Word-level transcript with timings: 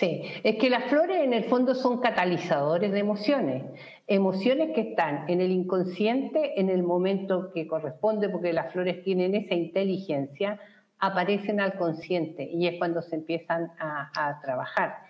Sí, 0.00 0.22
es 0.44 0.56
que 0.56 0.70
las 0.70 0.84
flores 0.84 1.18
en 1.18 1.34
el 1.34 1.44
fondo 1.44 1.74
son 1.74 2.00
catalizadores 2.00 2.90
de 2.90 3.00
emociones, 3.00 3.64
emociones 4.06 4.70
que 4.74 4.80
están 4.80 5.28
en 5.28 5.42
el 5.42 5.50
inconsciente 5.50 6.58
en 6.58 6.70
el 6.70 6.82
momento 6.82 7.52
que 7.52 7.66
corresponde, 7.66 8.30
porque 8.30 8.54
las 8.54 8.72
flores 8.72 9.04
tienen 9.04 9.34
esa 9.34 9.54
inteligencia, 9.54 10.58
aparecen 10.98 11.60
al 11.60 11.74
consciente 11.74 12.48
y 12.50 12.66
es 12.66 12.78
cuando 12.78 13.02
se 13.02 13.16
empiezan 13.16 13.72
a, 13.78 14.40
trabajar. 14.42 15.00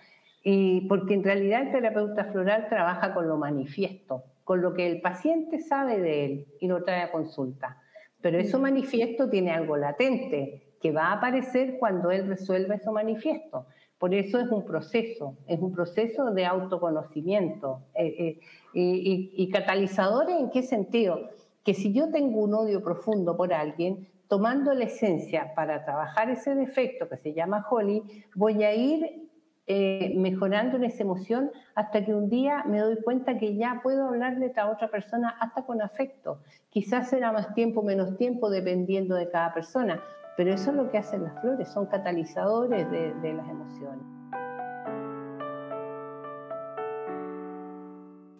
Y 0.43 0.81
porque 0.89 1.13
en 1.13 1.23
realidad 1.23 1.61
el 1.61 1.71
terapeuta 1.71 2.25
floral 2.25 2.67
trabaja 2.67 3.13
con 3.13 3.29
lo 3.29 3.37
manifiesto, 3.37 4.25
con 4.43 4.61
lo 4.61 4.73
que 4.73 4.87
el 4.87 4.99
paciente 4.99 5.61
sabe 5.61 6.01
de 6.01 6.25
él 6.25 6.47
y 6.59 6.67
lo 6.67 6.83
trae 6.83 7.03
a 7.03 7.13
consulta. 7.13 7.77
Pero 8.19 8.37
eso 8.39 8.59
manifiesto 8.59 9.29
tiene 9.29 9.51
algo 9.51 9.77
latente 9.77 10.75
que 10.81 10.91
va 10.91 11.05
a 11.05 11.13
aparecer 11.13 11.77
cuando 11.79 12.11
él 12.11 12.27
resuelva 12.27 12.75
eso 12.75 12.91
manifiesto. 12.91 13.67
Por 14.01 14.15
eso 14.15 14.39
es 14.39 14.49
un 14.49 14.65
proceso, 14.65 15.37
es 15.45 15.59
un 15.59 15.71
proceso 15.71 16.31
de 16.31 16.43
autoconocimiento. 16.47 17.83
Eh, 17.93 18.15
eh, 18.17 18.39
y, 18.73 19.31
y 19.35 19.49
catalizadores 19.51 20.39
en 20.39 20.49
qué 20.49 20.63
sentido? 20.63 21.29
Que 21.63 21.75
si 21.75 21.93
yo 21.93 22.09
tengo 22.09 22.41
un 22.41 22.55
odio 22.55 22.83
profundo 22.83 23.37
por 23.37 23.53
alguien, 23.53 24.07
tomando 24.27 24.73
la 24.73 24.85
esencia 24.85 25.53
para 25.53 25.85
trabajar 25.85 26.31
ese 26.31 26.55
defecto 26.55 27.07
que 27.07 27.17
se 27.17 27.33
llama 27.33 27.63
Holly, 27.69 28.01
voy 28.33 28.63
a 28.63 28.73
ir 28.73 29.29
eh, 29.67 30.15
mejorando 30.17 30.77
en 30.77 30.85
esa 30.85 31.03
emoción 31.03 31.51
hasta 31.75 32.03
que 32.03 32.15
un 32.15 32.27
día 32.27 32.63
me 32.65 32.79
doy 32.79 32.99
cuenta 33.03 33.37
que 33.37 33.55
ya 33.55 33.81
puedo 33.83 34.07
hablarle 34.07 34.51
a 34.55 34.71
otra 34.71 34.89
persona 34.89 35.37
hasta 35.39 35.63
con 35.67 35.79
afecto. 35.79 36.39
Quizás 36.71 37.09
será 37.11 37.31
más 37.31 37.53
tiempo, 37.53 37.83
menos 37.83 38.17
tiempo, 38.17 38.49
dependiendo 38.49 39.13
de 39.13 39.29
cada 39.29 39.53
persona, 39.53 40.01
pero 40.37 40.53
eso 40.53 40.71
es 40.71 40.77
lo 40.77 40.89
que 40.89 40.97
hacen 40.97 41.23
las 41.23 41.39
flores, 41.41 41.69
son 41.69 41.85
catalizadores 41.87 42.89
de, 42.89 43.13
de 43.15 43.33
las 43.33 43.47
emociones. 43.49 44.05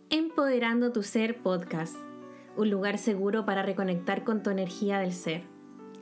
Empoderando 0.10 0.92
tu 0.92 1.04
Ser 1.04 1.42
Podcast, 1.42 1.96
un 2.58 2.70
lugar 2.70 2.98
seguro 2.98 3.46
para 3.46 3.64
reconectar 3.64 4.24
con 4.24 4.44
tu 4.44 4.50
energía 4.50 5.00
del 5.00 5.14
ser, 5.14 5.44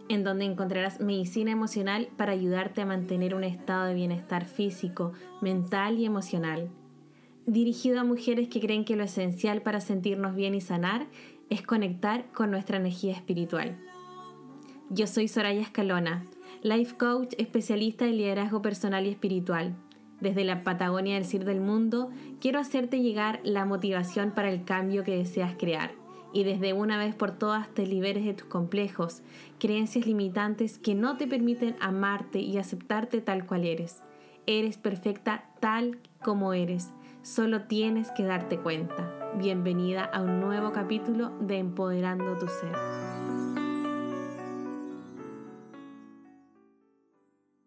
en 0.08 0.24
donde 0.24 0.46
encontrarás 0.46 1.00
medicina 1.00 1.52
emocional 1.52 2.10
para 2.18 2.32
ayudarte 2.32 2.82
a 2.82 2.86
mantener 2.86 3.36
un 3.36 3.44
estado 3.44 3.86
de 3.86 3.94
bienestar 3.94 4.46
físico, 4.46 5.14
mental 5.42 6.00
y 6.00 6.06
emocional. 6.06 6.70
Dirigido 7.46 8.00
a 8.00 8.04
mujeres 8.04 8.48
que 8.48 8.60
creen 8.60 8.86
que 8.86 8.96
lo 8.96 9.04
esencial 9.04 9.62
para 9.62 9.82
sentirnos 9.82 10.36
bien 10.36 10.56
y 10.56 10.62
sanar 10.62 11.08
es 11.50 11.62
conectar 11.62 12.26
con 12.32 12.52
nuestra 12.52 12.78
energía 12.78 13.14
espiritual. 13.14 13.78
Yo 14.92 15.06
soy 15.06 15.28
Soraya 15.28 15.62
Escalona, 15.62 16.26
life 16.64 16.98
coach 16.98 17.36
especialista 17.38 18.06
en 18.06 18.18
liderazgo 18.18 18.64
personal 18.64 19.06
y 19.06 19.10
espiritual. 19.10 19.76
Desde 20.20 20.44
la 20.44 20.64
Patagonia 20.64 21.14
del 21.14 21.26
Cir 21.26 21.46
del 21.46 21.62
Mundo, 21.62 22.10
quiero 22.42 22.58
hacerte 22.58 23.00
llegar 23.00 23.40
la 23.44 23.66
motivación 23.66 24.32
para 24.32 24.50
el 24.50 24.64
cambio 24.64 25.04
que 25.04 25.16
deseas 25.16 25.54
crear 25.60 25.92
y 26.34 26.44
desde 26.44 26.74
una 26.74 26.98
vez 26.98 27.14
por 27.14 27.38
todas 27.38 27.70
te 27.70 27.86
liberes 27.86 28.26
de 28.26 28.34
tus 28.34 28.48
complejos, 28.48 29.22
creencias 29.60 30.08
limitantes 30.08 30.80
que 30.80 30.96
no 30.96 31.18
te 31.18 31.28
permiten 31.28 31.76
amarte 31.80 32.40
y 32.40 32.58
aceptarte 32.58 33.22
tal 33.22 33.46
cual 33.46 33.66
eres. 33.66 34.02
Eres 34.48 34.80
perfecta 34.80 35.52
tal 35.60 36.00
como 36.24 36.54
eres, 36.54 36.90
solo 37.22 37.66
tienes 37.66 38.10
que 38.10 38.24
darte 38.24 38.58
cuenta. 38.58 39.14
Bienvenida 39.38 40.04
a 40.04 40.24
un 40.24 40.40
nuevo 40.40 40.72
capítulo 40.72 41.30
de 41.42 41.60
Empoderando 41.60 42.40
tu 42.40 42.48
Ser. 42.48 43.09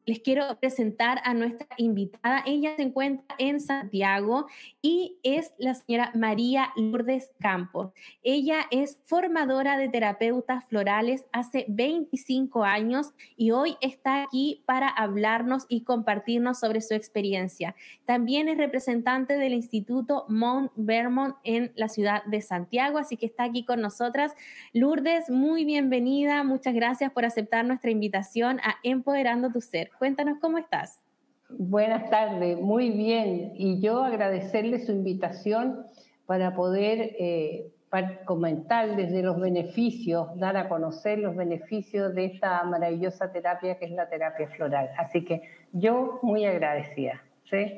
Les 0.04 0.20
quiero 0.20 0.44
presentar 0.58 1.20
a 1.24 1.32
nuestra 1.34 1.68
invitada. 1.76 2.42
Ella 2.46 2.74
se 2.76 2.82
encuentra 2.82 3.24
en 3.38 3.60
Santiago 3.60 4.46
y 4.80 5.18
es 5.22 5.52
la 5.58 5.74
señora 5.74 6.10
María 6.14 6.72
Lourdes 6.76 7.30
Campos. 7.40 7.92
Ella 8.22 8.66
es 8.70 8.98
formadora 9.04 9.76
de 9.76 9.88
terapeutas 9.88 10.64
florales 10.64 11.24
hace 11.32 11.66
25 11.68 12.64
años 12.64 13.12
y 13.36 13.52
hoy 13.52 13.76
está 13.80 14.24
aquí 14.24 14.62
para 14.66 14.88
hablarnos 14.88 15.66
y 15.68 15.82
compartirnos 15.84 16.58
sobre 16.58 16.80
su 16.80 16.94
experiencia. 16.94 17.76
También 18.04 18.48
es 18.48 18.58
representante 18.58 19.34
del 19.34 19.52
Instituto 19.52 20.24
Mount 20.28 20.72
Vermont 20.74 21.36
en 21.44 21.72
la 21.76 21.88
ciudad 21.88 22.24
de 22.24 22.40
Santiago, 22.40 22.98
así 22.98 23.16
que 23.16 23.26
está 23.26 23.44
aquí 23.44 23.64
con 23.64 23.80
nosotras. 23.80 24.32
Lourdes, 24.72 25.30
muy 25.30 25.64
bienvenida. 25.64 26.42
Muchas 26.42 26.74
gracias 26.74 27.12
por 27.12 27.24
aceptar 27.24 27.64
nuestra 27.64 27.90
invitación 27.90 28.58
a 28.60 28.76
Empoderando 28.82 29.50
tu 29.50 29.60
Ser. 29.60 29.91
Cuéntanos 29.98 30.38
cómo 30.40 30.58
estás. 30.58 31.02
Buenas 31.48 32.08
tardes, 32.10 32.58
muy 32.60 32.90
bien. 32.90 33.52
Y 33.56 33.80
yo 33.80 34.02
agradecerle 34.02 34.78
su 34.78 34.92
invitación 34.92 35.86
para 36.26 36.54
poder 36.54 37.14
eh, 37.18 37.70
comentar 38.24 38.96
desde 38.96 39.22
los 39.22 39.38
beneficios, 39.38 40.28
dar 40.36 40.56
a 40.56 40.68
conocer 40.68 41.18
los 41.18 41.36
beneficios 41.36 42.14
de 42.14 42.26
esta 42.26 42.62
maravillosa 42.64 43.30
terapia 43.32 43.78
que 43.78 43.84
es 43.84 43.90
la 43.90 44.08
terapia 44.08 44.48
floral. 44.48 44.90
Así 44.96 45.24
que 45.24 45.42
yo 45.72 46.18
muy 46.22 46.46
agradecida. 46.46 47.22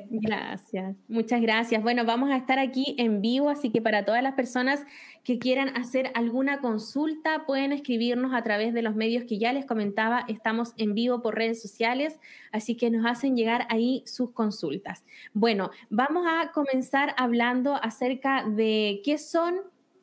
Gracias, 0.09 0.95
muchas 1.09 1.41
gracias. 1.41 1.83
Bueno, 1.83 2.05
vamos 2.05 2.31
a 2.31 2.37
estar 2.37 2.59
aquí 2.59 2.95
en 2.97 3.21
vivo, 3.21 3.49
así 3.49 3.71
que 3.71 3.81
para 3.81 4.05
todas 4.05 4.23
las 4.23 4.33
personas 4.33 4.85
que 5.23 5.37
quieran 5.37 5.75
hacer 5.75 6.11
alguna 6.13 6.61
consulta, 6.61 7.45
pueden 7.45 7.73
escribirnos 7.73 8.33
a 8.33 8.41
través 8.41 8.73
de 8.73 8.81
los 8.81 8.95
medios 8.95 9.25
que 9.25 9.37
ya 9.37 9.51
les 9.51 9.65
comentaba. 9.65 10.23
Estamos 10.29 10.73
en 10.77 10.93
vivo 10.93 11.21
por 11.21 11.35
redes 11.35 11.61
sociales, 11.61 12.19
así 12.53 12.77
que 12.77 12.89
nos 12.89 13.05
hacen 13.05 13.35
llegar 13.35 13.67
ahí 13.69 14.03
sus 14.05 14.31
consultas. 14.31 15.03
Bueno, 15.33 15.71
vamos 15.89 16.25
a 16.25 16.51
comenzar 16.53 17.13
hablando 17.17 17.75
acerca 17.75 18.47
de 18.47 19.01
qué 19.03 19.17
son, 19.17 19.55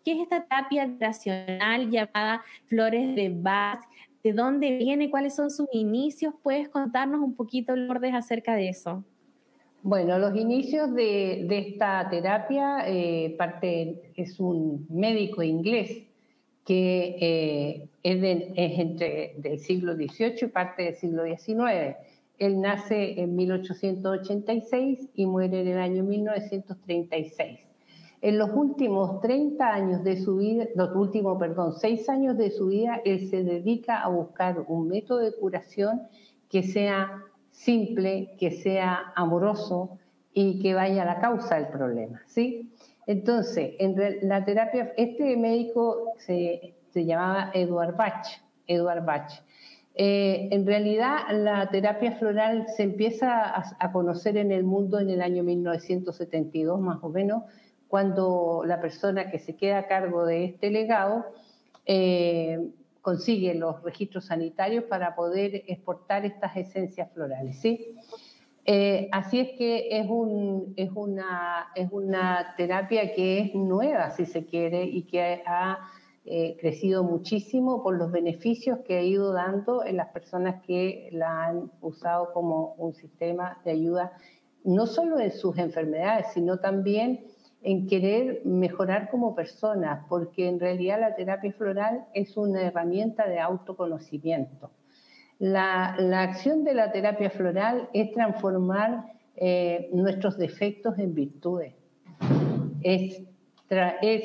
qué 0.04 0.12
es 0.12 0.20
esta 0.20 0.44
tapia 0.44 0.90
racional 1.00 1.90
llamada 1.90 2.42
flores 2.66 3.14
de 3.14 3.30
Bach, 3.34 3.80
de 4.22 4.32
dónde 4.34 4.76
viene, 4.76 5.10
cuáles 5.10 5.34
son 5.34 5.50
sus 5.50 5.66
inicios. 5.72 6.34
¿Puedes 6.42 6.68
contarnos 6.68 7.22
un 7.22 7.34
poquito, 7.34 7.74
Lourdes, 7.74 8.14
acerca 8.14 8.54
de 8.54 8.68
eso? 8.68 9.04
Bueno, 9.84 10.16
los 10.20 10.36
inicios 10.36 10.94
de, 10.94 11.44
esta 11.50 12.08
terapia 12.08 12.84
eh, 12.86 13.34
parte 13.36 14.12
es 14.14 14.38
un 14.38 14.86
médico 14.88 15.42
inglés 15.42 16.04
que 16.64 17.16
eh, 17.20 17.88
es, 18.04 18.78
entre 18.78 19.34
del 19.38 19.58
siglo 19.58 19.96
XVIII 19.96 20.36
y 20.40 20.46
parte 20.46 20.84
del 20.84 20.94
siglo 20.94 21.24
XIX. 21.24 21.96
Él 22.38 22.60
nace 22.60 23.20
en 23.20 23.34
1886 23.34 25.08
y 25.16 25.26
muere 25.26 25.62
en 25.62 25.68
el 25.68 25.78
año 25.78 26.04
1936. 26.04 27.58
En 28.20 28.38
los 28.38 28.50
últimos 28.54 29.20
30 29.20 29.66
años 29.68 30.04
de 30.04 30.16
su 30.16 30.36
vida, 30.36 30.68
los 30.76 30.94
últimos, 30.94 31.40
perdón, 31.40 31.72
6 31.72 32.08
años 32.08 32.38
de 32.38 32.52
su 32.52 32.68
vida, 32.68 33.00
él 33.04 33.28
se 33.28 33.42
dedica 33.42 34.00
a 34.00 34.08
buscar 34.10 34.64
un 34.68 34.86
método 34.86 35.18
de 35.18 35.34
curación 35.34 36.02
que 36.48 36.62
sea 36.62 37.24
simple, 37.52 38.34
que 38.38 38.50
sea 38.50 39.12
amoroso 39.14 39.98
y 40.34 40.60
que 40.60 40.74
vaya 40.74 41.02
a 41.02 41.06
la 41.06 41.20
causa 41.20 41.56
del 41.56 41.68
problema, 41.68 42.22
¿sí? 42.26 42.72
Entonces, 43.06 43.74
en 43.78 43.96
la 44.28 44.44
terapia, 44.44 44.92
este 44.96 45.36
médico 45.36 46.14
se, 46.18 46.74
llamaba 46.94 47.50
Edward 47.54 47.96
Bach, 47.96 48.26
Edward 48.66 49.04
Bach. 49.04 49.32
Eh, 49.94 50.48
en 50.50 50.66
realidad, 50.66 51.18
la 51.32 51.68
terapia 51.68 52.12
floral 52.12 52.66
se 52.74 52.84
empieza 52.84 53.52
a, 53.78 53.92
conocer 53.92 54.36
en 54.36 54.52
el 54.52 54.64
mundo 54.64 54.98
en 55.00 55.10
el 55.10 55.20
año 55.20 55.42
1972, 55.42 56.80
más 56.80 56.98
o 57.02 57.08
menos, 57.10 57.42
cuando 57.88 58.62
la 58.64 58.80
persona 58.80 59.30
que 59.30 59.38
se 59.38 59.56
queda 59.56 59.78
a 59.78 59.86
cargo 59.86 60.24
de 60.24 60.44
este 60.44 60.70
legado 60.70 61.26
eh, 61.84 62.70
consigue 63.02 63.54
los 63.54 63.82
registros 63.82 64.26
sanitarios 64.26 64.84
para 64.84 65.14
poder 65.14 65.64
exportar 65.66 66.24
estas 66.24 66.56
esencias 66.56 67.12
florales. 67.12 67.58
¿sí? 67.60 67.96
Eh, 68.64 69.08
así 69.10 69.40
es 69.40 69.58
que 69.58 69.88
es, 69.90 70.06
un, 70.08 70.72
es, 70.76 70.90
una, 70.94 71.68
es 71.74 71.90
una 71.90 72.54
terapia 72.56 73.12
que 73.12 73.40
es 73.40 73.54
nueva, 73.54 74.12
si 74.12 74.24
se 74.24 74.46
quiere, 74.46 74.84
y 74.84 75.02
que 75.02 75.42
ha 75.44 75.78
eh, 76.24 76.56
crecido 76.60 77.02
muchísimo 77.02 77.82
por 77.82 77.96
los 77.98 78.12
beneficios 78.12 78.78
que 78.86 78.98
ha 78.98 79.02
ido 79.02 79.32
dando 79.32 79.84
en 79.84 79.96
las 79.96 80.10
personas 80.10 80.62
que 80.62 81.08
la 81.10 81.46
han 81.46 81.72
usado 81.80 82.32
como 82.32 82.74
un 82.74 82.94
sistema 82.94 83.60
de 83.64 83.72
ayuda, 83.72 84.12
no 84.62 84.86
solo 84.86 85.18
en 85.18 85.32
sus 85.32 85.58
enfermedades, 85.58 86.28
sino 86.32 86.60
también 86.60 87.26
en 87.62 87.86
querer 87.86 88.42
mejorar 88.44 89.10
como 89.10 89.34
personas, 89.34 90.04
porque 90.08 90.48
en 90.48 90.58
realidad 90.58 91.00
la 91.00 91.14
terapia 91.14 91.52
floral 91.52 92.04
es 92.14 92.36
una 92.36 92.62
herramienta 92.62 93.28
de 93.28 93.38
autoconocimiento. 93.38 94.70
La, 95.38 95.94
acción 96.22 96.64
de 96.64 96.74
la 96.74 96.92
terapia 96.92 97.30
floral 97.30 97.88
es 97.92 98.12
transformar 98.12 99.12
eh, 99.36 99.88
nuestros 99.92 100.38
defectos 100.38 100.98
en 100.98 101.14
virtudes, 101.14 101.74
es, 102.82 103.22
es 104.02 104.22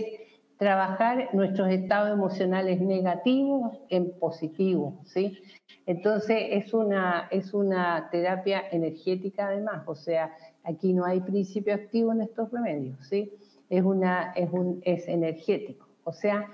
trabajar 0.58 1.30
nuestros 1.34 1.70
estados 1.70 2.12
emocionales 2.12 2.82
negativos 2.82 3.78
en 3.90 4.12
positivos, 4.20 4.96
¿sí? 5.06 5.38
Entonces 5.86 6.38
es 6.52 6.74
una, 6.74 7.28
es 7.32 7.54
una 7.54 8.10
terapia 8.12 8.64
energética 8.72 9.48
además, 9.48 9.84
o 9.86 9.96
sea, 9.96 10.34
aquí 10.64 10.94
no 10.94 11.06
hay 11.06 11.22
principio 11.22 11.74
activo 11.74 12.12
en 12.12 12.22
estos 12.22 12.52
remedios, 12.52 13.08
¿sí? 13.08 13.32
Es, 13.70 13.84
una, 13.84 14.34
es, 14.36 14.50
un, 14.52 14.82
es 14.84 15.08
energético. 15.08 15.88
O 16.04 16.12
sea, 16.12 16.48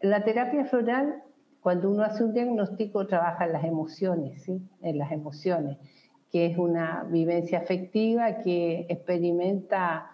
la 0.00 0.22
terapia 0.24 0.64
floral, 0.66 1.22
cuando 1.60 1.90
uno 1.90 2.02
hace 2.02 2.24
un 2.24 2.34
diagnóstico, 2.34 3.06
trabaja 3.06 3.46
en 3.46 3.52
las 3.52 3.64
emociones, 3.64 4.42
¿sí? 4.42 4.60
En 4.82 4.98
las 4.98 5.10
emociones, 5.10 5.78
que 6.30 6.46
es 6.46 6.58
una 6.58 7.04
vivencia 7.10 7.58
afectiva 7.58 8.38
que 8.38 8.86
experimenta 8.90 10.10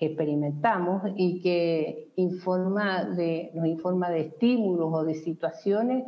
que 0.00 0.06
experimentamos 0.06 1.02
y 1.14 1.42
que 1.42 2.08
informa 2.16 3.04
de, 3.04 3.50
nos 3.52 3.66
informa 3.66 4.08
de 4.08 4.20
estímulos 4.20 4.88
o 4.90 5.04
de 5.04 5.14
situaciones 5.14 6.04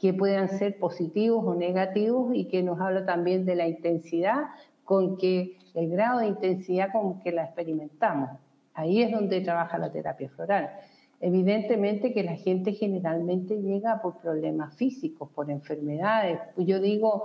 que 0.00 0.14
puedan 0.14 0.48
ser 0.48 0.78
positivos 0.78 1.44
o 1.46 1.54
negativos 1.54 2.34
y 2.34 2.46
que 2.46 2.62
nos 2.62 2.80
habla 2.80 3.04
también 3.04 3.44
de 3.44 3.54
la 3.54 3.68
intensidad 3.68 4.44
con 4.84 5.18
que 5.18 5.58
el 5.74 5.90
grado 5.90 6.20
de 6.20 6.28
intensidad 6.28 6.90
con 6.90 7.20
que 7.20 7.32
la 7.32 7.44
experimentamos. 7.44 8.30
Ahí 8.72 9.02
es 9.02 9.12
donde 9.12 9.42
trabaja 9.42 9.76
la 9.76 9.92
terapia 9.92 10.30
floral. 10.30 10.70
Evidentemente 11.20 12.14
que 12.14 12.22
la 12.22 12.36
gente 12.36 12.72
generalmente 12.72 13.60
llega 13.60 14.00
por 14.00 14.20
problemas 14.20 14.74
físicos, 14.74 15.28
por 15.34 15.50
enfermedades. 15.50 16.38
Yo 16.56 16.80
digo, 16.80 17.24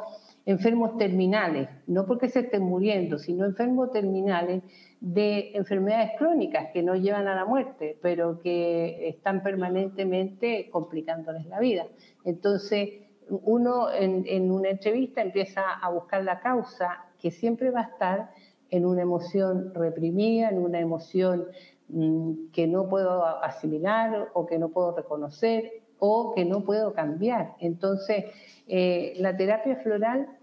enfermos 0.50 0.98
terminales, 0.98 1.70
no 1.86 2.08
porque 2.08 2.28
se 2.28 2.40
estén 2.40 2.64
muriendo, 2.64 3.20
sino 3.20 3.46
enfermos 3.46 3.92
terminales 3.92 4.64
de 5.00 5.52
enfermedades 5.54 6.14
crónicas 6.18 6.70
que 6.74 6.82
no 6.82 6.96
llevan 6.96 7.28
a 7.28 7.36
la 7.36 7.46
muerte, 7.46 8.00
pero 8.02 8.40
que 8.40 9.10
están 9.10 9.44
permanentemente 9.44 10.68
complicándoles 10.72 11.46
la 11.46 11.60
vida. 11.60 11.86
Entonces, 12.26 12.90
uno 13.30 13.92
en, 13.94 14.50
una 14.50 14.70
entrevista 14.70 15.22
empieza 15.22 15.62
a 15.70 15.88
buscar 15.92 16.24
la 16.24 16.40
causa 16.40 17.06
que 17.20 17.30
siempre 17.30 17.70
va 17.70 17.82
a 17.82 17.84
estar 17.84 18.32
en 18.72 18.88
una 18.88 19.04
emoción 19.04 19.72
reprimida, 19.76 20.50
en 20.50 20.58
una 20.58 20.80
emoción 20.80 21.46
mm, 21.90 22.50
que 22.52 22.66
no 22.66 22.90
puedo 22.90 23.24
asimilar 23.44 24.30
o 24.34 24.48
que 24.48 24.58
no 24.58 24.70
puedo 24.70 24.96
reconocer 24.96 25.84
o 26.00 26.34
que 26.34 26.44
no 26.44 26.64
puedo 26.64 26.94
cambiar. 26.94 27.54
Entonces, 27.60 28.26
eh, 28.68 29.14
la 29.18 29.38
terapia 29.38 29.76
floral 29.76 30.39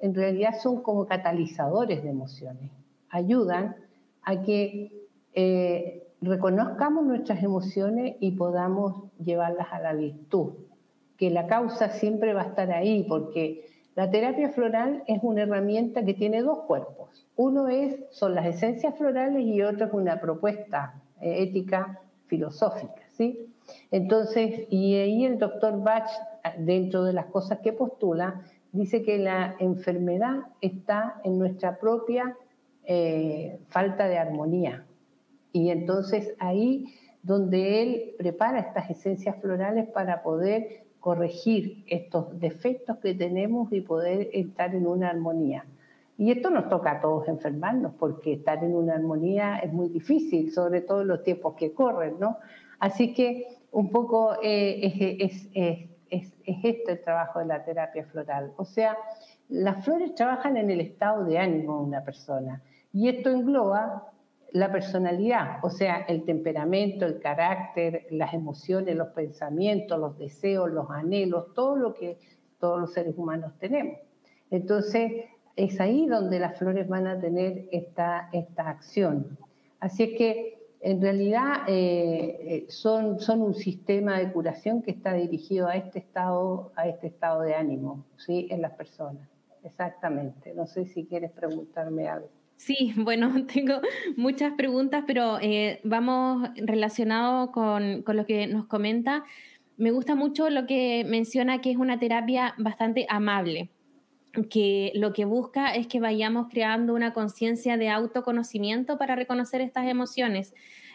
en 0.00 0.14
realidad 0.14 0.54
son 0.62 0.82
como 0.82 1.06
catalizadores 1.06 2.02
de 2.02 2.10
emociones. 2.10 2.70
Ayudan 3.08 3.76
a 4.22 4.42
que 4.42 4.92
eh, 5.34 6.06
reconozcamos 6.20 7.04
nuestras 7.04 7.42
emociones 7.42 8.16
y 8.20 8.32
podamos 8.32 9.10
llevarlas 9.18 9.68
a 9.72 9.80
la 9.80 9.94
virtud. 9.94 10.52
Que 11.16 11.30
la 11.30 11.46
causa 11.46 11.90
siempre 11.90 12.34
va 12.34 12.42
a 12.42 12.46
estar 12.46 12.70
ahí, 12.70 13.04
porque 13.08 13.66
la 13.94 14.10
terapia 14.10 14.50
floral 14.50 15.02
es 15.06 15.20
una 15.22 15.42
herramienta 15.42 16.04
que 16.04 16.14
tiene 16.14 16.42
dos 16.42 16.60
cuerpos. 16.64 17.26
Uno 17.36 17.68
es, 17.68 17.96
son 18.10 18.34
las 18.34 18.46
esencias 18.46 18.96
florales 18.96 19.42
y 19.42 19.62
otro 19.62 19.86
es 19.86 19.92
una 19.92 20.20
propuesta 20.20 21.02
eh, 21.20 21.42
ética 21.42 22.00
filosófica. 22.26 23.02
¿sí? 23.16 23.54
Entonces, 23.90 24.66
y 24.70 24.94
ahí 24.96 25.24
el 25.24 25.38
doctor 25.38 25.82
Bach, 25.82 26.08
dentro 26.58 27.04
de 27.04 27.12
las 27.12 27.26
cosas 27.26 27.60
que 27.60 27.72
postula, 27.72 28.42
dice 28.72 29.02
que 29.02 29.18
la 29.18 29.56
enfermedad 29.58 30.44
está 30.60 31.20
en 31.24 31.38
nuestra 31.38 31.78
propia 31.78 32.36
eh, 32.84 33.58
falta 33.68 34.08
de 34.08 34.18
armonía. 34.18 34.86
Y 35.52 35.70
entonces 35.70 36.34
ahí 36.38 36.86
donde 37.22 37.82
él 37.82 38.14
prepara 38.18 38.60
estas 38.60 38.88
esencias 38.90 39.36
florales 39.40 39.88
para 39.88 40.22
poder 40.22 40.84
corregir 41.00 41.84
estos 41.88 42.38
defectos 42.38 42.98
que 42.98 43.14
tenemos 43.14 43.72
y 43.72 43.80
poder 43.80 44.28
estar 44.32 44.74
en 44.74 44.86
una 44.86 45.08
armonía. 45.08 45.64
Y 46.18 46.30
esto 46.30 46.50
nos 46.50 46.68
toca 46.68 46.92
a 46.92 47.00
todos 47.00 47.28
enfermarnos, 47.28 47.92
porque 47.98 48.32
estar 48.32 48.62
en 48.64 48.74
una 48.74 48.94
armonía 48.94 49.58
es 49.58 49.72
muy 49.72 49.88
difícil, 49.88 50.50
sobre 50.50 50.80
todo 50.80 51.02
en 51.02 51.08
los 51.08 51.22
tiempos 51.22 51.54
que 51.56 51.72
corren, 51.72 52.14
¿no? 52.18 52.38
Así 52.78 53.12
que 53.12 53.46
un 53.72 53.90
poco 53.90 54.36
eh, 54.42 55.18
es, 55.20 55.95
esto 56.10 56.90
el 56.90 57.02
trabajo 57.02 57.40
de 57.40 57.46
la 57.46 57.64
terapia 57.64 58.04
floral. 58.06 58.52
O 58.56 58.64
sea, 58.64 58.96
las 59.48 59.84
flores 59.84 60.14
trabajan 60.14 60.56
en 60.56 60.70
el 60.70 60.80
estado 60.80 61.24
de 61.24 61.38
ánimo 61.38 61.78
de 61.78 61.84
una 61.84 62.04
persona 62.04 62.62
y 62.92 63.08
esto 63.08 63.30
engloba 63.30 64.12
la 64.52 64.72
personalidad, 64.72 65.58
o 65.62 65.70
sea, 65.70 66.06
el 66.08 66.24
temperamento, 66.24 67.04
el 67.04 67.18
carácter, 67.18 68.06
las 68.10 68.32
emociones, 68.32 68.96
los 68.96 69.08
pensamientos, 69.08 69.98
los 69.98 70.16
deseos, 70.18 70.70
los 70.70 70.90
anhelos, 70.90 71.52
todo 71.52 71.76
lo 71.76 71.92
que 71.92 72.18
todos 72.58 72.80
los 72.80 72.92
seres 72.92 73.14
humanos 73.18 73.52
tenemos. 73.58 73.98
Entonces, 74.50 75.12
es 75.56 75.80
ahí 75.80 76.06
donde 76.06 76.38
las 76.38 76.58
flores 76.58 76.88
van 76.88 77.06
a 77.06 77.20
tener 77.20 77.68
esta, 77.72 78.28
esta 78.32 78.68
acción. 78.68 79.38
Así 79.80 80.04
es 80.04 80.18
que 80.18 80.55
en 80.80 81.00
realidad 81.00 81.62
eh, 81.68 82.38
eh, 82.40 82.66
son, 82.68 83.18
son 83.20 83.42
un 83.42 83.54
sistema 83.54 84.18
de 84.18 84.32
curación 84.32 84.82
que 84.82 84.90
está 84.90 85.14
dirigido 85.14 85.68
a 85.68 85.76
este 85.76 85.98
estado, 85.98 86.72
a 86.76 86.88
este 86.88 87.08
estado 87.08 87.42
de 87.42 87.54
ánimo, 87.54 88.04
¿sí? 88.16 88.46
En 88.50 88.62
las 88.62 88.72
personas. 88.72 89.28
Exactamente. 89.62 90.52
No 90.54 90.66
sé 90.66 90.86
si 90.86 91.06
quieres 91.06 91.32
preguntarme 91.32 92.08
algo. 92.08 92.28
Sí, 92.56 92.92
bueno, 92.96 93.46
tengo 93.52 93.80
muchas 94.16 94.52
preguntas, 94.54 95.04
pero 95.06 95.38
eh, 95.40 95.80
vamos 95.84 96.48
relacionado 96.56 97.52
con, 97.52 98.02
con, 98.02 98.16
lo 98.16 98.26
que 98.26 98.46
nos 98.46 98.66
comenta. 98.66 99.24
Me 99.76 99.90
gusta 99.90 100.14
mucho 100.14 100.50
lo 100.50 100.66
que 100.66 101.04
menciona 101.06 101.60
que 101.60 101.70
es 101.70 101.76
una 101.76 101.98
terapia 101.98 102.54
bastante 102.58 103.06
amable 103.08 103.70
que 104.44 104.92
lo 104.94 105.12
que 105.12 105.24
busca 105.24 105.74
es 105.74 105.86
que 105.86 106.00
vayamos 106.00 106.48
creando 106.50 106.94
una 106.94 107.12
conciencia 107.12 107.76
de 107.76 107.88
autoconocimiento 107.88 108.98
para 108.98 109.16
reconocer 109.16 109.60
estas 109.60 109.88
emociones. 109.88 110.54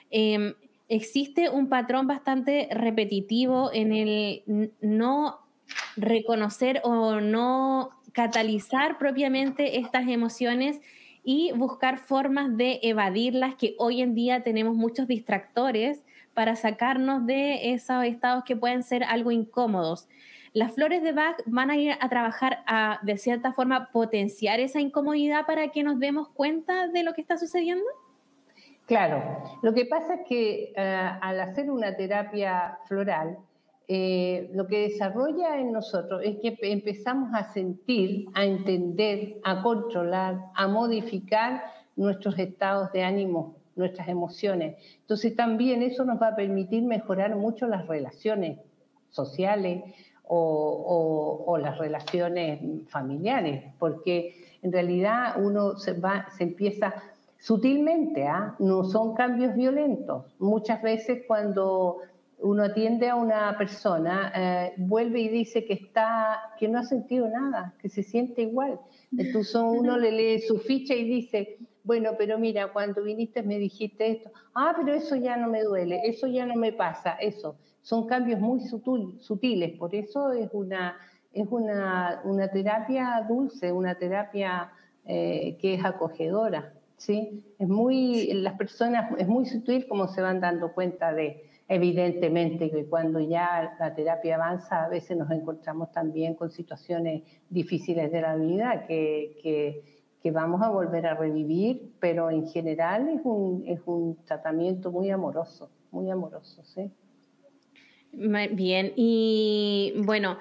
Em, 0.09 0.53
existe 0.87 1.49
un 1.49 1.69
patrón 1.69 2.07
bastante 2.07 2.67
repetitivo 2.71 3.71
en 3.73 3.93
el 3.93 4.73
no 4.81 5.39
reconocer 5.95 6.81
o 6.83 7.21
no 7.21 7.91
catalizar 8.11 8.97
propiamente 8.97 9.79
estas 9.79 10.07
emociones 10.07 10.81
y 11.23 11.51
buscar 11.53 11.97
formas 11.97 12.57
de 12.57 12.79
evadirlas, 12.83 13.55
que 13.55 13.75
hoy 13.77 14.01
en 14.01 14.15
día 14.15 14.43
tenemos 14.43 14.75
muchos 14.75 15.07
distractores 15.07 16.03
para 16.33 16.55
sacarnos 16.55 17.25
de 17.25 17.73
esos 17.73 18.03
estados 18.03 18.43
que 18.43 18.55
pueden 18.55 18.83
ser 18.83 19.03
algo 19.03 19.31
incómodos. 19.31 20.07
Las 20.53 20.73
flores 20.73 21.01
de 21.01 21.13
Bach 21.13 21.37
van 21.45 21.69
a 21.69 21.77
ir 21.77 21.93
a 21.99 22.09
trabajar 22.09 22.63
a, 22.67 22.99
de 23.03 23.17
cierta 23.17 23.53
forma, 23.53 23.89
potenciar 23.91 24.59
esa 24.59 24.81
incomodidad 24.81 25.45
para 25.45 25.69
que 25.69 25.81
nos 25.81 25.97
demos 25.99 26.27
cuenta 26.29 26.89
de 26.89 27.03
lo 27.03 27.13
que 27.13 27.21
está 27.21 27.37
sucediendo. 27.37 27.85
Claro, 28.85 29.23
lo 29.61 29.73
que 29.73 29.85
pasa 29.85 30.15
es 30.15 30.21
que 30.27 30.73
eh, 30.75 31.09
al 31.21 31.39
hacer 31.39 31.71
una 31.71 31.95
terapia 31.95 32.77
floral, 32.85 33.37
eh, 33.87 34.49
lo 34.53 34.67
que 34.67 34.89
desarrolla 34.89 35.57
en 35.57 35.71
nosotros 35.71 36.21
es 36.23 36.37
que 36.39 36.57
empezamos 36.61 37.33
a 37.33 37.51
sentir, 37.53 38.25
a 38.33 38.43
entender, 38.43 39.37
a 39.43 39.61
controlar, 39.61 40.37
a 40.55 40.67
modificar 40.67 41.63
nuestros 41.95 42.37
estados 42.37 42.91
de 42.91 43.03
ánimo, 43.03 43.55
nuestras 43.77 44.09
emociones. 44.09 44.75
Entonces 44.99 45.35
también 45.35 45.83
eso 45.83 46.03
nos 46.03 46.21
va 46.21 46.29
a 46.29 46.35
permitir 46.35 46.83
mejorar 46.83 47.35
mucho 47.37 47.67
las 47.67 47.87
relaciones 47.87 48.59
sociales, 49.09 49.83
o, 50.33 51.57
las 51.59 51.77
relaciones 51.77 52.59
familiares, 52.89 53.65
porque 53.77 54.35
en 54.61 54.71
realidad 54.71 55.35
uno 55.37 55.75
se, 55.75 55.93
va, 55.93 56.27
se 56.37 56.43
empieza 56.43 56.93
sutilmente, 57.37 58.25
¿ah? 58.25 58.55
no 58.59 58.83
son 58.83 59.13
cambios 59.13 59.53
violentos. 59.55 60.25
Muchas 60.39 60.81
veces 60.81 61.23
cuando 61.27 61.97
uno 62.39 62.63
atiende 62.63 63.09
a 63.09 63.15
una 63.15 63.55
persona, 63.57 64.31
eh, 64.35 64.73
vuelve 64.77 65.19
y 65.19 65.29
dice 65.29 65.65
que 65.65 65.73
está, 65.73 66.39
que 66.57 66.67
no 66.67 66.79
ha 66.79 66.83
sentido 66.83 67.27
nada, 67.27 67.75
que 67.79 67.89
se 67.89 68.01
siente 68.01 68.43
igual. 68.43 68.79
Entonces 69.15 69.55
uno 69.55 69.97
le 69.97 70.11
lee 70.11 70.39
su 70.39 70.57
ficha 70.57 70.95
y 70.95 71.03
dice, 71.03 71.57
bueno, 71.83 72.11
pero 72.17 72.39
mira, 72.39 72.71
cuando 72.71 73.03
viniste 73.03 73.43
me 73.43 73.59
dijiste 73.59 74.11
esto, 74.11 74.31
ah, 74.55 74.73
pero 74.77 74.95
eso 74.95 75.15
ya 75.15 75.35
no 75.35 75.49
me 75.49 75.61
duele, 75.63 76.01
eso 76.05 76.27
ya 76.27 76.45
no 76.45 76.55
me 76.55 76.71
pasa, 76.71 77.11
eso 77.19 77.57
son 77.81 78.07
cambios 78.07 78.39
muy 78.39 78.61
sutiles, 78.61 79.77
por 79.77 79.95
eso 79.95 80.31
es 80.31 80.49
una, 80.53 80.97
es 81.33 81.47
una, 81.49 82.21
una 82.23 82.47
terapia 82.49 83.25
dulce, 83.27 83.71
una 83.71 83.95
terapia 83.95 84.71
eh, 85.05 85.57
que 85.59 85.75
es 85.75 85.83
acogedora. 85.85 86.73
¿sí? 86.97 87.43
Es 87.57 87.67
muy, 87.67 88.31
las 88.33 88.53
personas, 88.53 89.11
es 89.17 89.27
muy 89.27 89.45
sutil 89.45 89.87
como 89.87 90.07
se 90.07 90.21
van 90.21 90.39
dando 90.39 90.73
cuenta 90.73 91.11
de, 91.11 91.49
evidentemente, 91.67 92.69
que 92.69 92.85
cuando 92.85 93.19
ya 93.19 93.75
la 93.79 93.95
terapia 93.95 94.35
avanza, 94.35 94.83
a 94.83 94.89
veces 94.89 95.17
nos 95.17 95.31
encontramos 95.31 95.91
también 95.91 96.35
con 96.35 96.51
situaciones 96.51 97.23
difíciles 97.49 98.11
de 98.11 98.21
la 98.21 98.35
vida 98.35 98.85
que, 98.85 99.39
que, 99.41 100.03
que 100.21 100.31
vamos 100.31 100.61
a 100.61 100.69
volver 100.69 101.07
a 101.07 101.15
revivir, 101.15 101.93
pero 101.99 102.29
en 102.29 102.45
general 102.47 103.09
es 103.09 103.21
un, 103.23 103.63
es 103.65 103.79
un 103.85 104.17
tratamiento 104.23 104.91
muy 104.91 105.09
amoroso. 105.09 105.71
muy 105.91 106.11
amoroso, 106.11 106.63
¿sí? 106.63 106.91
Bien, 108.13 108.91
y 108.95 109.93
bueno, 109.97 110.37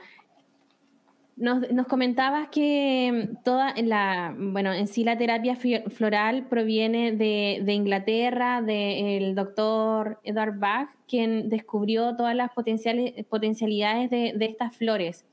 nos, 1.40 1.86
comentabas 1.86 2.48
que 2.50 3.30
toda 3.44 3.74
la, 3.76 4.34
bueno, 4.36 4.72
en 4.74 4.86
sí 4.86 5.04
la 5.04 5.16
terapia 5.16 5.56
floral 5.56 6.46
proviene 6.48 7.12
de, 7.12 7.72
Inglaterra, 7.72 8.60
del 8.60 9.34
doctor 9.34 10.20
Edward 10.22 10.58
Bach, 10.58 10.90
quien 11.08 11.48
descubrió 11.48 12.14
todas 12.16 12.36
las 12.36 12.50
potencialidades 12.52 14.10
de, 14.10 14.36
estas 14.40 14.76
flores. 14.76 15.24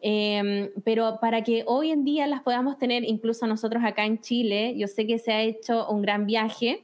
Em, 0.00 0.70
pero 0.84 1.18
para 1.20 1.44
que 1.44 1.64
hoy 1.66 1.90
en 1.90 2.04
día 2.04 2.26
las 2.26 2.42
podamos 2.42 2.78
tener, 2.78 3.04
incluso 3.04 3.46
nosotros 3.46 3.84
acá 3.84 4.06
en 4.06 4.20
Chile, 4.20 4.74
yo 4.76 4.88
sé 4.88 5.06
que 5.06 5.18
se 5.18 5.32
ha 5.32 5.42
hecho 5.42 5.86
un 5.90 6.00
gran 6.00 6.26
viaje. 6.26 6.82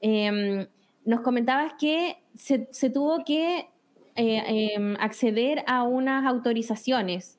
Em, 0.00 0.66
nos 1.04 1.22
comentabas 1.22 1.72
que 1.78 2.18
se, 2.34 2.90
tuvo 2.90 3.24
que 3.24 3.68
eh, 4.16 4.74
em, 4.76 4.96
acceder 4.98 5.64
a 5.66 5.82
unas 5.82 6.26
autorizaciones 6.26 7.38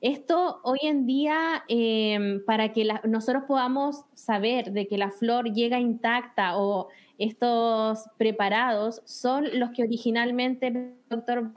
esto 0.00 0.60
hoy 0.62 0.78
en 0.82 1.06
día, 1.06 1.64
em, 1.68 2.44
para 2.44 2.72
que 2.72 2.86
nosotros 3.04 3.44
podamos 3.48 4.04
saber 4.14 4.72
de 4.72 4.86
que 4.86 4.98
la 4.98 5.10
flor 5.10 5.52
llega 5.52 5.80
intacta 5.80 6.58
o 6.58 6.88
estos 7.18 8.04
preparados 8.18 9.00
son 9.06 9.58
los 9.58 9.70
que 9.70 9.82
originalmente, 9.82 10.94
doctor, 11.08 11.50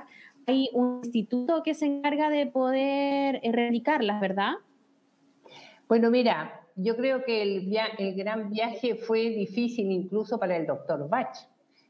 hay 0.47 0.69
un 0.73 1.01
instituto 1.03 1.63
que 1.63 1.73
se 1.73 1.85
encarga 1.85 2.29
de 2.29 2.47
poder 2.47 3.41
erradicarlas, 3.43 4.21
¿verdad? 4.21 4.53
Bueno, 5.89 6.09
mira, 6.09 6.61
yo 6.75 6.95
creo 6.95 7.25
que 7.25 7.41
el, 7.41 7.77
el 7.97 8.15
gran 8.15 8.49
viaje 8.49 8.95
fue 8.95 9.29
difícil 9.29 9.91
incluso 9.91 10.39
para 10.39 10.55
el 10.55 10.65
doctor 10.65 11.09
Bach. 11.09 11.35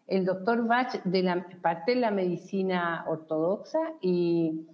El 0.10 0.26
doctor 0.26 0.68
Bach 0.68 1.02
de 1.04 1.24
la 1.24 1.46
parte 1.62 1.94
de 1.94 2.02
la 2.02 2.12
medicina 2.12 3.06
ortodoxa 3.08 3.80
y 4.02 4.66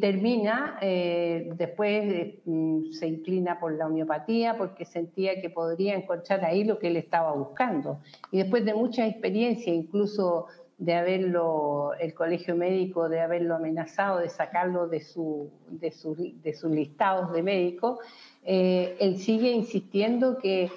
termina, 0.00 0.78
eh, 0.80 1.50
después 1.56 2.34
mm, 2.44 2.92
se 2.92 3.08
inclina 3.08 3.58
por 3.58 3.72
la 3.72 3.86
homeopatía 3.86 4.56
porque 4.56 4.84
sentía 4.84 5.40
que 5.40 5.50
podría 5.50 5.94
encontrar 5.94 6.44
ahí 6.44 6.64
lo 6.64 6.78
que 6.78 6.88
él 6.88 6.96
estaba 6.96 7.32
buscando. 7.32 7.98
Y 8.30 8.38
después 8.38 8.64
de 8.64 8.74
mucha 8.74 9.06
experiencia, 9.06 9.72
incluso 9.72 10.46
de 10.78 10.94
haberlo, 10.94 11.92
el 12.00 12.14
colegio 12.14 12.56
médico, 12.56 13.08
de 13.08 13.20
haberlo 13.20 13.56
amenazado, 13.56 14.18
de 14.18 14.28
sacarlo 14.28 14.88
de, 14.88 15.00
su, 15.00 15.50
de, 15.68 15.92
de 16.42 16.54
sus 16.54 16.70
listados 16.70 17.32
de 17.32 17.42
médicos, 17.42 17.98
eh, 18.44 18.96
él 19.00 19.18
sigue 19.18 19.50
insistiendo 19.50 20.38
que, 20.38 20.70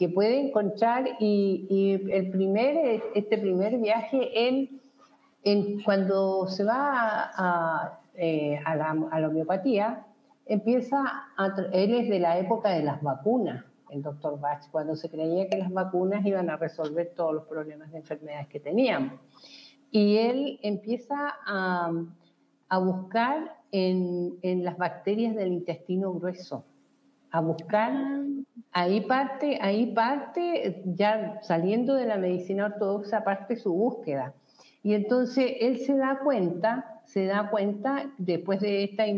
que 0.00 0.08
puede 0.08 0.40
encontrar 0.40 1.06
y, 1.20 1.66
y, 1.70 2.10
el 2.10 2.30
primer, 2.30 3.02
este 3.14 3.38
primer 3.38 3.78
viaje, 3.78 4.48
él, 4.48 4.80
cuando 5.84 6.48
se 6.48 6.64
va 6.64 7.30
a 7.36 8.00
eh, 8.22 8.60
a, 8.66 8.76
la, 8.76 9.28
homeopatía, 9.28 10.04
empieza 10.44 11.02
a, 11.38 11.54
él 11.72 11.94
es 11.94 12.10
de 12.10 12.18
la 12.18 12.38
época 12.38 12.68
de 12.68 12.82
las 12.82 13.00
vacunas, 13.00 13.64
el 13.88 14.02
doctor 14.02 14.38
Bach, 14.38 14.68
cuando 14.70 14.94
se 14.94 15.08
creía 15.08 15.48
que 15.48 15.56
las 15.56 15.72
vacunas 15.72 16.26
iban 16.26 16.50
a 16.50 16.58
resolver 16.58 17.14
todos 17.16 17.32
los 17.32 17.44
problemas 17.44 17.90
de 17.92 17.98
enfermedades 17.98 18.48
que 18.48 18.60
teníamos. 18.60 19.20
Y 19.90 20.18
él 20.18 20.60
empieza 20.62 21.34
a, 21.46 21.92
a 22.68 22.78
buscar 22.78 23.56
en, 23.72 24.38
en, 24.42 24.64
las 24.64 24.76
bacterias 24.76 25.34
del 25.34 25.52
intestino 25.52 26.12
grueso, 26.12 26.66
a 27.30 27.40
buscar, 27.40 27.92
ahí 28.72 29.00
parte, 29.02 29.58
ahí 29.60 29.92
parte, 29.92 30.82
ya 30.84 31.40
saliendo 31.42 31.94
de 31.94 32.06
la 32.06 32.16
medicina 32.16 32.66
ortodoxa, 32.66 33.24
parte 33.24 33.56
su 33.56 33.72
búsqueda. 33.72 34.34
Y 34.82 34.94
entonces 34.94 35.52
él 35.60 35.78
se 35.78 35.96
da 35.96 36.20
cuenta 36.24 37.00
se 37.12 37.26
da 37.26 37.50
cuenta, 37.50 38.08
después 38.18 38.60
de 38.60 38.84
estas 38.84 39.08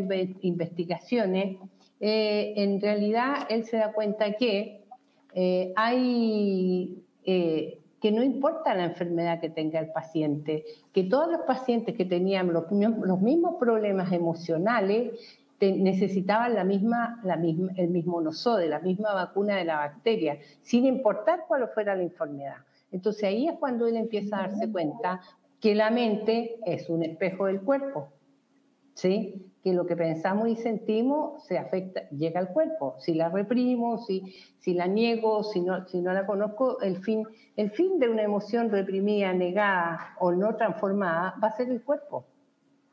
investigaciones, 0.41 1.57
eh, 1.99 2.53
en 2.57 2.81
realidad 2.81 3.45
él 3.49 3.65
se 3.65 3.77
da 3.77 3.93
cuenta 3.93 4.33
que 4.33 4.83
eh, 5.35 5.73
hay, 5.75 7.03
eh, 7.23 7.79
que 8.01 8.11
no 8.11 8.23
importa 8.23 8.73
la 8.73 8.85
enfermedad 8.85 9.39
que 9.39 9.49
tenga 9.49 9.79
el 9.79 9.91
paciente, 9.91 10.65
que 10.91 11.03
todos 11.03 11.31
los 11.31 11.41
pacientes 11.41 11.95
que 11.95 12.05
tenían 12.05 12.51
los, 12.51 12.71
mismos 12.71 13.55
problemas 13.59 14.11
emocionales 14.11 15.11
necesitaban 15.59 16.55
la 16.55 16.63
misma, 16.63 17.21
la 17.23 17.37
misma, 17.37 17.71
el 17.77 17.89
mismo 17.89 18.21
nosode, 18.21 18.67
la 18.67 18.79
misma 18.79 19.13
vacuna 19.13 19.55
de 19.55 19.65
la 19.65 19.77
bacteria, 19.77 20.37
sin 20.61 20.85
importar 20.85 21.45
cuál 21.47 21.69
fuera 21.69 21.95
la 21.95 22.03
enfermedad. 22.03 22.57
Entonces 22.91 23.23
ahí 23.23 23.47
es 23.47 23.57
cuando 23.59 23.87
él 23.87 23.95
empieza 23.95 24.37
a 24.37 24.47
darse 24.47 24.71
cuenta 24.71 25.21
que 25.59 25.75
la 25.75 25.89
mente 25.89 26.59
es 26.65 26.89
un 26.89 27.03
espejo 27.03 27.45
del 27.45 27.61
cuerpo, 27.61 28.09
¿sí? 28.93 29.53
que 29.63 29.73
lo 29.73 29.85
que 29.85 29.95
pensamos 29.95 30.49
y 30.49 30.57
sentimos 30.57 31.45
se 31.45 31.57
afecta, 31.57 32.09
llega 32.09 32.41
al 32.41 32.49
cuerpo. 32.49 32.95
Si 32.99 33.13
la 33.13 33.29
reprimo, 33.29 33.97
si, 33.97 34.35
si 34.59 34.73
la 34.73 34.87
niego, 34.87 35.41
si 35.43 35.61
no, 35.61 35.87
si 35.87 36.01
no 36.01 36.11
la 36.11 36.25
conozco, 36.25 36.81
el 36.81 36.97
fin, 36.97 37.25
el 37.55 37.71
fin 37.71 37.97
de 37.97 38.09
una 38.09 38.23
emoción 38.23 38.69
reprimida, 38.69 39.33
negada 39.33 40.15
o 40.19 40.33
no 40.33 40.55
transformada 40.57 41.35
va 41.41 41.47
a 41.47 41.55
ser 41.55 41.69
el 41.69 41.81
cuerpo, 41.81 42.25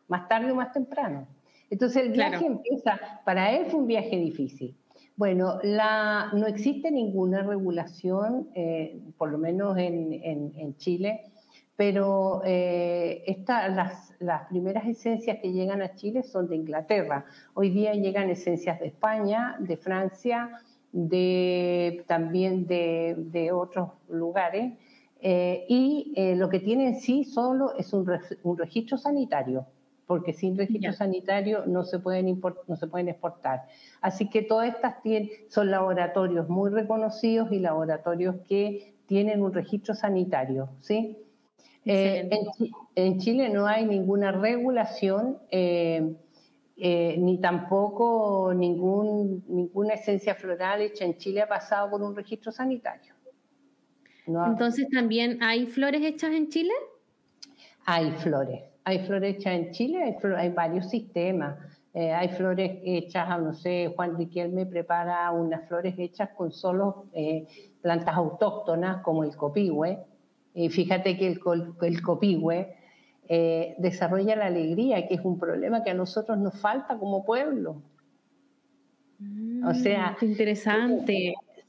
más 0.07 0.29
tarde 0.29 0.53
o 0.53 0.55
más 0.55 0.73
temprano. 0.73 1.27
Entonces 1.71 2.03
el 2.05 2.13
viaje 2.13 2.45
empieza, 2.45 3.01
para 3.25 3.53
él 3.53 3.67
fue 3.67 3.81
un 3.81 3.87
viaje 3.87 4.17
difícil. 4.17 4.77
Bueno, 5.17 5.59
la, 5.63 6.31
no 6.33 6.47
existe 6.47 6.91
ninguna 6.91 7.43
regulación, 7.43 8.49
eh, 8.55 9.01
por 9.17 9.31
lo 9.31 9.39
menos 9.39 9.79
en, 9.79 10.13
en, 10.13 10.53
en 10.57 10.77
Chile, 10.77 11.31
pero 11.77 12.43
eh, 12.45 13.43
las, 13.49 14.13
las, 14.19 14.49
primeras 14.49 14.87
esencias 14.87 15.39
que 15.41 15.53
llegan 15.53 15.81
a 15.81 15.95
Chile 15.95 16.23
son 16.23 16.49
de 16.49 16.57
Inglaterra. 16.57 17.25
Hoy 17.55 17.71
día 17.71 17.95
llegan 17.95 18.29
esencias 18.29 18.81
de 18.81 18.89
España, 18.89 19.57
de 19.61 19.77
Francia, 19.77 20.51
de, 20.93 22.05
también 22.07 22.67
de, 22.67 23.15
de 23.17 23.53
otros 23.53 23.93
lugares, 24.09 24.75
eh, 25.23 25.67
y 25.69 26.13
eh, 26.17 26.35
lo 26.35 26.49
que 26.49 26.61
tienen 26.61 26.97
sí 26.97 27.25
solo 27.25 27.77
es 27.77 27.93
un, 27.93 28.11
un 28.43 28.59
registro 28.59 28.97
sanitario, 28.97 29.67
porque 30.11 30.33
sin 30.33 30.59
registro 30.59 30.93
sanitario 30.93 31.67
no 31.67 31.85
se, 31.85 32.01
pueden 32.01 32.41
no 32.67 32.75
se 32.75 32.89
pueden 32.89 33.09
exportar. 33.11 33.67
Así 34.01 34.29
que 34.29 34.43
todas 34.43 34.75
estas 34.75 35.01
tienen, 35.03 35.31
son 35.49 35.71
laboratorios 35.71 36.49
muy 36.49 36.69
reconocidos 36.69 37.53
y 37.53 37.61
laboratorios 37.61 38.35
que 38.49 38.97
tienen 39.07 39.41
un 39.41 39.53
registro 39.53 39.95
sanitario, 39.95 40.71
¿sí? 40.81 41.17
Eh, 41.85 42.29
en, 42.97 43.19
Chile 43.21 43.51
no 43.51 43.69
hay 43.69 43.87
ninguna 43.87 44.33
regulación 44.33 45.39
eh, 45.49 46.17
eh, 46.77 47.15
ni 47.17 47.39
tampoco 47.39 48.53
ningún, 48.53 49.45
ninguna 49.47 49.95
esencia 49.95 50.35
floral 50.35 50.81
hecha 50.81 51.05
en 51.05 51.19
Chile 51.19 51.43
ha 51.43 51.49
pasado 51.49 51.89
por 51.89 52.03
un 52.03 52.17
registro 52.17 52.51
sanitario. 52.51 53.15
Entonces, 54.27 54.89
¿también 54.91 55.41
hay 55.41 55.67
flores 55.67 56.03
hechas 56.03 56.33
en 56.33 56.49
Chile? 56.49 56.73
Hay 57.87 58.11
flores. 58.11 58.70
Hay 58.91 59.07
flores 59.07 59.37
hechas 59.37 59.55
en 59.55 59.71
Chile, 59.73 60.03
hay, 60.03 60.33
hay 60.37 60.49
varios 60.51 60.89
sistemas. 60.91 61.57
hay 61.95 62.29
flores 62.29 62.79
hechas, 62.85 63.29
no 63.41 63.53
sé, 63.53 63.93
Juan 63.97 64.17
Riquelme 64.17 64.67
prepara 64.67 65.31
unas 65.33 65.67
flores 65.67 65.95
hechas 65.99 66.31
con 66.37 66.53
solo 66.53 67.07
plantas 67.83 68.15
autóctonas 68.15 69.03
como 69.03 69.25
el 69.25 69.35
copihue, 69.37 69.99
y 70.55 70.69
fíjate 70.69 71.17
que 71.17 71.27
el, 71.27 71.41
el 71.83 72.03
copihue 72.03 72.75
eh, 73.29 73.77
desarrolla 73.79 74.35
la 74.35 74.47
alegría, 74.47 75.07
que 75.07 75.15
es 75.15 75.21
un 75.25 75.39
problema 75.39 75.85
que 75.85 75.91
a 75.91 75.95
nosotros 75.95 76.37
nos 76.39 76.61
falta 76.61 76.99
como 76.99 77.25
pueblo. 77.25 77.81
o 79.65 79.75
sea, 79.75 80.17
mm, 80.21 81.05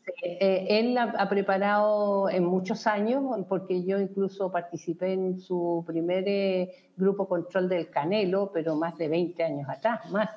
interesante. 0.01 0.45
Eh, 0.45 0.79
él 0.79 0.97
ha, 0.97 1.29
preparado 1.29 2.29
en 2.29 2.45
muchos 2.45 2.87
años, 2.87 3.23
porque 3.47 3.83
yo 3.83 3.99
incluso 3.99 4.51
participé 4.51 5.13
en 5.13 5.39
su 5.39 5.83
primer 5.85 6.23
eh, 6.27 6.71
grupo 6.97 7.27
control 7.27 7.69
del 7.69 7.89
Canelo, 7.89 8.51
pero 8.53 8.75
más 8.75 8.97
de 8.97 9.07
20 9.07 9.43
años 9.43 9.69
atrás, 9.69 10.09
más. 10.11 10.29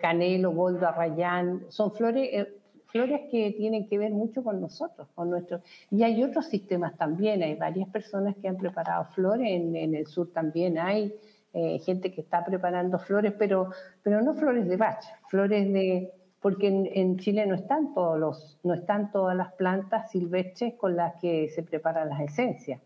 Canelo, 0.00 0.50
Goldo, 0.50 0.88
Arrayán, 0.88 1.66
son 1.68 1.92
flores, 1.92 2.48
flores 2.86 3.22
que 3.30 3.52
tienen 3.52 3.86
que 3.88 3.98
ver 3.98 4.10
mucho 4.10 4.42
con 4.42 4.60
nosotros, 4.60 5.08
con 5.14 5.30
nuestros. 5.30 5.60
Y 5.90 6.02
hay 6.02 6.22
otros 6.22 6.46
sistemas 6.46 6.96
también, 6.96 7.42
hay 7.42 7.54
varias 7.54 7.88
personas 7.88 8.34
que 8.40 8.48
han 8.48 8.56
preparado 8.56 9.04
flores, 9.14 9.46
en, 9.48 9.94
el 9.94 10.06
sur 10.06 10.32
también 10.32 10.78
hay 10.78 11.14
eh, 11.52 11.78
gente 11.80 12.12
que 12.12 12.22
está 12.22 12.44
preparando 12.44 12.98
flores, 12.98 13.34
pero, 13.38 13.70
pero 14.02 14.22
no 14.22 14.34
flores 14.34 14.66
de 14.66 14.76
bach, 14.76 15.04
flores 15.28 15.72
de... 15.72 16.12
Porque 16.46 16.68
en, 16.68 17.18
Chile 17.18 17.44
no 17.44 17.56
están, 17.56 17.92
todos 17.92 18.16
los, 18.20 18.56
no 18.62 18.72
están 18.74 19.10
todas 19.10 19.36
las 19.36 19.52
plantas 19.54 20.12
silvestres 20.12 20.74
con 20.74 20.94
las 20.94 21.20
que 21.20 21.48
se 21.48 21.64
preparan 21.64 22.08
las 22.08 22.20
esencias, 22.20 22.80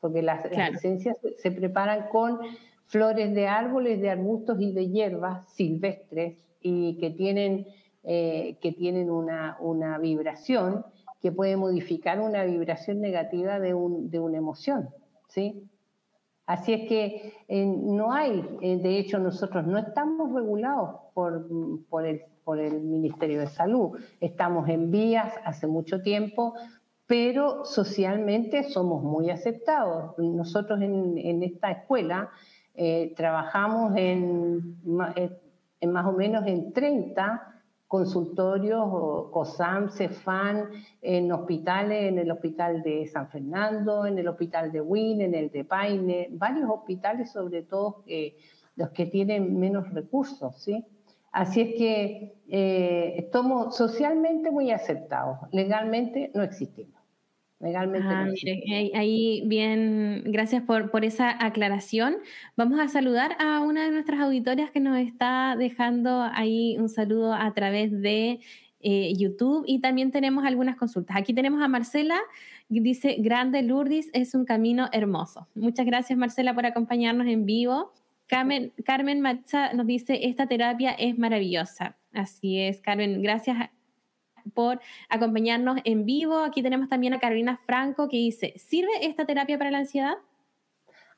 porque 0.00 0.20
las, 0.20 0.44
esencias 0.44 1.16
se 1.38 1.50
preparan 1.50 2.08
con 2.10 2.40
flores 2.84 3.34
de 3.34 3.48
árboles, 3.48 4.02
de 4.02 4.10
arbustos 4.10 4.60
y 4.60 4.70
de 4.70 4.90
hierbas 4.90 5.50
silvestres 5.50 6.36
y 6.60 6.98
que 6.98 7.08
tienen 7.08 7.66
eh, 8.04 8.58
que 8.60 8.72
tienen 8.72 9.10
una, 9.10 9.56
vibración 9.98 10.84
que 11.22 11.32
puede 11.32 11.56
modificar 11.56 12.20
una 12.20 12.44
vibración 12.44 13.00
negativa 13.00 13.58
de, 13.58 13.72
una 13.72 14.36
emoción. 14.36 14.90
¿sí? 15.28 15.64
Así 16.46 16.72
es 16.72 16.88
que 16.88 17.34
eh, 17.48 17.66
no 17.66 18.12
hay, 18.12 18.48
eh, 18.62 18.78
de 18.78 18.98
hecho 18.98 19.18
nosotros 19.18 19.66
no 19.66 19.78
estamos 19.78 20.32
regulados 20.32 21.00
por, 21.12 21.48
por, 21.88 22.06
el, 22.06 22.80
Ministerio 22.80 23.40
de 23.40 23.48
Salud, 23.48 23.98
estamos 24.20 24.68
en 24.68 24.92
vías 24.92 25.34
hace 25.44 25.66
mucho 25.66 26.00
tiempo, 26.00 26.54
pero 27.08 27.64
socialmente 27.64 28.62
somos 28.62 29.02
muy 29.02 29.30
aceptados. 29.30 30.16
Nosotros 30.18 30.80
en, 30.80 31.42
esta 31.42 31.72
escuela 31.72 32.30
eh, 32.74 33.12
trabajamos 33.16 33.94
en, 33.96 34.80
más 34.84 36.06
o 36.06 36.12
menos 36.12 36.46
en 36.46 36.72
30 36.72 37.55
consultorios, 37.86 38.84
COSAM, 39.30 39.90
CEFAN, 39.90 40.70
en 41.02 41.30
hospitales, 41.30 42.08
en 42.08 42.18
el 42.18 42.30
hospital 42.30 42.82
de 42.82 43.06
San 43.06 43.28
Fernando, 43.28 44.06
en 44.06 44.18
el 44.18 44.26
hospital 44.28 44.72
de 44.72 44.80
Wynn, 44.80 45.20
en 45.20 45.34
el 45.34 45.50
de 45.50 45.64
Paine, 45.64 46.28
varios 46.32 46.68
hospitales, 46.68 47.30
sobre 47.30 47.62
todo 47.62 48.02
eh, 48.06 48.36
los 48.74 48.90
que 48.90 49.06
tienen 49.06 49.58
menos 49.58 49.92
recursos, 49.92 50.56
¿sí? 50.62 50.84
Así 51.32 51.60
es 51.60 51.74
que 51.76 52.34
eh, 52.48 53.14
estamos 53.18 53.76
socialmente 53.76 54.50
muy 54.50 54.70
aceptados, 54.70 55.38
legalmente 55.52 56.30
no 56.34 56.42
existimos. 56.42 56.95
Legalmente 57.58 58.06
ah, 58.06 58.28
ahí, 58.98 59.42
bien, 59.46 60.22
gracias 60.26 60.62
por, 60.62 60.90
por 60.90 61.04
esa 61.04 61.30
aclaración. 61.44 62.16
Vamos 62.54 62.78
a 62.78 62.88
saludar 62.88 63.34
a 63.38 63.60
una 63.60 63.84
de 63.84 63.92
nuestras 63.92 64.20
auditorias 64.20 64.70
que 64.70 64.80
nos 64.80 64.98
está 64.98 65.56
dejando 65.58 66.22
ahí 66.34 66.76
un 66.78 66.90
saludo 66.90 67.32
a 67.32 67.54
través 67.54 67.90
de 68.02 68.40
eh, 68.80 69.14
YouTube 69.16 69.64
y 69.66 69.80
también 69.80 70.10
tenemos 70.10 70.44
algunas 70.44 70.76
consultas. 70.76 71.16
Aquí 71.16 71.32
tenemos 71.32 71.62
a 71.62 71.68
Marcela, 71.68 72.20
dice, 72.68 73.16
Grande 73.20 73.62
Lourdes 73.62 74.10
es 74.12 74.34
un 74.34 74.44
camino 74.44 74.88
hermoso. 74.92 75.48
Muchas 75.54 75.86
gracias 75.86 76.18
Marcela 76.18 76.54
por 76.54 76.66
acompañarnos 76.66 77.26
en 77.26 77.46
vivo. 77.46 77.94
Carmen, 78.26 78.72
Carmen 78.84 79.20
Macha 79.22 79.72
nos 79.72 79.86
dice, 79.86 80.26
esta 80.26 80.46
terapia 80.46 80.90
es 80.92 81.16
maravillosa. 81.16 81.96
Así 82.12 82.60
es, 82.60 82.80
Carmen, 82.80 83.22
gracias 83.22 83.70
por 84.54 84.80
acompañarnos 85.08 85.78
en 85.84 86.04
vivo. 86.04 86.38
Aquí 86.38 86.62
tenemos 86.62 86.88
también 86.88 87.14
a 87.14 87.20
Carolina 87.20 87.60
Franco 87.66 88.08
que 88.08 88.16
dice, 88.16 88.54
¿sirve 88.56 88.90
esta 89.02 89.26
terapia 89.26 89.58
para 89.58 89.70
la 89.70 89.78
ansiedad? 89.78 90.14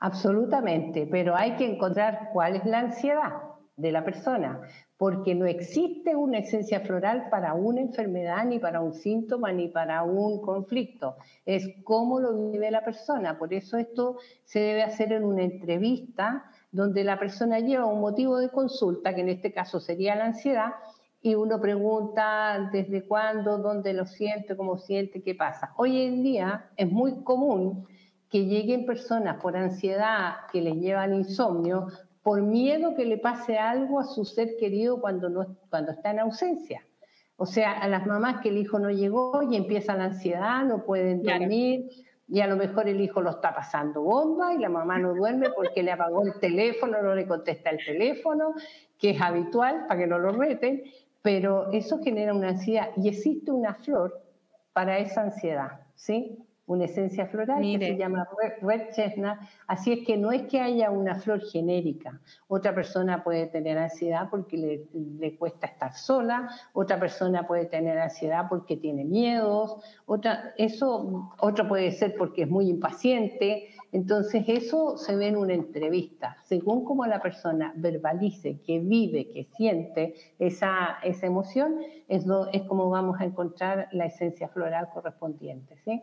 Absolutamente, 0.00 1.08
pero 1.10 1.34
hay 1.36 1.56
que 1.56 1.66
encontrar 1.66 2.30
cuál 2.32 2.56
es 2.56 2.64
la 2.64 2.80
ansiedad 2.80 3.32
de 3.76 3.92
la 3.92 4.04
persona, 4.04 4.60
porque 4.96 5.34
no 5.34 5.46
existe 5.46 6.16
una 6.16 6.38
esencia 6.38 6.80
floral 6.80 7.28
para 7.30 7.54
una 7.54 7.80
enfermedad, 7.80 8.44
ni 8.44 8.58
para 8.58 8.80
un 8.80 8.92
síntoma, 8.92 9.52
ni 9.52 9.68
para 9.68 10.02
un 10.02 10.42
conflicto. 10.42 11.16
Es 11.46 11.68
cómo 11.84 12.18
lo 12.18 12.50
vive 12.50 12.70
la 12.72 12.84
persona. 12.84 13.38
Por 13.38 13.54
eso 13.54 13.78
esto 13.78 14.18
se 14.44 14.58
debe 14.58 14.82
hacer 14.82 15.12
en 15.12 15.24
una 15.24 15.42
entrevista 15.42 16.50
donde 16.72 17.04
la 17.04 17.18
persona 17.18 17.60
lleva 17.60 17.86
un 17.86 18.00
motivo 18.00 18.38
de 18.38 18.50
consulta, 18.50 19.14
que 19.14 19.20
en 19.20 19.28
este 19.28 19.52
caso 19.52 19.78
sería 19.78 20.16
la 20.16 20.26
ansiedad, 20.26 20.72
y 21.20 21.34
uno 21.34 21.60
pregunta 21.60 22.70
desde 22.72 23.06
cuándo, 23.06 23.58
dónde 23.58 23.92
lo 23.92 24.06
siente, 24.06 24.56
cómo 24.56 24.78
siente, 24.78 25.22
qué 25.22 25.34
pasa. 25.34 25.72
Hoy 25.76 26.02
en 26.02 26.22
día 26.22 26.70
es 26.76 26.90
muy 26.90 27.22
común 27.24 27.86
que 28.30 28.44
lleguen 28.44 28.86
personas 28.86 29.40
por 29.40 29.56
ansiedad 29.56 30.34
que 30.52 30.60
les 30.60 30.74
llevan 30.76 31.14
insomnio, 31.14 31.88
por 32.22 32.42
miedo 32.42 32.94
que 32.94 33.06
le 33.06 33.18
pase 33.18 33.58
algo 33.58 33.98
a 34.00 34.04
su 34.04 34.24
ser 34.24 34.56
querido 34.58 35.00
cuando, 35.00 35.28
no, 35.28 35.56
cuando 35.70 35.92
está 35.92 36.10
en 36.10 36.20
ausencia. 36.20 36.84
O 37.36 37.46
sea, 37.46 37.72
a 37.72 37.88
las 37.88 38.06
mamás 38.06 38.40
que 38.40 38.50
el 38.50 38.58
hijo 38.58 38.78
no 38.78 38.90
llegó 38.90 39.42
y 39.42 39.56
empieza 39.56 39.96
la 39.96 40.06
ansiedad, 40.06 40.64
no 40.64 40.84
pueden 40.84 41.22
dormir, 41.22 41.88
y 42.28 42.40
a 42.40 42.46
lo 42.46 42.56
mejor 42.56 42.88
el 42.88 43.00
hijo 43.00 43.22
lo 43.22 43.30
está 43.30 43.54
pasando 43.54 44.02
bomba 44.02 44.52
y 44.52 44.58
la 44.58 44.68
mamá 44.68 44.98
no 44.98 45.14
duerme 45.14 45.48
porque 45.50 45.82
le 45.82 45.92
apagó 45.92 46.22
el 46.22 46.38
teléfono, 46.38 47.00
no 47.00 47.14
le 47.14 47.26
contesta 47.26 47.70
el 47.70 47.78
teléfono, 47.82 48.54
que 48.98 49.10
es 49.10 49.20
habitual 49.20 49.86
para 49.86 50.00
que 50.00 50.06
no 50.06 50.18
lo 50.18 50.32
reten, 50.32 50.82
pero 51.28 51.70
eso 51.72 52.02
genera 52.02 52.32
una 52.32 52.48
ansiedad 52.48 52.88
y 52.96 53.06
existe 53.06 53.50
una 53.50 53.74
flor 53.74 54.18
para 54.72 54.96
esa 54.96 55.20
ansiedad, 55.20 55.80
¿sí? 55.94 56.38
Una 56.64 56.86
esencia 56.86 57.26
floral 57.26 57.60
que 57.60 57.78
se 57.78 57.96
llama 57.98 58.26
red 58.62 58.88
chestnut, 58.94 59.36
así 59.66 59.92
es 59.92 60.06
que 60.06 60.16
no 60.16 60.32
es 60.32 60.44
que 60.44 60.58
haya 60.58 60.90
una 60.90 61.16
flor 61.16 61.42
genérica. 61.42 62.18
Otra 62.46 62.74
persona 62.74 63.22
puede 63.22 63.46
tener 63.46 63.76
ansiedad 63.76 64.30
porque 64.30 64.56
le, 64.56 64.86
le 65.18 65.36
cuesta 65.36 65.66
estar 65.66 65.92
sola, 65.92 66.48
otra 66.72 66.98
persona 66.98 67.46
puede 67.46 67.66
tener 67.66 67.98
ansiedad 67.98 68.46
porque 68.48 68.78
tiene 68.78 69.04
miedos, 69.04 69.76
otra, 70.06 70.54
eso, 70.56 71.34
otro 71.40 71.68
puede 71.68 71.92
ser 71.92 72.14
porque 72.16 72.44
es 72.44 72.48
muy 72.48 72.70
impaciente, 72.70 73.68
entonces 73.92 74.44
eso 74.48 74.96
se 74.98 75.16
ve 75.16 75.28
en 75.28 75.36
una 75.36 75.54
entrevista. 75.54 76.36
Según 76.44 76.84
como 76.84 77.06
la 77.06 77.22
persona 77.22 77.72
verbalice, 77.76 78.60
que 78.60 78.80
vive, 78.80 79.30
que 79.30 79.44
siente 79.56 80.14
esa, 80.38 80.98
esa 81.02 81.26
emoción, 81.26 81.76
es, 82.08 82.26
es 82.52 82.62
como 82.62 82.90
vamos 82.90 83.20
a 83.20 83.24
encontrar 83.24 83.88
la 83.92 84.06
esencia 84.06 84.48
floral 84.48 84.88
correspondiente. 84.92 85.76
¿sí? 85.84 86.02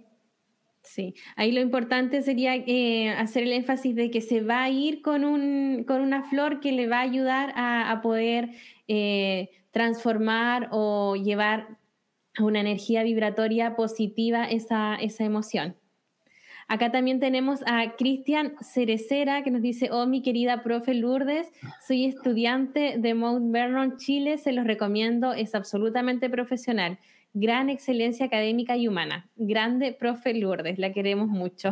Sí, 0.86 1.16
ahí 1.36 1.52
lo 1.52 1.62
importante 1.62 2.22
sería 2.22 2.56
eh, 2.56 3.10
hacer 3.10 3.44
el 3.44 3.54
énfasis 3.54 3.96
de 3.96 4.12
que 4.12 4.22
se 4.22 4.42
va 4.42 4.64
a 4.64 4.70
ir 4.70 5.02
con, 5.02 5.26
un, 5.26 5.84
con 5.88 6.02
una 6.02 6.24
flor 6.24 6.60
que 6.60 6.72
le 6.72 6.88
va 6.88 7.00
a 7.00 7.02
ayudar 7.02 7.54
a, 7.56 8.00
poder 8.02 8.52
eh, 8.88 9.50
transformar 9.72 10.70
o 10.72 11.16
llevar 11.16 11.80
a 12.38 12.44
una 12.44 12.60
energía 12.60 13.04
vibratoria 13.04 13.76
positiva 13.76 14.46
esa, 14.46 14.96
esa 14.96 15.24
emoción. 15.24 15.76
Acá 16.68 16.92
también 16.92 17.20
tenemos 17.20 17.62
a 17.68 17.96
Cristian 17.96 18.54
Cerecera 18.60 19.44
que 19.44 19.52
nos 19.52 19.62
dice, 19.62 19.90
oh 19.92 20.08
mi 20.08 20.24
querida 20.24 20.64
profe 20.64 20.96
Lourdes, 20.96 21.52
soy 21.86 22.06
estudiante 22.06 22.96
de 22.98 23.14
Mount 23.14 23.52
Vernon, 23.52 23.98
Chile, 23.98 24.40
se 24.40 24.52
los 24.52 24.66
recomiendo, 24.66 25.34
es 25.34 25.54
absolutamente 25.54 26.28
profesional, 26.28 26.98
gran 27.34 27.70
excelencia 27.70 28.26
académica 28.26 28.78
y 28.78 28.88
humana. 28.88 29.30
Grande 29.36 29.94
profe 29.94 30.34
Lourdes, 30.34 30.80
la 30.80 30.92
queremos 30.92 31.28
mucho. 31.28 31.70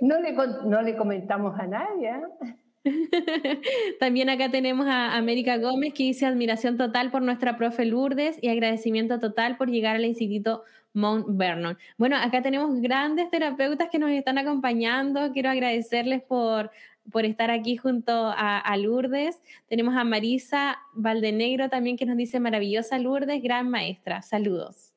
no, 0.00 0.20
le, 0.20 0.32
no 0.66 0.82
le 0.82 0.96
comentamos 0.96 1.58
a 1.58 1.66
nadie. 1.66 2.10
¿eh? 2.10 2.54
También 4.00 4.30
acá 4.30 4.50
tenemos 4.50 4.86
a 4.86 5.16
América 5.16 5.56
Gómez 5.58 5.92
que 5.94 6.04
dice 6.04 6.26
admiración 6.26 6.76
total 6.76 7.10
por 7.10 7.22
nuestra 7.22 7.56
profe 7.56 7.84
Lourdes 7.84 8.38
y 8.40 8.48
agradecimiento 8.48 9.18
total 9.18 9.56
por 9.56 9.70
llegar 9.70 9.96
al 9.96 10.04
Instituto 10.04 10.62
Mount 10.98 11.26
Vernon. 11.28 11.78
Bueno, 11.96 12.16
acá 12.16 12.42
tenemos 12.42 12.80
grandes 12.80 13.30
terapeutas 13.30 13.88
que 13.90 13.98
nos 13.98 14.10
están 14.10 14.36
acompañando. 14.36 15.32
Quiero 15.32 15.48
agradecerles 15.48 16.22
por, 16.22 16.70
por 17.10 17.24
estar 17.24 17.50
aquí 17.50 17.76
junto 17.76 18.12
a, 18.12 18.76
Lourdes. 18.76 19.40
Tenemos 19.68 19.96
a 19.96 20.04
Marisa 20.04 20.78
Valdenegro 20.94 21.68
también 21.68 21.96
que 21.96 22.06
nos 22.06 22.16
dice 22.16 22.40
maravillosa 22.40 22.98
Lourdes, 22.98 23.42
gran 23.42 23.70
maestra. 23.70 24.22
Saludos. 24.22 24.92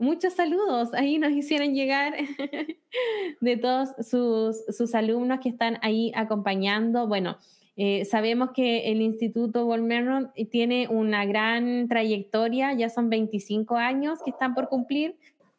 Muchos 0.00 0.34
saludos, 0.34 0.94
ahí 0.94 1.18
nos 1.18 1.32
hicieron 1.32 1.74
llegar 1.74 2.14
de 3.40 3.56
todos 3.56 3.88
sus, 4.08 4.64
sus 4.68 4.94
alumnos 4.94 5.40
que 5.40 5.48
están 5.48 5.78
ahí 5.82 6.12
acompañando. 6.14 7.08
Bueno, 7.08 7.36
eh, 7.80 8.04
sabemos 8.04 8.50
que 8.50 8.90
el 8.90 9.00
Instituto 9.00 9.64
Volmerno 9.64 10.32
tiene 10.50 10.88
una 10.88 11.24
gran 11.26 11.86
trayectoria, 11.86 12.72
ya 12.72 12.88
son 12.88 13.08
25 13.08 13.76
años 13.76 14.18
que 14.24 14.30
están 14.30 14.52
por 14.56 14.68
cumplir. 14.68 15.16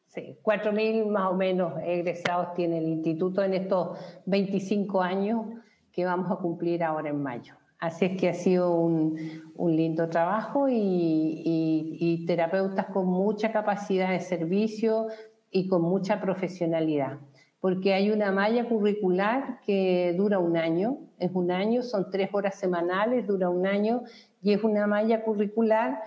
Sí, 0.07 0.37
4.000 0.43 1.05
más 1.05 1.31
o 1.31 1.35
menos 1.35 1.79
egresados 1.81 2.53
tiene 2.55 2.79
el 2.79 2.89
instituto 2.89 3.41
en 3.41 3.53
estos 3.53 3.97
25 4.25 5.01
años 5.01 5.45
que 5.93 6.03
vamos 6.03 6.29
a 6.29 6.35
cumplir 6.35 6.83
ahora 6.83 7.07
en 7.07 7.23
mayo. 7.23 7.53
Así 7.79 8.03
es 8.03 8.17
que 8.17 8.27
ha 8.27 8.33
sido 8.33 8.75
un, 8.75 9.15
un 9.55 9.75
lindo 9.77 10.09
trabajo 10.09 10.67
y, 10.67 10.75
y, 10.75 11.97
y 12.01 12.25
terapeutas 12.25 12.87
con 12.87 13.05
mucha 13.05 13.53
capacidad 13.53 14.09
de 14.09 14.19
servicio 14.19 15.07
y 15.51 15.69
con 15.69 15.83
mucha 15.83 16.19
profesionalidad 16.19 17.19
porque 17.59 17.93
hay 17.93 18.09
una 18.11 18.31
malla 18.31 18.67
curricular 18.67 19.59
que 19.65 20.13
dura 20.17 20.39
un 20.39 20.55
año, 20.55 20.97
es 21.17 21.31
un 21.33 21.51
año, 21.51 21.83
son 21.83 22.09
tres 22.09 22.29
horas 22.31 22.57
semanales, 22.57 23.27
dura 23.27 23.49
un 23.49 23.67
año, 23.67 24.03
y 24.41 24.53
es 24.53 24.63
una 24.63 24.87
malla 24.87 25.23
curricular 25.23 25.99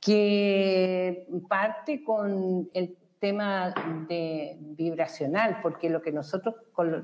que 0.00 1.28
parte 1.48 2.02
con 2.02 2.68
el 2.74 2.96
tema 3.20 3.72
de 4.08 4.56
vibracional, 4.60 5.58
porque 5.62 5.88
lo 5.88 6.02
que 6.02 6.12
nosotros, 6.12 6.54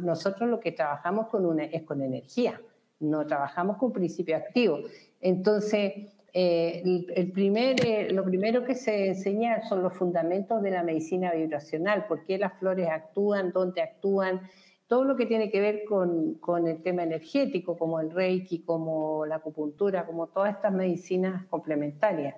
nosotros 0.00 0.48
lo 0.48 0.60
que 0.60 0.72
trabajamos 0.72 1.28
con 1.28 1.60
es 1.60 1.82
con 1.82 2.02
energía, 2.02 2.60
no 3.00 3.26
trabajamos 3.26 3.76
con 3.78 3.92
principio 3.92 4.36
activo. 4.36 4.78
Entonces, 5.20 6.12
eh, 6.34 6.82
el, 7.14 7.30
primer, 7.30 7.84
eh, 7.86 8.10
lo 8.10 8.24
primero 8.24 8.64
que 8.64 8.74
se 8.74 9.08
enseña 9.08 9.68
son 9.68 9.82
los 9.82 9.92
fundamentos 9.92 10.62
de 10.62 10.70
la 10.70 10.82
medicina 10.82 11.32
vibracional, 11.32 12.06
por 12.06 12.24
qué 12.24 12.38
las 12.38 12.58
flores 12.58 12.88
actúan, 12.88 13.52
dónde 13.52 13.82
actúan, 13.82 14.40
todo 14.86 15.04
lo 15.04 15.16
que 15.16 15.26
tiene 15.26 15.50
que 15.50 15.60
ver 15.60 15.84
con, 15.84 16.34
con, 16.34 16.66
el 16.68 16.82
tema 16.82 17.02
energético, 17.02 17.76
como 17.76 18.00
el 18.00 18.10
reiki, 18.10 18.62
como 18.62 19.26
la 19.26 19.36
acupuntura, 19.36 20.06
como 20.06 20.28
todas 20.28 20.54
estas 20.54 20.72
medicinas 20.72 21.44
complementarias. 21.46 22.34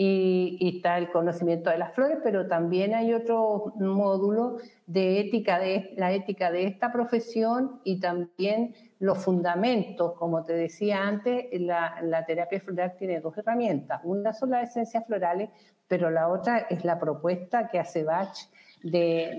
Y, 0.00 0.76
está 0.76 0.96
el 0.96 1.10
conocimiento 1.10 1.70
de 1.70 1.78
las 1.78 1.92
flores, 1.92 2.18
pero 2.22 2.46
también 2.46 2.94
hay 2.94 3.12
otro 3.12 3.72
módulo 3.80 4.58
de 4.86 5.18
ética 5.18 5.58
de 5.58 5.92
la 5.96 6.12
ética 6.12 6.52
de 6.52 6.66
esta 6.66 6.92
profesión 6.92 7.80
y 7.82 7.98
también 7.98 8.76
los 9.00 9.18
fundamentos, 9.18 10.12
como 10.12 10.44
te 10.44 10.52
decía 10.52 11.02
antes, 11.02 11.46
la, 11.60 11.98
la 12.02 12.24
terapia 12.24 12.60
floral 12.60 12.94
tiene 12.96 13.20
dos 13.20 13.36
herramientas. 13.38 14.00
Una 14.04 14.32
son 14.32 14.50
las 14.50 14.70
esencias 14.70 15.04
florales, 15.04 15.50
pero 15.88 16.10
la 16.10 16.28
otra 16.28 16.58
es 16.70 16.84
la 16.84 17.00
propuesta 17.00 17.68
que 17.68 17.80
hace 17.80 18.04
Bach 18.04 18.36
de, 18.82 19.36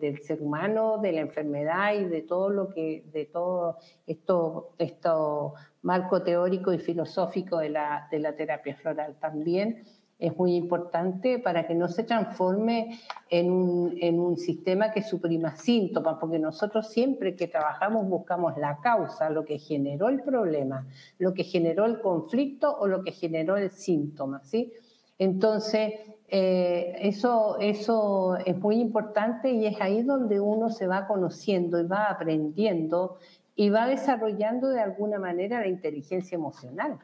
del 0.00 0.22
ser 0.22 0.42
humano, 0.42 0.98
de 0.98 1.12
la 1.12 1.20
enfermedad 1.20 1.94
y 1.94 2.04
de 2.04 2.22
todo 2.22 2.50
lo 2.50 2.68
que, 2.68 3.04
de 3.12 3.26
todo 3.26 3.78
esto, 4.06 4.74
esto 4.78 5.54
marco 5.82 6.22
teórico 6.22 6.72
y 6.72 6.78
filosófico 6.78 7.58
de 7.58 7.70
la, 7.70 8.08
de 8.10 8.18
la 8.18 8.34
terapia 8.34 8.76
floral 8.76 9.16
también 9.20 9.84
es 10.18 10.36
muy 10.36 10.56
importante 10.56 11.38
para 11.38 11.66
que 11.66 11.74
no 11.74 11.86
se 11.86 12.02
transforme 12.02 12.98
en 13.30 13.52
un, 13.52 13.96
en 14.00 14.18
un, 14.18 14.36
sistema 14.36 14.90
que 14.90 15.02
suprima 15.02 15.54
síntomas, 15.54 16.16
porque 16.18 16.40
nosotros 16.40 16.88
siempre 16.88 17.36
que 17.36 17.46
trabajamos 17.46 18.08
buscamos 18.08 18.56
la 18.58 18.80
causa, 18.80 19.30
lo 19.30 19.44
que 19.44 19.58
generó 19.58 20.08
el 20.08 20.22
problema, 20.22 20.88
lo 21.18 21.34
que 21.34 21.44
generó 21.44 21.84
el 21.84 22.00
conflicto 22.00 22.76
o 22.76 22.88
lo 22.88 23.04
que 23.04 23.12
generó 23.12 23.56
el 23.56 23.70
síntoma, 23.70 24.42
¿sí? 24.42 24.72
Entonces, 25.18 25.94
eh, 26.30 26.94
eso, 27.00 27.58
eso 27.58 28.36
es 28.44 28.58
muy 28.58 28.76
importante 28.80 29.50
y 29.50 29.66
es 29.66 29.80
ahí 29.80 30.02
donde 30.02 30.40
uno 30.40 30.68
se 30.68 30.86
va 30.86 31.06
conociendo 31.06 31.80
y 31.80 31.86
va 31.86 32.10
aprendiendo 32.10 33.16
y 33.54 33.70
va 33.70 33.86
desarrollando 33.86 34.68
de 34.68 34.80
alguna 34.80 35.18
manera 35.18 35.60
la 35.60 35.68
inteligencia 35.68 36.36
emocional, 36.36 36.98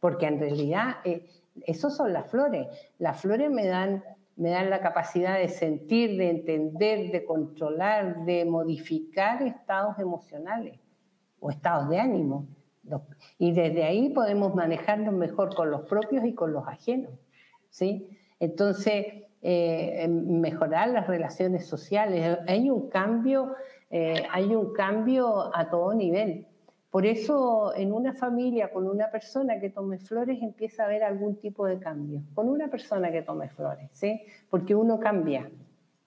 porque 0.00 0.26
en 0.26 0.40
realidad 0.40 0.96
eh, 1.04 1.28
esos 1.66 1.96
son 1.96 2.12
las 2.12 2.28
flores. 2.28 2.66
Las 2.98 3.20
flores 3.20 3.48
me 3.48 3.66
dan, 3.66 4.02
me 4.36 4.50
dan 4.50 4.70
la 4.70 4.80
capacidad 4.80 5.38
de 5.38 5.48
sentir, 5.48 6.18
de 6.18 6.30
entender, 6.30 7.12
de 7.12 7.24
controlar, 7.24 8.24
de 8.24 8.44
modificar 8.44 9.40
estados 9.42 10.00
emocionales 10.00 10.80
o 11.38 11.50
estados 11.50 11.88
de 11.88 12.00
ánimo. 12.00 12.48
Y 13.38 13.52
desde 13.52 13.84
ahí 13.84 14.10
podemos 14.10 14.54
manejarnos 14.54 15.14
mejor 15.14 15.54
con 15.54 15.70
los 15.70 15.82
propios 15.82 16.24
y 16.24 16.34
con 16.34 16.52
los 16.52 16.66
ajenos. 16.66 17.12
¿sí? 17.70 18.08
Entonces, 18.40 19.06
eh, 19.42 20.08
mejorar 20.08 20.88
las 20.88 21.06
relaciones 21.06 21.66
sociales. 21.66 22.38
Hay 22.46 22.70
un 22.70 22.88
cambio, 22.88 23.54
eh, 23.90 24.22
hay 24.30 24.54
un 24.54 24.72
cambio 24.72 25.54
a 25.54 25.68
todo 25.68 25.92
nivel. 25.94 26.46
Por 26.90 27.06
eso, 27.06 27.74
en 27.74 27.92
una 27.92 28.14
familia 28.14 28.72
con 28.72 28.88
una 28.88 29.10
persona 29.10 29.58
que 29.58 29.68
tome 29.68 29.98
flores 29.98 30.40
empieza 30.40 30.84
a 30.84 30.86
haber 30.86 31.02
algún 31.02 31.36
tipo 31.36 31.66
de 31.66 31.78
cambio. 31.78 32.22
Con 32.34 32.48
una 32.48 32.68
persona 32.68 33.10
que 33.10 33.22
tome 33.22 33.48
flores, 33.48 33.90
¿sí? 33.92 34.22
Porque 34.48 34.74
uno 34.74 34.98
cambia, 34.98 35.50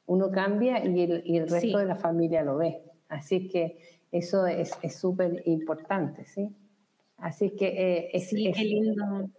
uno 0.06 0.32
cambia 0.32 0.84
y 0.84 1.36
el, 1.36 1.48
resto 1.50 1.78
de 1.78 1.86
la 1.86 1.96
familia 1.96 2.42
lo 2.44 2.58
ve. 2.58 2.82
Así 3.10 3.50
que 3.50 3.78
eso 4.12 4.48
es 4.48 4.72
súper 4.98 5.44
importante, 5.46 6.26
¿sí? 6.26 6.56
Así 7.18 7.52
que 7.52 7.68
eh, 7.68 8.10
es, 8.14 8.30
sí, 8.30 8.52
qué 8.52 8.64
lindo. 8.64 9.30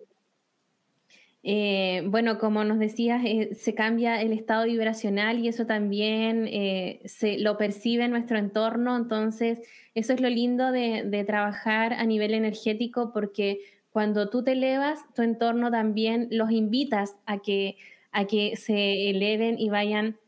Eh, 1.50 2.02
bueno, 2.04 2.36
como 2.36 2.62
nos 2.62 2.78
decías, 2.78 3.22
eh, 3.24 3.54
se 3.54 3.74
cambia 3.74 4.20
el 4.20 4.34
estado 4.34 4.66
vibracional 4.66 5.38
y 5.38 5.48
eso 5.48 5.64
también 5.64 6.46
eh, 6.46 7.00
se 7.06 7.38
lo 7.38 7.56
percibe 7.56 8.04
en 8.04 8.10
nuestro 8.10 8.36
entorno. 8.36 8.94
Entonces, 8.94 9.58
eso 9.94 10.12
es 10.12 10.20
lo 10.20 10.28
lindo 10.28 10.72
de, 10.72 11.24
trabajar 11.26 11.94
a 11.94 12.04
nivel 12.04 12.34
energético 12.34 13.14
porque 13.14 13.60
cuando 13.88 14.28
tú 14.28 14.44
te 14.44 14.52
elevas, 14.52 15.00
tu 15.14 15.22
entorno 15.22 15.70
también 15.70 16.28
los 16.30 16.50
invitas 16.50 17.16
a 17.24 17.38
que, 17.38 17.78
a 18.12 18.26
que 18.26 18.56
se 18.56 19.08
eleven 19.08 19.58
y 19.58 19.70
vayan 19.70 20.18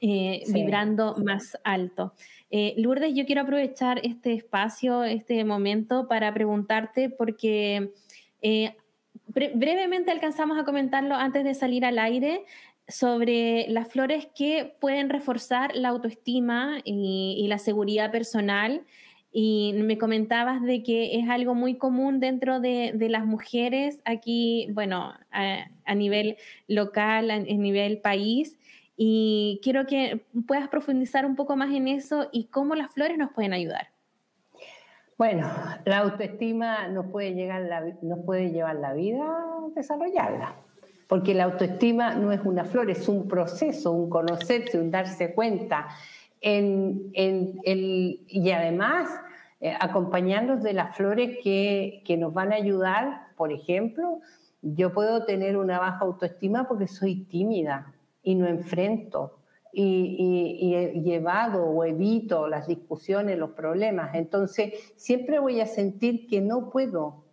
vibrando 0.00 1.16
más 1.22 1.58
alto. 1.64 2.14
Lourdes, 2.78 3.14
yo 3.14 3.26
quiero 3.26 3.42
aprovechar 3.42 4.00
este 4.02 4.32
espacio, 4.32 5.04
este 5.04 5.44
momento 5.44 6.08
para 6.08 6.32
preguntarte 6.32 7.10
porque 7.10 7.92
brevemente 9.34 10.10
alcanzamos 10.10 10.58
a 10.58 10.64
comentarlo 10.64 11.14
antes 11.14 11.44
de 11.44 11.54
salir 11.54 11.84
al 11.84 11.98
aire 11.98 12.44
sobre 12.88 13.66
las 13.68 13.88
flores 13.88 14.28
que 14.34 14.74
pueden 14.80 15.08
reforzar 15.08 15.74
la 15.74 15.88
autoestima 15.88 16.78
y, 16.84 17.46
la 17.48 17.58
seguridad 17.58 18.10
personal. 18.10 18.82
Y 19.34 19.72
me 19.76 19.96
comentabas 19.96 20.62
de 20.62 20.82
que 20.82 21.18
es 21.18 21.28
algo 21.28 21.54
muy 21.54 21.76
común 21.76 22.20
dentro 22.20 22.60
de, 22.60 22.94
las 23.08 23.24
mujeres 23.24 24.02
aquí, 24.04 24.68
bueno, 24.72 25.14
a, 25.30 25.94
nivel 25.94 26.36
local, 26.68 27.30
a, 27.30 27.34
a 27.34 27.38
nivel 27.38 27.98
país. 27.98 28.58
Y 28.96 29.60
quiero 29.62 29.86
que 29.86 30.24
puedas 30.46 30.68
profundizar 30.68 31.24
un 31.24 31.34
poco 31.34 31.56
más 31.56 31.74
en 31.74 31.88
eso 31.88 32.28
y 32.32 32.44
cómo 32.44 32.74
las 32.74 32.92
flores 32.92 33.16
nos 33.16 33.32
pueden 33.32 33.54
ayudar. 33.54 33.91
Bueno, 35.22 35.46
la 35.84 35.98
autoestima 35.98 36.88
nos 36.88 37.06
puede, 37.06 37.34
llegar 37.34 37.62
puede 38.26 38.50
llevar 38.50 38.74
la 38.74 38.92
vida 38.92 39.22
a 39.22 39.68
desarrollarla, 39.72 40.56
porque 41.06 41.32
la 41.32 41.44
autoestima 41.44 42.16
no 42.16 42.32
es 42.32 42.40
una 42.42 42.64
flor, 42.64 42.90
es 42.90 43.08
un 43.08 43.28
proceso, 43.28 43.92
un 43.92 44.10
conocerse, 44.10 44.80
un 44.80 44.90
darse 44.90 45.32
cuenta. 45.32 45.86
Y 46.40 48.50
además, 48.50 49.10
eh, 49.60 49.72
acompañarnos 49.78 50.60
de 50.64 50.72
las 50.72 50.96
flores 50.96 51.38
que 51.40 52.16
nos 52.18 52.34
van 52.34 52.52
a 52.52 52.56
ayudar, 52.56 53.28
por 53.36 53.52
ejemplo, 53.52 54.18
yo 54.60 54.92
puedo 54.92 55.24
tener 55.24 55.56
una 55.56 55.78
baja 55.78 56.00
autoestima 56.00 56.66
porque 56.66 56.88
soy 56.88 57.26
tímida 57.26 57.92
y 58.24 58.34
no 58.34 58.48
enfrento 58.48 59.38
y, 59.72 60.74
he 60.74 61.00
llevado 61.00 61.64
o 61.64 61.84
evito 61.84 62.48
las 62.48 62.66
discusiones, 62.66 63.38
los 63.38 63.50
problemas. 63.50 64.14
Entonces, 64.14 64.92
siempre 64.96 65.38
voy 65.38 65.60
a 65.60 65.66
sentir 65.66 66.26
que 66.26 66.40
no 66.40 66.70
puedo, 66.70 67.24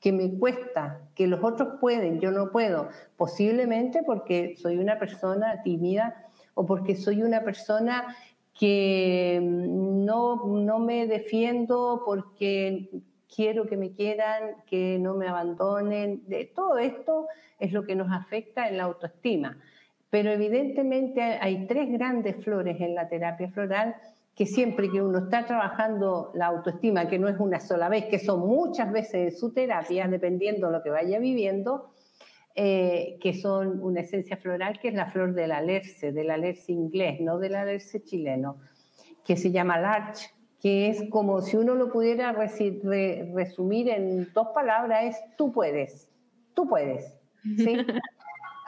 que 0.00 0.12
me 0.12 0.38
cuesta, 0.38 1.00
que 1.14 1.26
los 1.26 1.42
otros 1.42 1.78
pueden, 1.80 2.20
yo 2.20 2.30
no 2.30 2.50
puedo. 2.50 2.88
Posiblemente 3.16 4.02
porque 4.04 4.56
soy 4.56 4.76
una 4.76 4.98
persona 4.98 5.62
tímida 5.62 6.26
o 6.54 6.66
porque 6.66 6.96
soy 6.96 7.22
una 7.22 7.42
persona 7.42 8.14
que 8.58 9.40
no, 9.42 10.46
no 10.46 10.78
me 10.78 11.06
defiendo 11.06 12.02
porque 12.04 12.90
quiero 13.34 13.66
que 13.66 13.76
me 13.76 13.92
quieran, 13.92 14.62
que 14.66 14.98
no 14.98 15.14
me 15.14 15.28
abandonen. 15.28 16.24
Todo 16.54 16.78
esto 16.78 17.26
es 17.58 17.72
lo 17.72 17.84
que 17.84 17.94
nos 17.94 18.10
afecta 18.10 18.68
en 18.68 18.78
la 18.78 18.84
autoestima. 18.84 19.58
Pero 20.16 20.30
evidentemente 20.30 21.20
hay 21.20 21.66
tres 21.66 21.92
grandes 21.92 22.42
flores 22.42 22.80
en 22.80 22.94
la 22.94 23.06
terapia 23.06 23.50
floral 23.50 23.96
que 24.34 24.46
siempre 24.46 24.90
que 24.90 25.02
uno 25.02 25.18
está 25.18 25.44
trabajando 25.44 26.30
la 26.32 26.46
autoestima, 26.46 27.06
que 27.06 27.18
no 27.18 27.28
es 27.28 27.38
una 27.38 27.60
sola 27.60 27.90
vez, 27.90 28.06
que 28.06 28.18
son 28.18 28.40
muchas 28.40 28.90
veces 28.90 29.14
en 29.14 29.38
su 29.38 29.52
terapia, 29.52 30.08
dependiendo 30.08 30.68
de 30.68 30.72
lo 30.72 30.82
que 30.82 30.88
vaya 30.88 31.18
viviendo, 31.18 31.90
eh, 32.54 33.18
que 33.20 33.34
son 33.34 33.82
una 33.82 34.00
esencia 34.00 34.38
floral, 34.38 34.80
que 34.80 34.88
es 34.88 34.94
la 34.94 35.10
flor 35.10 35.34
del 35.34 35.52
alerce, 35.52 36.12
del 36.12 36.30
alerce 36.30 36.72
inglés, 36.72 37.20
no 37.20 37.38
del 37.38 37.54
alerce 37.54 38.02
chileno, 38.02 38.56
que 39.22 39.36
se 39.36 39.50
llama 39.50 39.78
larch, 39.78 40.32
que 40.62 40.88
es 40.88 41.10
como 41.10 41.42
si 41.42 41.58
uno 41.58 41.74
lo 41.74 41.92
pudiera 41.92 42.32
resumir 42.32 43.90
en 43.90 44.32
dos 44.32 44.48
palabras, 44.54 45.04
es 45.04 45.36
tú 45.36 45.52
puedes, 45.52 46.08
tú 46.54 46.66
puedes. 46.66 47.18
¿sí? 47.58 47.76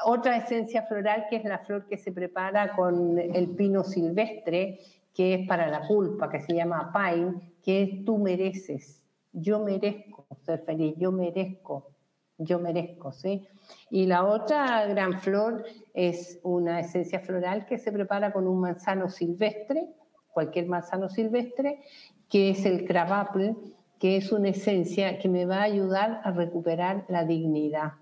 Otra 0.05 0.37
esencia 0.37 0.83
floral 0.83 1.27
que 1.29 1.37
es 1.37 1.45
la 1.45 1.59
flor 1.59 1.87
que 1.87 1.99
se 1.99 2.13
prepara 2.13 2.77
con 2.77 3.19
el 3.19 3.49
pino 3.51 3.83
silvestre, 3.83 4.79
que 5.13 5.35
es 5.35 5.49
para 5.49 5.67
la 5.69 5.87
culpa, 5.87 6.31
que 6.31 6.41
se 6.41 6.55
llama 6.55 6.93
pine, 6.93 7.35
que 7.63 7.83
es 7.83 8.05
tú 8.05 8.19
mereces, 8.19 9.05
yo 9.33 9.59
merezco 9.61 10.27
ser 10.45 10.61
feliz, 10.61 10.95
yo 10.97 11.11
merezco, 11.13 11.91
yo 12.39 12.59
merezco, 12.61 13.13
¿sí? 13.13 13.47
Y 13.91 14.07
la 14.07 14.25
otra 14.25 14.87
gran 14.87 15.19
flor 15.21 15.65
es 15.93 16.39
una 16.43 16.81
esencia 16.81 17.21
floral 17.21 17.67
que 17.67 17.79
se 17.79 17.93
prepara 17.93 18.33
con 18.33 18.47
un 18.47 18.61
manzano 18.61 19.09
silvestre, 19.09 19.89
cualquier 20.33 20.67
manzano 20.67 21.09
silvestre, 21.09 21.83
que 22.29 22.51
es 22.51 22.65
el 22.65 22.85
crabapple, 22.87 23.57
que 23.99 24.17
es 24.17 24.31
una 24.31 24.51
esencia 24.51 25.19
que 25.19 25.29
me 25.29 25.45
va 25.45 25.57
a 25.57 25.63
ayudar 25.63 26.21
a 26.23 26.31
recuperar 26.31 27.05
la 27.09 27.25
dignidad 27.25 27.95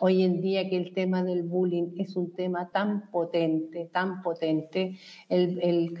hoy 0.00 0.22
en 0.22 0.40
día 0.40 0.68
que 0.68 0.76
el 0.76 0.92
tema 0.92 1.22
del 1.22 1.42
bullying 1.42 1.94
es 1.98 2.16
un 2.16 2.32
tema 2.32 2.70
tan 2.70 3.10
potente, 3.10 3.88
tan 3.92 4.22
potente. 4.22 4.98
El, 5.28 5.60
el 5.62 5.94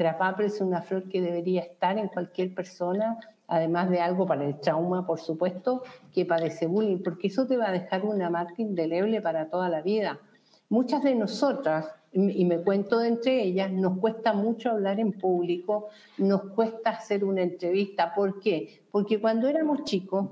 es 0.44 0.60
una 0.60 0.82
flor 0.82 1.08
que 1.08 1.20
debería 1.20 1.62
estar 1.62 1.98
en 1.98 2.08
cualquier 2.08 2.54
persona, 2.54 3.18
además 3.48 3.90
de 3.90 4.00
algo 4.00 4.26
para 4.26 4.44
el 4.44 4.60
trauma, 4.60 5.06
por 5.06 5.20
supuesto, 5.20 5.82
que 6.12 6.24
padece 6.24 6.66
bullying, 6.66 7.02
porque 7.02 7.28
eso 7.28 7.46
te 7.46 7.56
va 7.56 7.68
a 7.68 7.72
dejar 7.72 8.04
una 8.04 8.30
marca 8.30 8.62
indeleble 8.62 9.20
para 9.20 9.48
toda 9.48 9.68
la 9.68 9.82
vida. 9.82 10.18
Muchas 10.68 11.02
de 11.04 11.14
nosotras, 11.14 11.86
y 12.12 12.44
me 12.44 12.62
cuento 12.62 12.98
de 12.98 13.08
entre 13.08 13.42
ellas, 13.42 13.70
nos 13.70 13.98
cuesta 13.98 14.32
mucho 14.32 14.70
hablar 14.70 14.98
en 14.98 15.12
público, 15.12 15.88
nos 16.18 16.42
cuesta 16.54 16.90
hacer 16.90 17.24
una 17.24 17.42
entrevista. 17.42 18.14
¿Por 18.14 18.40
qué? 18.40 18.82
Porque 18.90 19.20
cuando 19.20 19.48
éramos 19.48 19.84
chicos 19.84 20.30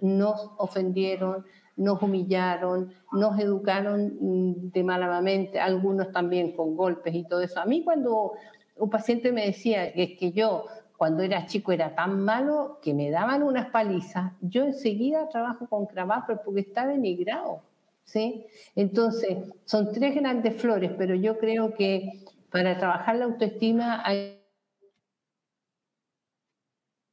nos 0.00 0.50
ofendieron, 0.56 1.44
nos 1.76 2.02
humillaron, 2.02 2.92
nos 3.12 3.38
educaron 3.38 4.16
mm, 4.20 4.70
de 4.72 4.82
malamente, 4.82 5.60
algunos 5.60 6.10
también 6.12 6.52
con 6.52 6.76
golpes 6.76 7.14
y 7.14 7.24
todo 7.24 7.40
eso. 7.42 7.60
A 7.60 7.66
mí 7.66 7.84
cuando 7.84 8.32
un 8.76 8.90
paciente 8.90 9.32
me 9.32 9.46
decía 9.46 9.92
que 9.92 10.02
es 10.02 10.18
que 10.18 10.32
yo 10.32 10.66
cuando 10.96 11.22
era 11.22 11.46
chico 11.46 11.72
era 11.72 11.94
tan 11.94 12.20
malo 12.20 12.78
que 12.82 12.94
me 12.94 13.10
daban 13.10 13.42
unas 13.42 13.68
palizas, 13.70 14.32
yo 14.40 14.64
enseguida 14.64 15.28
trabajo 15.28 15.66
con 15.68 15.86
Cravaper 15.86 16.40
porque 16.44 16.60
está 16.60 16.86
denigrado. 16.86 17.62
¿sí? 18.04 18.46
Entonces, 18.74 19.36
son 19.64 19.92
tres 19.92 20.14
grandes 20.14 20.56
flores, 20.56 20.92
pero 20.96 21.14
yo 21.14 21.38
creo 21.38 21.74
que 21.74 22.24
para 22.50 22.78
trabajar 22.78 23.16
la 23.16 23.26
autoestima 23.26 24.00
hay 24.04 24.40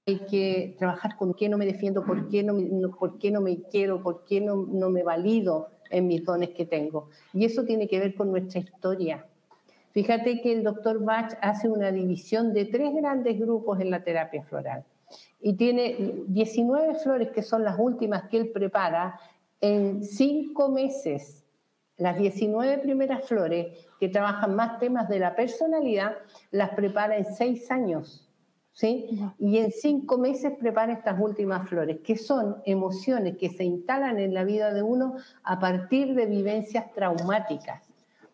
hay 0.06 0.20
que 0.30 0.76
trabajar 0.78 1.16
con 1.16 1.34
qué 1.34 1.48
no 1.48 1.58
me 1.58 1.66
defiendo, 1.66 2.04
por 2.04 2.28
qué 2.30 2.44
no 2.44 2.54
me, 2.54 2.88
por 2.89 3.18
qué 3.20 3.32
no 3.32 3.42
me 3.42 3.62
quiero, 3.63 4.02
por 4.04 4.26
qué 4.26 4.42
no, 4.42 4.56
no 4.56 4.89
me 4.89 5.04
valido 5.04 5.70
en 5.89 6.08
mis 6.08 6.26
dones 6.26 6.50
que 6.50 6.66
tengo. 6.66 7.10
Y 7.34 7.46
eso 7.46 7.63
tiene 7.63 7.88
que 7.88 8.00
ver 8.00 8.16
con 8.16 8.32
nuestra 8.32 8.60
historia. 8.60 9.26
Fíjate 9.92 10.42
que 10.42 10.52
el 10.52 10.63
doctor 10.63 11.04
Bach 11.04 11.38
hace 11.42 11.70
una 11.70 11.92
división 11.92 12.54
de 12.54 12.66
tres 12.66 12.94
grandes 12.96 13.39
grupos 13.39 13.80
en 13.80 13.92
la 13.92 14.04
terapia 14.04 14.44
floral 14.44 14.84
y 15.39 15.54
tiene 15.54 16.24
19 16.28 16.96
flores 16.96 17.30
que 17.30 17.44
son 17.44 17.63
las 17.63 17.78
últimas 17.78 18.24
que 18.30 18.38
él 18.38 18.50
prepara 18.50 19.20
en 19.62 20.04
cinco 20.04 20.70
meses. 20.70 21.46
Las 21.98 22.18
19 22.18 22.80
primeras 22.80 23.28
flores 23.28 23.88
que 24.00 24.10
trabajan 24.10 24.56
más 24.56 24.80
temas 24.80 25.08
de 25.10 25.20
la 25.20 25.36
personalidad 25.36 26.18
las 26.50 26.72
prepara 26.72 27.16
en 27.18 27.26
seis 27.26 27.70
años. 27.70 28.28
¿Sí? 28.74 29.22
Y 29.40 29.60
en 29.60 29.72
cinco 29.72 30.18
meses 30.18 30.54
prepara 30.60 30.94
estas 30.94 31.20
últimas 31.20 31.70
flores, 31.70 32.00
que 32.04 32.18
son 32.18 32.58
emociones 32.66 33.38
que 33.38 33.50
se 33.50 33.64
instalan 33.64 34.20
en 34.20 34.34
la 34.34 34.44
vida 34.44 34.74
de 34.74 34.82
uno 34.82 35.16
a 35.44 35.60
partir 35.60 36.16
de 36.16 36.26
vivencias 36.26 36.92
traumáticas. 36.94 37.82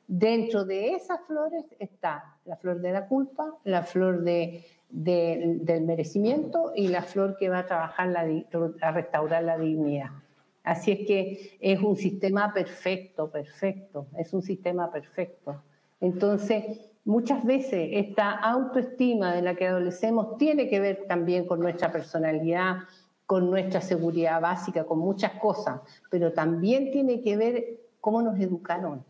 Dentro 0.07 0.65
de 0.65 0.95
esas 0.95 1.19
flores 1.27 1.65
está 1.77 2.37
la 2.45 2.55
flor 2.55 2.81
de 2.81 2.91
la 2.91 3.07
culpa, 3.07 3.55
la 3.63 3.83
flor 3.83 4.23
de, 4.23 4.65
del 4.89 5.83
merecimiento 5.83 6.71
y 6.75 6.87
la 6.87 7.03
flor 7.03 7.37
que 7.37 7.49
va 7.49 7.59
a 7.59 7.65
trabajar 7.67 8.15
a 8.17 8.91
restaurar 8.91 9.43
la 9.43 9.57
dignidad. 9.57 10.09
Así 10.63 10.91
es 10.91 11.07
que 11.07 11.57
es 11.59 11.79
un 11.79 11.95
sistema 11.95 12.51
perfecto, 12.53 13.29
perfecto, 13.29 14.07
es 14.17 14.33
un 14.33 14.41
sistema 14.41 14.91
perfecto. 14.91 15.61
Entonces, 16.01 16.88
muchas 17.05 17.43
veces 17.43 17.89
esta 17.93 18.31
autoestima 18.31 19.33
de 19.33 19.41
la 19.41 19.55
que 19.55 19.67
adolecemos 19.67 20.37
tiene 20.37 20.69
que 20.69 20.79
ver 20.79 21.05
también 21.07 21.45
con 21.45 21.59
nuestra 21.59 21.91
personalidad, 21.91 22.77
con 23.25 23.49
nuestra 23.49 23.81
seguridad 23.81 24.41
básica, 24.41 24.85
con 24.85 24.99
muchas 24.99 25.33
cosas, 25.33 25.81
pero 26.09 26.33
también 26.33 26.91
tiene 26.91 27.21
que 27.21 27.37
ver 27.37 27.79
cómo 28.01 28.21
nos 28.21 28.39
educaron, 28.39 29.03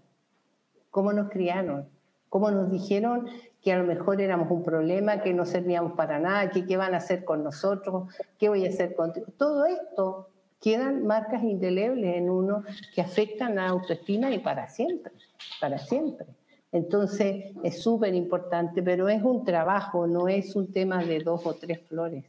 cómo 0.91 1.13
nos 1.13 1.29
criaron, 1.29 1.87
cómo 2.27 2.51
nos 2.51 2.69
dijeron 2.69 3.27
que 3.61 3.73
a 3.73 3.77
lo 3.77 3.85
mejor 3.85 4.21
éramos 4.21 4.49
un 4.51 4.63
problema, 4.63 5.21
que 5.21 5.33
no 5.33 5.45
servíamos 5.45 5.93
para 5.93 6.19
nada, 6.19 6.49
que 6.49 6.65
qué 6.65 6.77
van 6.77 6.93
a 6.93 6.97
hacer 6.97 7.25
con 7.25 7.43
nosotros, 7.43 8.13
qué 8.37 8.49
voy 8.49 8.65
a 8.65 8.69
hacer 8.69 8.95
contigo. 8.95 9.27
Todo 9.37 9.65
esto 9.65 10.29
quedan 10.61 11.05
marcas 11.05 11.43
indelebles 11.43 12.15
en 12.15 12.29
uno 12.29 12.63
que 12.93 13.01
afectan 13.01 13.55
la 13.55 13.67
autoestima 13.67 14.31
y 14.31 14.39
para 14.39 14.67
siempre, 14.67 15.11
para 15.59 15.77
siempre. 15.77 16.27
Entonces 16.71 17.45
es 17.63 17.81
súper 17.81 18.13
importante, 18.13 18.83
pero 18.83 19.09
es 19.09 19.23
un 19.23 19.43
trabajo, 19.43 20.05
no 20.05 20.27
es 20.27 20.55
un 20.55 20.71
tema 20.71 21.03
de 21.03 21.19
dos 21.19 21.45
o 21.45 21.53
tres 21.55 21.81
flores. 21.81 22.25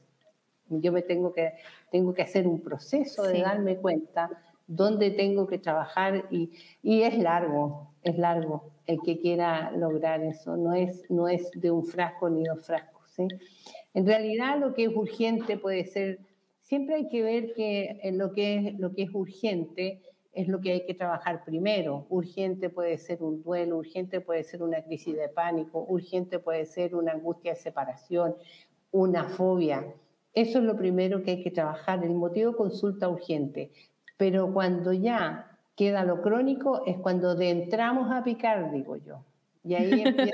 Yo 0.69 0.93
me 0.93 1.03
tengo 1.03 1.33
que, 1.33 1.53
tengo 1.91 2.15
que 2.15 2.23
hacer 2.23 2.47
un 2.47 2.61
proceso 2.61 3.25
de 3.25 3.43
darme 3.43 3.77
cuenta 3.77 4.31
dónde 4.67 5.11
tengo 5.11 5.47
que 5.49 5.59
trabajar 5.59 6.27
y, 6.31 6.53
y, 6.83 7.03
es 7.03 7.19
largo, 7.19 7.93
es 8.05 8.17
largo 8.17 8.71
el 8.87 9.01
que 9.03 9.19
quiera 9.19 9.73
lograr 9.73 10.23
eso, 10.23 10.57
no 10.57 10.75
es, 10.75 11.11
no 11.11 11.29
es 11.29 11.51
de 11.55 11.73
un 11.73 11.85
frasco 11.85 12.31
ni 12.31 12.45
dos 12.45 12.65
frascos. 12.65 13.03
¿sí? 13.11 13.27
En 13.95 14.07
realidad 14.07 14.59
lo 14.59 14.73
que 14.73 14.85
es 14.85 14.95
urgente 14.95 15.57
puede 15.57 15.85
ser, 15.85 16.21
siempre 16.63 16.95
hay 16.95 17.09
que 17.09 17.23
ver 17.23 17.53
que 17.55 18.01
lo 18.13 18.33
que 18.33 18.57
es, 18.57 18.79
lo 18.79 18.93
que 18.93 19.03
es 19.03 19.11
urgente 19.13 20.01
es 20.33 20.49
lo 20.49 20.61
que 20.61 20.73
hay 20.73 20.87
que 20.87 20.95
trabajar 20.95 21.45
primero. 21.45 22.07
Urgente 22.09 22.71
puede 22.71 22.99
ser 22.99 23.23
un 23.23 23.43
duelo, 23.43 23.79
urgente 23.79 24.21
puede 24.21 24.45
ser 24.45 24.63
una 24.63 24.83
crisis 24.83 25.17
de 25.17 25.29
pánico, 25.29 25.85
urgente 25.89 26.39
puede 26.39 26.67
ser 26.67 26.95
una 26.95 27.13
angustia 27.13 27.53
de 27.53 27.59
separación, 27.59 28.37
una 28.93 29.25
fobia. 29.25 29.95
Eso 30.33 30.59
es 30.59 30.65
lo 30.65 30.77
primero 30.77 31.23
que 31.23 31.33
hay 31.33 31.43
que 31.43 31.51
trabajar, 31.51 32.05
el 32.05 32.15
motivo 32.15 32.57
consulta 32.57 33.09
urgente. 33.09 33.73
Pero 34.17 34.53
cuando 34.53 34.93
ya 34.93 35.59
queda 35.75 36.05
lo 36.05 36.23
crónico 36.23 36.85
es 36.87 36.99
cuando 36.99 37.35
de 37.35 37.51
entramos 37.51 38.13
a 38.13 38.23
picar, 38.23 38.71
digo 38.71 38.97
yo. 38.97 39.25
Y 39.65 39.75
ahí 39.75 40.03
empieza, 40.03 40.33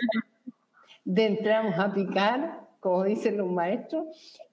de 1.05 1.27
entramos 1.27 1.79
a 1.79 1.93
picar, 1.95 2.66
como 2.81 3.05
dicen 3.05 3.37
los 3.37 3.51
maestros, 3.51 4.07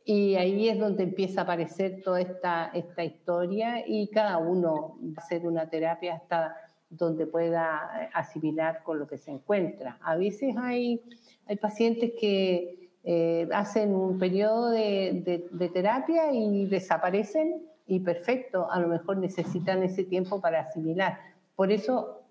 y 0.05 0.35
ahí 0.35 0.67
es 0.69 0.79
donde 0.79 1.03
empieza 1.03 1.41
a 1.41 1.43
aparecer 1.43 2.01
toda 2.03 2.21
esta, 2.21 2.71
esta 2.73 3.03
historia 3.03 3.83
y 3.87 4.07
cada 4.07 4.37
uno 4.37 4.97
va 5.01 5.13
a 5.17 5.21
hacer 5.21 5.45
una 5.45 5.69
terapia 5.69 6.15
hasta 6.15 6.55
donde 6.89 7.25
pueda 7.25 8.09
asimilar 8.13 8.83
con 8.83 8.99
lo 8.99 9.07
que 9.07 9.17
se 9.17 9.31
encuentra. 9.31 9.97
A 10.01 10.15
veces 10.15 10.55
hay, 10.57 11.01
hay 11.47 11.55
pacientes 11.55 12.11
que 12.19 12.91
eh, 13.03 13.49
hacen 13.53 13.93
un 13.93 14.17
periodo 14.19 14.69
de, 14.69 15.47
de, 15.51 15.69
terapia 15.69 16.31
y 16.31 16.67
desaparecen 16.67 17.63
y 17.87 17.99
perfecto, 17.99 18.71
a 18.71 18.79
lo 18.79 18.87
mejor 18.87 19.17
necesitan 19.17 19.83
ese 19.83 20.03
tiempo 20.03 20.39
para 20.39 20.61
asimilar. 20.61 21.19
Por 21.55 21.71
eso 21.71 22.21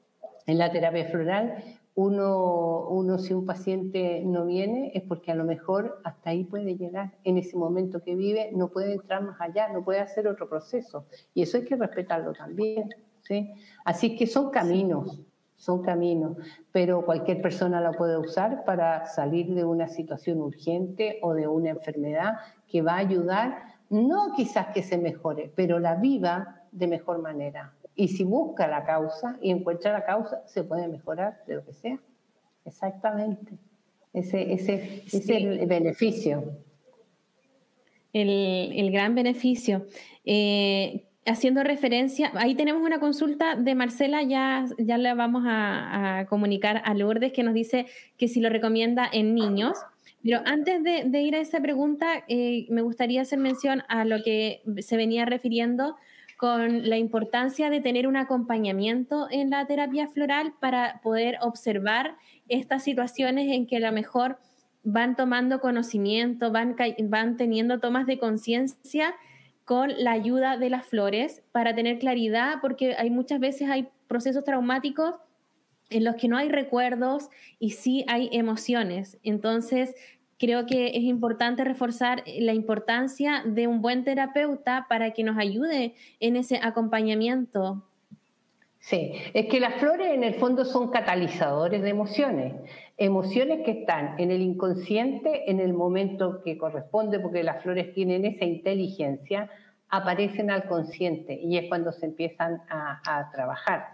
en 0.46 0.58
la 0.58 0.72
terapia 0.72 1.06
floral 1.06 1.62
uno, 1.94 2.86
uno, 2.88 3.18
si 3.18 3.34
un 3.34 3.44
paciente 3.44 4.22
no 4.24 4.46
viene, 4.46 4.92
es 4.94 5.02
porque 5.02 5.30
a 5.30 5.34
lo 5.34 5.44
mejor 5.44 6.00
hasta 6.04 6.30
ahí 6.30 6.44
puede 6.44 6.76
llegar. 6.76 7.12
En 7.24 7.36
ese 7.36 7.56
momento 7.56 8.02
que 8.02 8.14
vive, 8.14 8.50
no 8.54 8.68
puede 8.68 8.94
entrar 8.94 9.22
más 9.22 9.40
allá, 9.40 9.68
no 9.68 9.84
puede 9.84 10.00
hacer 10.00 10.26
otro 10.26 10.48
proceso. 10.48 11.06
Y 11.34 11.42
eso 11.42 11.58
hay 11.58 11.64
que 11.64 11.76
respetarlo 11.76 12.32
también. 12.32 12.88
¿sí? 13.22 13.52
Así 13.84 14.16
que 14.16 14.26
son 14.26 14.50
caminos, 14.50 15.20
son 15.56 15.82
caminos, 15.82 16.38
pero 16.72 17.04
cualquier 17.04 17.42
persona 17.42 17.80
la 17.80 17.92
puede 17.92 18.16
usar 18.16 18.64
para 18.64 19.06
salir 19.06 19.54
de 19.54 19.64
una 19.64 19.86
situación 19.86 20.40
urgente 20.40 21.18
o 21.22 21.34
de 21.34 21.46
una 21.46 21.70
enfermedad 21.70 22.36
que 22.66 22.80
va 22.80 22.94
a 22.94 22.98
ayudar, 22.98 23.58
no 23.90 24.32
quizás 24.34 24.68
que 24.68 24.82
se 24.82 24.96
mejore, 24.96 25.52
pero 25.54 25.78
la 25.78 25.96
viva 25.96 26.62
de 26.72 26.86
mejor 26.86 27.20
manera. 27.20 27.74
Y 27.94 28.08
si 28.08 28.24
busca 28.24 28.66
la 28.66 28.84
causa 28.84 29.38
y 29.42 29.50
encuentra 29.50 29.92
la 29.92 30.04
causa, 30.04 30.42
se 30.46 30.64
puede 30.64 30.88
mejorar 30.88 31.42
de 31.46 31.56
lo 31.56 31.64
que 31.64 31.72
sea. 31.72 31.98
Exactamente. 32.64 33.58
Ese, 34.12 34.52
ese, 34.52 35.04
es 35.06 35.28
el 35.28 35.66
beneficio. 35.66 36.44
El, 38.12 38.90
gran 38.92 39.14
beneficio. 39.14 39.86
Eh, 40.24 41.04
haciendo 41.24 41.62
referencia, 41.62 42.30
ahí 42.34 42.54
tenemos 42.54 42.82
una 42.82 43.00
consulta 43.00 43.56
de 43.56 43.74
Marcela, 43.74 44.22
ya, 44.22 44.66
ya 44.78 44.98
le 44.98 45.14
vamos 45.14 45.44
a, 45.46 46.26
comunicar 46.28 46.82
a 46.84 46.94
Lourdes 46.94 47.32
que 47.32 47.42
nos 47.42 47.54
dice 47.54 47.86
que 48.18 48.28
si 48.28 48.40
lo 48.40 48.48
recomienda 48.48 49.08
en 49.10 49.34
niños. 49.34 49.78
Pero 50.22 50.40
antes 50.44 50.82
de, 50.84 51.20
ir 51.20 51.34
a 51.34 51.40
esa 51.40 51.60
pregunta, 51.60 52.24
eh, 52.28 52.66
me 52.70 52.82
gustaría 52.82 53.22
hacer 53.22 53.38
mención 53.38 53.82
a 53.88 54.04
lo 54.04 54.22
que 54.22 54.62
se 54.80 54.96
venía 54.96 55.24
refiriendo 55.24 55.96
con 56.42 56.88
la 56.90 56.98
importancia 56.98 57.70
de 57.70 57.80
tener 57.80 58.08
un 58.08 58.16
acompañamiento 58.16 59.28
en 59.30 59.50
la 59.50 59.64
terapia 59.64 60.08
floral 60.08 60.54
para 60.58 61.00
poder 61.00 61.38
observar 61.40 62.16
estas 62.48 62.82
situaciones 62.82 63.46
en 63.52 63.68
que 63.68 63.76
a 63.76 63.78
lo 63.78 63.92
mejor 63.92 64.38
van 64.82 65.14
tomando 65.14 65.60
conocimiento, 65.60 66.50
van, 66.50 66.74
van 67.04 67.36
teniendo 67.36 67.78
tomas 67.78 68.06
de 68.06 68.18
conciencia 68.18 69.14
con 69.64 69.92
la 69.96 70.10
ayuda 70.10 70.56
de 70.56 70.68
las 70.68 70.84
flores 70.84 71.44
para 71.52 71.76
tener 71.76 72.00
claridad, 72.00 72.56
porque 72.60 72.96
hay 72.98 73.08
muchas 73.08 73.38
veces 73.38 73.70
hay 73.70 73.90
procesos 74.08 74.42
traumáticos 74.42 75.14
en 75.90 76.02
los 76.02 76.16
que 76.16 76.26
no 76.26 76.38
hay 76.38 76.48
recuerdos 76.48 77.28
y 77.60 77.70
sí 77.70 78.04
hay 78.08 78.28
emociones. 78.32 79.16
Entonces, 79.22 79.94
creo 80.42 80.66
que 80.66 80.88
es 80.88 81.04
importante 81.04 81.62
reforzar 81.62 82.24
la 82.26 82.52
importancia 82.52 83.44
de 83.46 83.68
un 83.68 83.80
buen 83.80 84.02
terapeuta 84.02 84.86
para 84.88 85.12
que 85.12 85.22
nos 85.22 85.38
ayude 85.38 85.94
en 86.18 86.34
ese 86.34 86.58
acompañamiento. 86.60 87.84
Sí, 88.80 89.12
es 89.34 89.46
que 89.46 89.60
las 89.60 89.74
flores 89.74 90.08
en 90.08 90.24
el 90.24 90.34
fondo 90.34 90.64
son 90.64 90.90
catalizadores 90.90 91.80
de 91.80 91.90
emociones, 91.90 92.54
emociones 92.96 93.60
que 93.64 93.70
están 93.70 94.18
en 94.18 94.32
el 94.32 94.42
inconsciente 94.42 95.48
en 95.48 95.60
el 95.60 95.74
momento 95.74 96.42
que 96.42 96.58
corresponde, 96.58 97.20
porque 97.20 97.44
las 97.44 97.62
flores 97.62 97.94
tienen 97.94 98.24
esa 98.24 98.44
inteligencia, 98.44 99.48
aparecen 99.90 100.50
al 100.50 100.64
consciente 100.64 101.38
y 101.40 101.56
es 101.56 101.68
cuando 101.68 101.92
se 101.92 102.06
empiezan 102.06 102.62
a, 102.68 103.30
trabajar. 103.32 103.90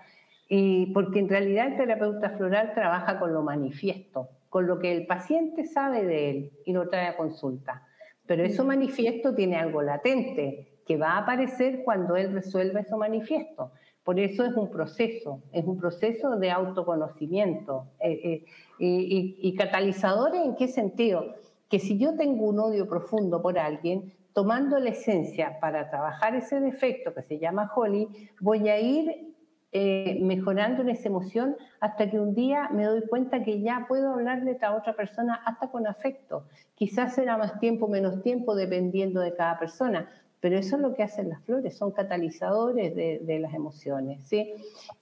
Y 0.48 0.86
porque 0.94 1.18
en 1.18 1.28
realidad 1.28 1.66
el 1.66 1.76
terapeuta 1.76 2.30
floral 2.38 2.72
trabaja 2.72 3.18
con 3.18 3.34
lo 3.34 3.42
manifiesto, 3.42 4.30
con 4.48 4.66
lo 4.66 4.78
que 4.78 4.92
el 4.92 5.06
paciente 5.06 5.64
sabe 5.64 6.04
de 6.04 6.30
él 6.30 6.52
y 6.64 6.72
lo 6.72 6.88
trae 6.88 7.06
a 7.06 7.16
consulta. 7.16 7.86
Pero 8.26 8.44
eso 8.44 8.64
manifiesto 8.64 9.34
tiene 9.34 9.56
algo 9.56 9.82
latente, 9.82 10.82
que 10.86 10.96
va 10.96 11.12
a 11.12 11.18
aparecer 11.18 11.82
cuando 11.84 12.16
él 12.16 12.32
resuelva 12.32 12.82
su 12.84 12.96
manifiesto. 12.96 13.72
Por 14.04 14.18
eso 14.18 14.44
es 14.44 14.56
un 14.56 14.70
proceso, 14.70 15.42
es 15.52 15.66
un 15.66 15.78
proceso 15.78 16.36
de 16.36 16.50
autoconocimiento. 16.50 17.88
Eh, 18.00 18.20
eh, 18.24 18.44
y, 18.78 19.36
y, 19.42 19.54
catalizadores 19.54 20.42
en 20.42 20.56
qué 20.56 20.68
sentido? 20.68 21.34
Que 21.68 21.78
si 21.78 21.98
yo 21.98 22.16
tengo 22.16 22.46
un 22.46 22.58
odio 22.58 22.88
profundo 22.88 23.42
por 23.42 23.58
alguien, 23.58 24.14
tomando 24.32 24.78
la 24.78 24.90
esencia 24.90 25.58
para 25.60 25.90
trabajar 25.90 26.34
ese 26.34 26.58
defecto 26.60 27.12
que 27.12 27.22
se 27.22 27.38
llama 27.38 27.70
Holly, 27.74 28.08
voy 28.40 28.68
a 28.70 28.80
ir 28.80 29.34
eh, 29.70 30.18
mejorando 30.22 30.80
en 30.80 30.88
esa 30.88 31.08
emoción 31.08 31.56
hasta 31.80 32.10
que 32.10 32.18
un 32.18 32.34
día 32.34 32.70
me 32.72 32.84
doy 32.84 33.02
cuenta 33.06 33.42
que 33.42 33.60
ya 33.60 33.84
puedo 33.86 34.14
hablarle 34.14 34.56
a 34.62 34.74
otra 34.74 34.94
persona 34.94 35.42
hasta 35.44 35.70
con 35.70 35.86
afecto. 35.86 36.44
Quizás 36.74 37.14
será 37.14 37.36
más 37.36 37.60
tiempo, 37.60 37.86
menos 37.86 38.22
tiempo, 38.22 38.54
dependiendo 38.54 39.20
de 39.20 39.34
cada 39.34 39.58
persona, 39.58 40.08
pero 40.40 40.56
eso 40.56 40.76
es 40.76 40.82
lo 40.82 40.94
que 40.94 41.02
hacen 41.02 41.28
las 41.28 41.42
flores, 41.42 41.76
son 41.76 41.90
catalizadores 41.90 42.94
de, 42.94 43.38
las 43.40 43.52
emociones, 43.52 44.22
¿sí? 44.26 44.54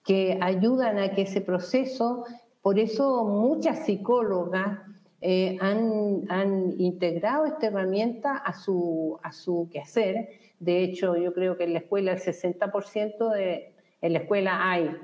que 0.05 0.39
ayudan 0.41 0.99
a 0.99 1.11
que 1.11 1.23
ese 1.23 1.43
proceso, 1.43 2.25
por 2.63 2.79
eso 2.79 3.25
muchas 3.25 3.85
psicólogas 3.85 4.79
eh, 5.21 5.59
han, 5.61 6.75
integrado 6.79 7.47
esta 7.47 7.69
herramienta 7.69 8.37
a 8.37 8.53
su, 8.53 9.19
a 9.23 9.33
su 9.33 9.69
quehacer. 9.71 10.29
De 10.59 10.83
hecho, 10.83 11.17
yo 11.17 11.33
creo 11.33 11.57
que 11.57 11.65
en 11.65 11.75
la 11.75 11.81
escuela 11.81 12.13
el 12.13 12.19
60% 12.19 13.33
de... 13.33 13.76
En 14.01 14.13
la 14.13 14.21
escuela 14.21 14.71
hay, 14.71 14.95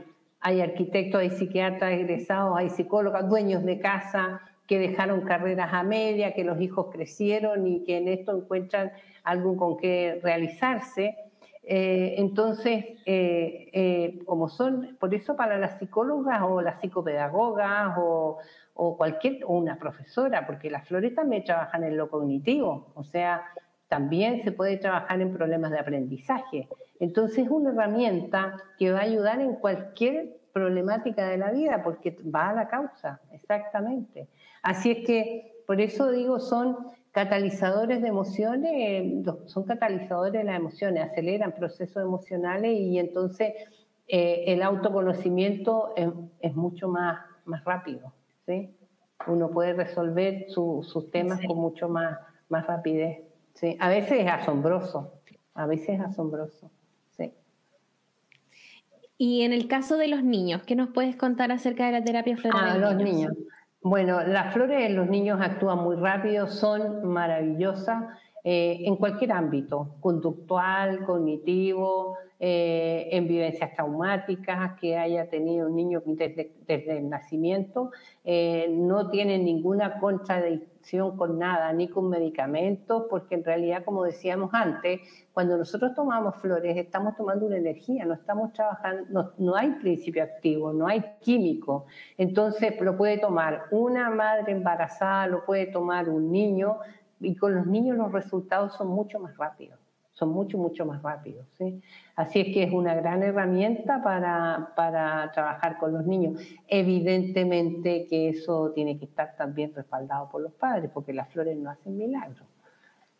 hay 0.40 0.60
arquitectos, 0.60 1.20
hay 1.20 1.30
psiquiatras 1.30 1.92
egresados, 1.92 2.56
hay 2.56 2.68
psicólogos, 2.68 3.28
dueños 3.28 3.64
de 3.64 3.78
casa 3.80 4.40
que 4.66 4.78
dejaron 4.78 5.22
carreras 5.22 5.70
a 5.72 5.82
media, 5.82 6.34
que 6.34 6.44
los 6.44 6.60
hijos 6.60 6.86
crecieron 6.92 7.66
y 7.66 7.84
que 7.84 7.98
en 7.98 8.08
esto 8.08 8.36
encuentran 8.36 8.92
algo 9.24 9.56
con 9.56 9.76
que 9.76 10.20
realizarse. 10.22 11.16
Eh, 11.64 12.14
entonces, 12.18 12.84
eh, 13.06 13.68
eh, 13.72 14.18
como 14.24 14.48
son, 14.48 14.96
por 14.98 15.14
eso 15.14 15.36
para 15.36 15.58
las 15.58 15.78
psicólogas 15.78 16.42
o 16.42 16.60
las 16.60 16.80
psicopedagogas 16.80 17.94
o, 17.98 18.38
o 18.74 18.96
cualquier, 18.96 19.44
o 19.44 19.52
una 19.52 19.76
profesora, 19.76 20.46
porque 20.46 20.70
las 20.70 20.86
flores 20.88 21.14
también 21.14 21.44
trabajan 21.44 21.84
en 21.84 21.96
lo 21.96 22.08
cognitivo, 22.08 22.92
o 22.94 23.04
sea, 23.04 23.44
también 23.92 24.42
se 24.42 24.52
puede 24.52 24.78
trabajar 24.78 25.20
en 25.20 25.34
problemas 25.34 25.70
de 25.70 25.78
aprendizaje. 25.78 26.66
Entonces 26.98 27.44
es 27.44 27.50
una 27.50 27.72
herramienta 27.72 28.56
que 28.78 28.90
va 28.90 29.00
a 29.00 29.02
ayudar 29.02 29.38
en 29.42 29.56
cualquier 29.56 30.38
problemática 30.54 31.28
de 31.28 31.36
la 31.36 31.50
vida, 31.50 31.82
porque 31.84 32.16
va 32.34 32.48
a 32.48 32.54
la 32.54 32.68
causa, 32.68 33.20
exactamente. 33.32 34.28
Así 34.62 34.92
es 34.92 35.06
que, 35.06 35.62
por 35.66 35.82
eso 35.82 36.10
digo, 36.10 36.40
son 36.40 36.78
catalizadores 37.10 38.00
de 38.00 38.08
emociones, 38.08 39.26
son 39.44 39.64
catalizadores 39.64 40.32
de 40.32 40.44
las 40.44 40.56
emociones, 40.56 41.10
aceleran 41.10 41.52
procesos 41.52 42.02
emocionales 42.02 42.72
y 42.72 42.98
entonces 42.98 43.52
eh, 44.08 44.44
el 44.46 44.62
autoconocimiento 44.62 45.92
es, 46.40 46.54
mucho 46.54 46.88
más, 46.88 47.18
más 47.44 47.62
rápido. 47.64 48.10
¿sí? 48.46 48.74
Uno 49.26 49.50
puede 49.50 49.74
resolver 49.74 50.46
sus 50.48 51.10
temas 51.10 51.40
con 51.46 51.58
mucho 51.58 51.90
más, 51.90 52.18
más 52.48 52.66
rapidez. 52.66 53.31
¿Sí? 53.54 53.76
A 53.80 53.88
veces 53.88 54.20
es 54.20 54.28
asombroso, 54.28 55.12
a 55.54 55.66
veces 55.66 55.90
es 55.90 56.00
asombroso. 56.00 56.70
Sí. 57.16 57.32
Y 59.18 59.42
en 59.42 59.52
el 59.52 59.68
caso 59.68 59.96
de 59.96 60.08
los 60.08 60.22
niños, 60.22 60.62
¿qué 60.62 60.76
nos 60.76 60.88
puedes 60.90 61.16
contar 61.16 61.52
acerca 61.52 61.86
de 61.86 61.92
la 61.92 62.04
terapia 62.04 62.36
floral? 62.36 62.70
Ah, 62.70 62.78
los 62.78 62.96
niños. 62.96 63.32
Bueno, 63.82 64.22
las 64.22 64.54
flores 64.54 64.86
en 64.88 64.96
los 64.96 65.08
niños 65.08 65.40
actúan 65.40 65.78
muy 65.78 65.96
rápido, 65.96 66.46
son 66.46 67.04
maravillosas 67.08 68.04
eh, 68.44 68.78
en 68.84 68.96
cualquier 68.96 69.32
ámbito, 69.32 69.96
conductual, 70.00 71.04
cognitivo, 71.04 72.16
eh, 72.44 73.08
en 73.12 73.28
vivencias 73.28 73.72
traumáticas 73.72 74.72
que 74.80 74.96
haya 74.96 75.30
tenido 75.30 75.68
un 75.68 75.76
niño 75.76 76.02
desde, 76.04 76.52
el 76.66 77.08
nacimiento, 77.08 77.92
eh, 78.24 78.66
no 78.68 79.10
tiene 79.10 79.38
ninguna 79.38 80.00
contradicción 80.00 81.16
con 81.16 81.38
nada, 81.38 81.72
ni 81.72 81.86
con 81.86 82.08
medicamentos, 82.08 83.04
porque 83.08 83.36
en 83.36 83.44
realidad, 83.44 83.84
como 83.84 84.02
decíamos 84.02 84.50
antes, 84.54 85.00
cuando 85.32 85.56
nosotros 85.56 85.94
tomamos 85.94 86.34
flores 86.34 86.76
estamos 86.76 87.16
tomando 87.16 87.46
una 87.46 87.58
energía, 87.58 88.04
no 88.04 88.14
estamos 88.14 88.52
trabajando, 88.52 89.32
no, 89.38 89.54
hay 89.54 89.70
principio 89.80 90.24
activo, 90.24 90.72
no 90.72 90.88
hay 90.88 91.04
químico. 91.20 91.86
Entonces 92.18 92.74
lo 92.80 92.96
puede 92.96 93.18
tomar 93.18 93.66
una 93.70 94.10
madre 94.10 94.50
embarazada, 94.50 95.28
lo 95.28 95.44
puede 95.44 95.66
tomar 95.66 96.08
un 96.08 96.32
niño, 96.32 96.78
y 97.22 97.34
con 97.36 97.54
los 97.54 97.66
niños 97.66 97.96
los 97.96 98.12
resultados 98.12 98.74
son 98.74 98.88
mucho 98.88 99.18
más 99.20 99.36
rápidos, 99.36 99.78
son 100.12 100.30
mucho, 100.30 100.58
mucho 100.58 100.84
más 100.84 101.02
rápidos. 101.02 101.46
Así 102.16 102.40
es 102.40 102.54
que 102.54 102.64
es 102.64 102.72
una 102.72 102.94
gran 102.94 103.22
herramienta 103.22 104.02
para, 104.02 104.72
para 104.76 105.30
trabajar 105.32 105.78
con 105.78 105.92
los 105.92 106.06
niños. 106.06 106.40
Evidentemente 106.68 108.06
que 108.08 108.28
eso 108.28 108.72
tiene 108.74 108.98
que 108.98 109.06
estar 109.06 109.36
también 109.36 109.72
respaldado 109.74 110.28
por 110.30 110.42
los 110.42 110.52
padres, 110.52 110.90
porque 110.92 111.12
las 111.12 111.28
flores 111.30 111.56
no 111.56 111.70
hacen 111.70 111.96
milagros. 111.96 112.46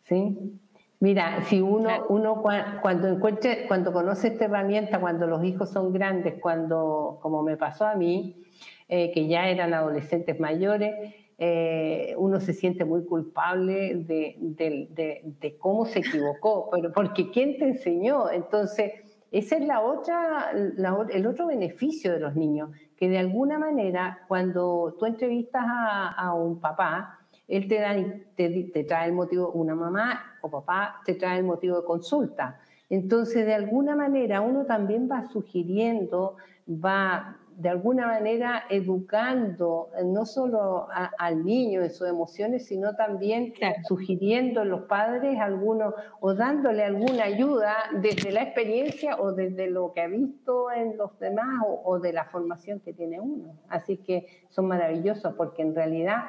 ¿sí? 0.03 0.59
Mira, 0.99 1.41
si 1.43 1.59
uno, 1.59 2.05
uno 2.07 2.41
cuando 2.81 3.09
encuentre, 3.09 3.67
cuando 3.67 3.91
conoce 3.91 4.29
esta 4.29 4.45
herramienta, 4.45 5.01
cuando 5.01 5.27
los 5.27 5.43
hijos 5.43 5.69
son 5.69 5.91
grandes, 5.91 6.35
cuando, 6.39 7.19
como 7.21 7.43
me 7.43 7.57
pasó 7.57 7.85
a 7.85 7.95
mí, 7.95 8.41
eh, 8.87 9.11
que 9.11 9.27
ya 9.27 9.49
eran 9.49 9.73
adolescentes 9.73 10.39
mayores, 10.39 11.13
eh, 11.45 12.15
uno 12.17 12.39
se 12.39 12.53
siente 12.53 12.85
muy 12.85 13.03
culpable 13.03 13.95
de, 13.95 15.55
cómo 15.59 15.85
se 15.85 15.99
equivocó, 15.99 16.69
pero 16.71 16.93
porque 16.93 17.31
¿quién 17.31 17.57
te 17.57 17.67
enseñó? 17.67 18.29
Entonces, 18.31 18.93
ese 19.29 19.57
es 19.57 19.61
el 19.63 21.25
otro 21.27 21.47
beneficio 21.47 22.13
de 22.13 22.19
los 22.21 22.35
niños, 22.35 22.69
que 22.95 23.09
de 23.09 23.17
alguna 23.17 23.59
manera, 23.59 24.19
cuando 24.29 24.95
tú 24.97 25.05
entrevistas 25.05 25.65
a 25.65 26.33
un 26.33 26.61
papá, 26.61 27.19
él 27.47 27.67
te, 27.67 28.83
trae 28.85 29.07
el 29.07 29.13
motivo, 29.13 29.51
una 29.51 29.75
mamá 29.75 30.37
o 30.41 30.49
papá 30.49 31.01
te 31.05 31.15
trae 31.15 31.39
el 31.39 31.43
motivo 31.43 31.81
de 31.81 31.85
consulta. 31.85 32.59
Entonces, 32.89 33.45
de 33.45 33.53
alguna 33.53 33.97
manera, 33.97 34.39
uno 34.39 34.65
también 34.65 35.09
va 35.11 35.27
sugiriendo, 35.27 36.37
va 36.67 37.37
de 37.57 37.69
alguna 37.69 38.07
manera 38.07 38.63
educando 38.69 39.89
no 40.05 40.25
solo 40.25 40.87
al 41.17 41.45
niño 41.45 41.81
en 41.81 41.89
sus 41.89 42.07
emociones, 42.07 42.65
sino 42.67 42.95
también 42.95 43.53
sugiriendo 43.87 44.61
a 44.61 44.65
los 44.65 44.81
padres 44.83 45.39
algunos 45.39 45.93
o 46.19 46.33
dándole 46.33 46.83
alguna 46.83 47.25
ayuda 47.25 47.75
desde 48.01 48.31
la 48.31 48.43
experiencia 48.43 49.17
o 49.19 49.31
desde 49.33 49.69
lo 49.69 49.93
que 49.93 50.01
ha 50.01 50.07
visto 50.07 50.71
en 50.71 50.97
los 50.97 51.17
demás 51.19 51.47
o, 51.67 51.81
o 51.85 51.99
de 51.99 52.13
la 52.13 52.25
formación 52.25 52.79
que 52.79 52.93
tiene 52.93 53.19
uno. 53.19 53.55
Así 53.69 53.97
que 53.97 54.45
son 54.49 54.67
maravillosos 54.67 55.33
porque 55.35 55.61
en 55.61 55.75
realidad 55.75 56.23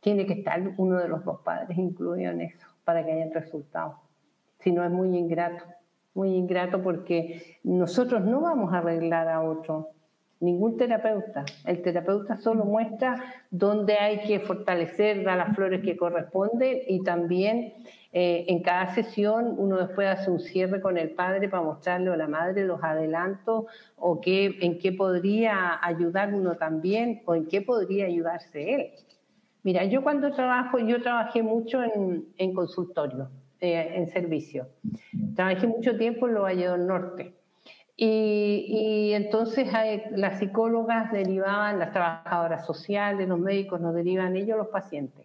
tiene 0.00 0.26
que 0.26 0.34
estar 0.34 0.60
uno 0.76 0.98
de 0.98 1.08
los 1.08 1.24
dos 1.24 1.40
padres 1.40 1.78
incluido 1.78 2.32
en 2.32 2.42
eso 2.42 2.66
para 2.84 3.04
que 3.04 3.12
hayan 3.12 3.32
resultados. 3.32 3.96
Si 4.58 4.72
no 4.72 4.84
es 4.84 4.90
muy 4.90 5.16
ingrato, 5.16 5.64
muy 6.14 6.34
ingrato 6.34 6.82
porque 6.82 7.58
nosotros 7.62 8.24
no 8.24 8.40
vamos 8.40 8.72
a 8.72 8.78
arreglar 8.78 9.28
a 9.28 9.42
otro, 9.42 9.90
ningún 10.42 10.76
terapeuta. 10.76 11.44
El 11.64 11.82
terapeuta 11.82 12.36
solo 12.36 12.64
muestra 12.64 13.22
dónde 13.50 13.94
hay 13.94 14.20
que 14.26 14.40
fortalecer, 14.40 15.28
a 15.28 15.36
las 15.36 15.54
flores 15.54 15.82
que 15.82 15.96
corresponden 15.96 16.78
y 16.88 17.02
también 17.02 17.74
eh, 18.12 18.44
en 18.48 18.62
cada 18.62 18.94
sesión 18.94 19.54
uno 19.56 19.78
después 19.78 20.08
hace 20.08 20.30
un 20.30 20.40
cierre 20.40 20.80
con 20.80 20.98
el 20.98 21.10
padre 21.10 21.48
para 21.48 21.62
mostrarle 21.62 22.10
a 22.10 22.16
la 22.16 22.26
madre 22.26 22.66
los 22.66 22.82
adelantos 22.82 23.66
o 23.96 24.20
qué, 24.20 24.58
en 24.60 24.78
qué 24.78 24.92
podría 24.92 25.78
ayudar 25.80 26.34
uno 26.34 26.56
también 26.56 27.22
o 27.24 27.34
en 27.34 27.46
qué 27.46 27.62
podría 27.62 28.06
ayudarse 28.06 28.74
él. 28.74 28.90
Mira, 29.62 29.84
yo 29.84 30.02
cuando 30.02 30.32
trabajo, 30.32 30.78
yo 30.80 31.00
trabajé 31.00 31.42
mucho 31.42 31.82
en, 31.84 32.26
en 32.36 32.52
consultorio, 32.52 33.30
eh, 33.60 33.92
en 33.94 34.08
servicio. 34.08 34.66
Trabajé 35.36 35.68
mucho 35.68 35.96
tiempo 35.96 36.26
en 36.26 36.34
los 36.34 36.42
Valle 36.42 36.68
del 36.68 36.86
Norte. 36.86 37.41
Y, 38.04 38.64
y, 38.66 39.14
entonces 39.14 39.68
las 40.10 40.40
psicólogas 40.40 41.12
derivaban, 41.12 41.78
las 41.78 41.92
trabajadoras 41.92 42.66
sociales, 42.66 43.28
los 43.28 43.38
médicos 43.38 43.80
nos 43.80 43.94
derivan 43.94 44.34
ellos 44.34 44.58
los 44.58 44.66
pacientes. 44.66 45.24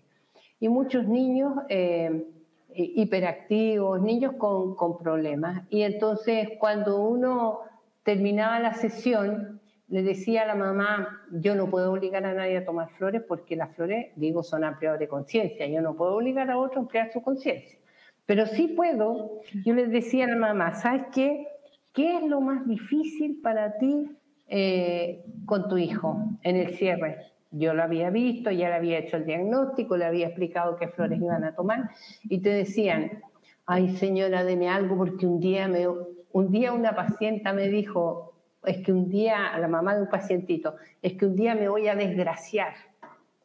Y 0.59 0.69
muchos 0.69 1.07
niños 1.07 1.55
eh, 1.69 2.27
hiperactivos, 2.69 3.99
niños 3.99 4.33
con, 4.37 4.75
con 4.75 4.99
problemas. 4.99 5.63
Y 5.71 5.81
entonces 5.81 6.49
cuando 6.59 6.99
uno 6.99 7.61
terminaba 8.03 8.59
la 8.59 8.75
sesión, 8.75 9.59
le 9.87 10.03
decía 10.03 10.43
a 10.43 10.45
la 10.45 10.53
mamá, 10.53 11.23
yo 11.31 11.55
no 11.55 11.71
puedo 11.71 11.91
obligar 11.91 12.27
a 12.27 12.35
nadie 12.35 12.57
a 12.57 12.65
tomar 12.65 12.89
flores 12.91 13.23
porque 13.27 13.55
las 13.55 13.75
flores, 13.75 14.11
digo, 14.17 14.43
son 14.43 14.63
ampliadores 14.63 14.99
de 14.99 15.07
conciencia, 15.07 15.65
yo 15.65 15.81
no 15.81 15.95
puedo 15.95 16.15
obligar 16.15 16.51
a 16.51 16.59
otro 16.59 16.77
a 16.77 16.83
ampliar 16.83 17.11
su 17.11 17.23
conciencia. 17.23 17.79
Pero 18.27 18.45
sí 18.45 18.67
puedo, 18.67 19.41
yo 19.65 19.73
les 19.73 19.89
decía 19.89 20.25
a 20.25 20.27
la 20.27 20.35
mamá, 20.35 20.75
¿sabes 20.75 21.05
qué? 21.11 21.47
¿Qué 21.93 22.17
es 22.17 22.23
lo 22.23 22.41
más 22.41 22.67
difícil 22.67 23.39
para 23.41 23.77
ti 23.77 24.11
eh, 24.47 25.25
con 25.45 25.67
tu 25.67 25.77
hijo 25.77 26.37
en 26.43 26.55
el 26.55 26.75
cierre? 26.75 27.17
Yo 27.51 27.73
lo 27.73 27.83
había 27.83 28.09
visto, 28.09 28.51
ya 28.51 28.69
le 28.69 28.75
había 28.75 28.99
hecho 28.99 29.17
el 29.17 29.25
diagnóstico, 29.25 29.97
le 29.97 30.05
había 30.05 30.27
explicado 30.27 30.75
qué 30.75 30.89
flores 30.89 31.19
iban 31.19 31.43
a 31.43 31.55
tomar 31.55 31.89
y 32.23 32.41
te 32.41 32.49
decían, 32.49 33.21
ay 33.65 33.95
señora, 33.97 34.43
deme 34.43 34.69
algo 34.69 34.97
porque 34.97 35.25
un 35.25 35.39
día, 35.39 35.67
me, 35.67 35.87
un 35.87 36.51
día 36.51 36.73
una 36.73 36.95
paciente 36.95 37.51
me 37.53 37.69
dijo, 37.69 38.33
es 38.65 38.83
que 38.83 38.91
un 38.91 39.09
día, 39.09 39.57
la 39.57 39.67
mamá 39.67 39.95
de 39.95 40.01
un 40.01 40.09
pacientito, 40.09 40.75
es 41.01 41.13
que 41.13 41.25
un 41.25 41.35
día 41.35 41.55
me 41.55 41.69
voy 41.69 41.87
a 41.87 41.95
desgraciar, 41.95 42.73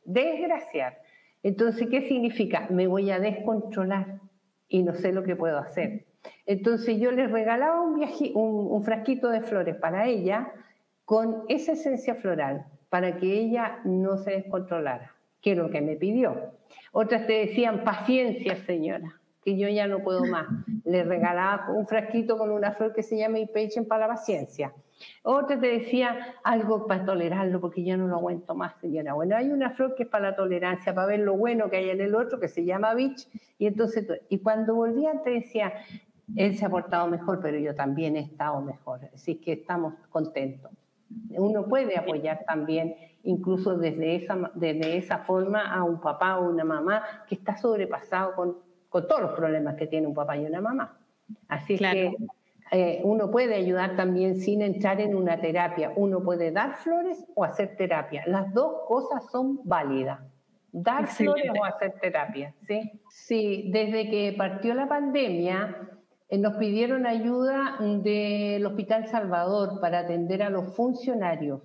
desgraciar. 0.05 0.99
Entonces, 1.43 1.89
¿qué 1.89 2.03
significa? 2.09 2.67
Me 2.71 2.87
voy 2.87 3.11
a 3.11 3.19
descontrolar 3.19 4.21
y 4.69 4.83
no 4.83 4.95
sé 4.95 5.13
lo 5.13 5.23
que 5.23 5.37
puedo 5.37 5.59
hacer. 5.59 6.07
Entonces 6.47 6.99
yo 6.99 7.13
le 7.13 7.27
regalaba 7.27 7.81
un, 7.81 8.05
un, 8.35 8.83
frasquito 8.83 9.29
de 9.29 9.43
flores 9.43 9.77
para 9.77 10.07
ella 10.07 10.53
con 11.05 11.45
esa 11.49 11.73
esencia 11.73 12.15
floral, 12.15 12.67
para 12.89 13.17
que 13.17 13.33
ella 13.33 13.81
no 13.85 14.19
se 14.19 14.33
descontrolara, 14.33 15.15
que 15.41 15.53
es 15.53 15.59
lo 15.59 15.71
que 15.71 15.81
me 15.81 15.97
pidió. 15.97 16.53
Otras 16.93 17.27
te 17.27 17.47
decían, 17.47 17.85
paciencia, 17.85 18.57
señora, 18.65 19.21
que 19.45 19.57
yo 19.57 19.69
ya 19.69 19.87
no 19.87 20.01
puedo 20.01 20.25
más. 20.25 20.47
Le 20.85 21.05
regalaba 21.05 21.71
un 21.71 21.87
frasquito 21.87 22.37
con 22.39 22.51
una 22.51 22.73
flor 22.73 22.93
que 22.93 23.03
se 23.03 23.17
llama 23.17 23.39
Impatient 23.39 23.89
para 23.89 24.07
la 24.07 24.15
paciencia. 24.15 24.73
Otra 25.23 25.59
te 25.59 25.67
decía 25.67 26.37
algo 26.45 26.87
para 26.87 27.05
tolerarlo, 27.05 27.61
porque 27.61 27.83
ya 27.83 27.97
no 27.97 28.07
lo 28.07 28.17
aguanto 28.17 28.55
más, 28.55 28.75
señora. 28.81 29.15
Bueno, 29.15 29.37
hay 29.37 29.51
una 29.51 29.71
flor 29.71 29.95
que 29.95 30.05
es 30.05 30.09
para 30.09 30.31
la 30.31 30.37
tolerancia, 30.37 30.95
para 30.95 31.09
ver 31.09 31.21
lo 31.21 31.37
bueno 31.37 31.71
que 31.71 31.77
hay 31.77 31.91
en 31.91 32.01
el 32.01 32.15
otro, 32.15 32.39
que 32.39 32.49
se 32.49 32.65
llama 32.65 32.95
Beach. 32.95 33.29
Y 33.59 33.67
entonces, 33.67 34.07
y 34.29 34.39
cuando 34.39 34.75
volvían 34.75 35.23
te 35.23 35.31
decía, 35.31 35.73
él 36.37 36.57
se 36.57 36.65
ha 36.65 36.71
portado 36.71 37.07
mejor, 37.09 37.41
pero 37.41 37.59
yo 37.59 37.75
también 37.75 38.17
he 38.17 38.21
estado 38.21 38.61
mejor. 38.61 39.01
Así 39.15 39.37
que 39.37 39.53
estamos 39.53 39.95
contentos. 40.11 40.71
Uno 41.31 41.67
puede 41.67 41.99
apoyar 41.99 42.45
también, 42.47 42.95
incluso 43.23 43.77
desde 43.77 44.17
esa, 44.17 44.51
desde 44.55 44.97
esa 44.97 45.19
forma, 45.19 45.73
a 45.73 45.85
un 45.85 46.01
papá 46.01 46.39
o 46.39 46.49
una 46.49 46.65
mamá 46.65 47.03
que 47.29 47.35
está 47.35 47.57
sobrepasado 47.57 48.35
con, 48.35 48.57
con 48.89 49.07
todos 49.07 49.23
los 49.23 49.33
problemas 49.33 49.75
que 49.77 49.87
tiene 49.87 50.07
un 50.07 50.15
papá 50.15 50.37
y 50.37 50.47
una 50.47 50.61
mamá. 50.61 50.99
Así 51.49 51.77
que 51.77 52.17
eh, 52.71 53.01
uno 53.05 53.31
puede 53.31 53.55
ayudar 53.55 53.97
también 53.97 54.37
sin 54.37 54.63
entrar 54.63 55.01
en 55.01 55.15
una 55.15 55.41
terapia. 55.41 55.93
Uno 55.95 56.23
puede 56.23 56.51
dar 56.53 56.77
flores 56.77 57.23
o 57.35 57.45
hacer 57.45 57.77
terapia. 57.77 58.25
Las 58.27 58.53
dos 58.55 58.87
cosas 58.89 59.31
son 59.31 59.61
válidas. 59.65 60.21
Dar 60.73 61.07
flores 61.07 61.51
o 61.51 61.65
hacer 61.65 61.93
terapia. 62.01 62.55
¿sí? 62.67 63.01
sí, 63.11 63.71
desde 63.71 64.09
que 64.09 64.35
partió 64.39 64.73
la 64.73 64.89
pandemia, 64.89 65.77
nos 66.39 66.57
pidieron 66.57 67.07
ayuda 67.07 67.77
del 67.81 68.65
Hospital 68.65 69.07
Salvador 69.09 69.81
para 69.81 70.01
atender 70.01 70.43
a 70.43 70.51
los 70.51 70.75
funcionarios. 70.75 71.61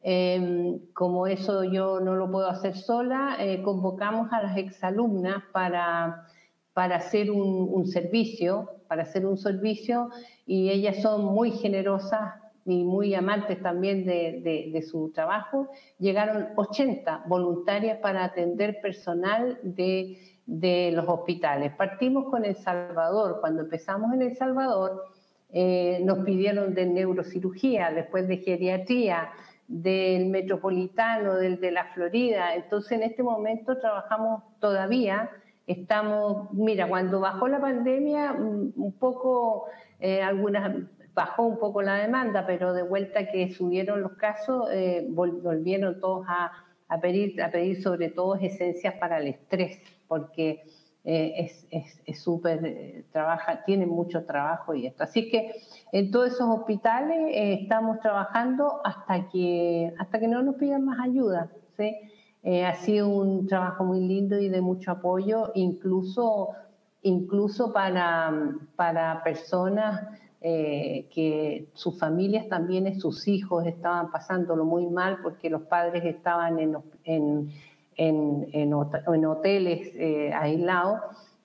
Em, 0.00 0.78
como 0.94 1.26
eso 1.26 1.64
yo 1.64 2.00
no 2.00 2.14
lo 2.14 2.30
puedo 2.30 2.48
hacer 2.48 2.76
sola, 2.76 3.36
eh, 3.40 3.62
convocamos 3.62 4.32
a 4.32 4.42
las 4.42 4.56
exalumnas 4.56 5.42
para, 5.52 6.24
para 6.72 6.96
hacer 6.96 7.30
un, 7.30 7.86
servicio, 7.86 8.70
para 8.86 9.02
hacer 9.02 9.26
un 9.26 9.36
servicio 9.36 10.10
y 10.46 10.70
ellas 10.70 11.02
son 11.02 11.24
muy 11.24 11.50
generosas 11.50 12.34
y 12.64 12.84
muy 12.84 13.14
amantes 13.14 13.60
también 13.60 14.04
de, 14.04 14.84
su 14.88 15.10
trabajo. 15.10 15.68
Llegaron 15.98 16.50
80 16.54 17.24
voluntarias 17.26 17.98
para 17.98 18.24
atender 18.24 18.80
personal 18.80 19.58
de 19.62 20.37
de 20.48 20.92
los 20.94 21.06
hospitales. 21.06 21.72
Partimos 21.74 22.30
con 22.30 22.44
El 22.46 22.56
Salvador. 22.56 23.38
Cuando 23.40 23.62
empezamos 23.62 24.14
en 24.14 24.22
El 24.22 24.34
Salvador, 24.34 25.04
eh, 25.50 26.00
nos 26.04 26.20
pidieron 26.20 26.74
de 26.74 26.86
neurocirugía, 26.86 27.92
después 27.92 28.26
de 28.26 28.38
geriatría, 28.38 29.28
del 29.68 30.26
metropolitano, 30.30 31.34
del 31.34 31.60
de 31.60 31.70
la 31.70 31.84
Florida. 31.92 32.54
Entonces, 32.54 32.92
en 32.92 33.02
este 33.02 33.22
momento 33.22 33.76
trabajamos 33.76 34.42
todavía. 34.58 35.30
Estamos, 35.66 36.50
mira, 36.54 36.88
cuando 36.88 37.20
bajó 37.20 37.46
la 37.46 37.60
pandemia, 37.60 38.32
mm, 38.32 38.72
un 38.74 38.92
poco, 38.98 39.66
eh, 40.00 40.22
algunas, 40.22 40.74
bajó 41.12 41.42
un 41.42 41.58
poco 41.58 41.82
la 41.82 41.96
demanda, 41.96 42.46
pero 42.46 42.72
de 42.72 42.82
vuelta 42.84 43.30
que 43.30 43.52
subieron 43.52 44.00
los 44.00 44.12
casos, 44.12 44.70
eh, 44.72 45.06
volvieron 45.10 46.00
todos 46.00 46.24
a, 46.26 46.52
a, 46.88 47.00
pedir, 47.00 47.40
a 47.42 47.50
pedir 47.50 47.82
sobre 47.82 48.08
todo 48.08 48.36
esencias 48.36 48.94
para 48.94 49.18
el 49.18 49.28
estrés 49.28 49.80
porque 50.06 50.64
eh, 51.04 51.50
es 52.04 52.20
súper, 52.20 52.66
eh, 52.66 53.04
trabaja, 53.12 53.64
tiene 53.64 53.86
mucho 53.86 54.24
trabajo 54.24 54.74
y 54.74 54.86
esto. 54.86 55.04
Así 55.04 55.30
que 55.30 55.54
en 55.92 56.10
todos 56.10 56.34
esos 56.34 56.48
hospitales 56.48 57.18
eh, 57.30 57.60
estamos 57.62 58.00
trabajando 58.00 58.82
hasta 58.84 59.28
que, 59.30 59.94
hasta 59.98 60.18
que 60.18 60.28
no 60.28 60.42
nos 60.42 60.56
pidan 60.56 60.84
más 60.84 61.00
ayuda. 61.00 61.50
¿sí? 61.76 61.94
ha 62.64 62.74
sido 62.74 63.08
un 63.08 63.46
trabajo 63.46 63.84
muy 63.84 64.00
lindo 64.00 64.38
y 64.38 64.48
de 64.48 64.60
mucho 64.62 64.90
apoyo, 64.92 65.50
incluso, 65.54 66.50
incluso 67.02 67.72
para, 67.74 68.32
para 68.74 69.22
personas 69.22 70.06
que 70.40 71.68
sus 71.74 71.98
familias 71.98 72.48
también, 72.48 72.98
sus 73.00 73.26
hijos 73.26 73.66
estaban 73.66 74.10
pasándolo 74.10 74.64
muy 74.64 74.86
mal 74.86 75.18
porque 75.22 75.50
los 75.50 75.62
padres 75.62 76.04
estaban 76.04 76.58
en, 76.58 76.76
en 77.04 77.50
en, 77.98 78.48
en, 78.52 78.72
hoteles 79.26 79.92
eh, 79.94 80.32
aislados 80.32 81.00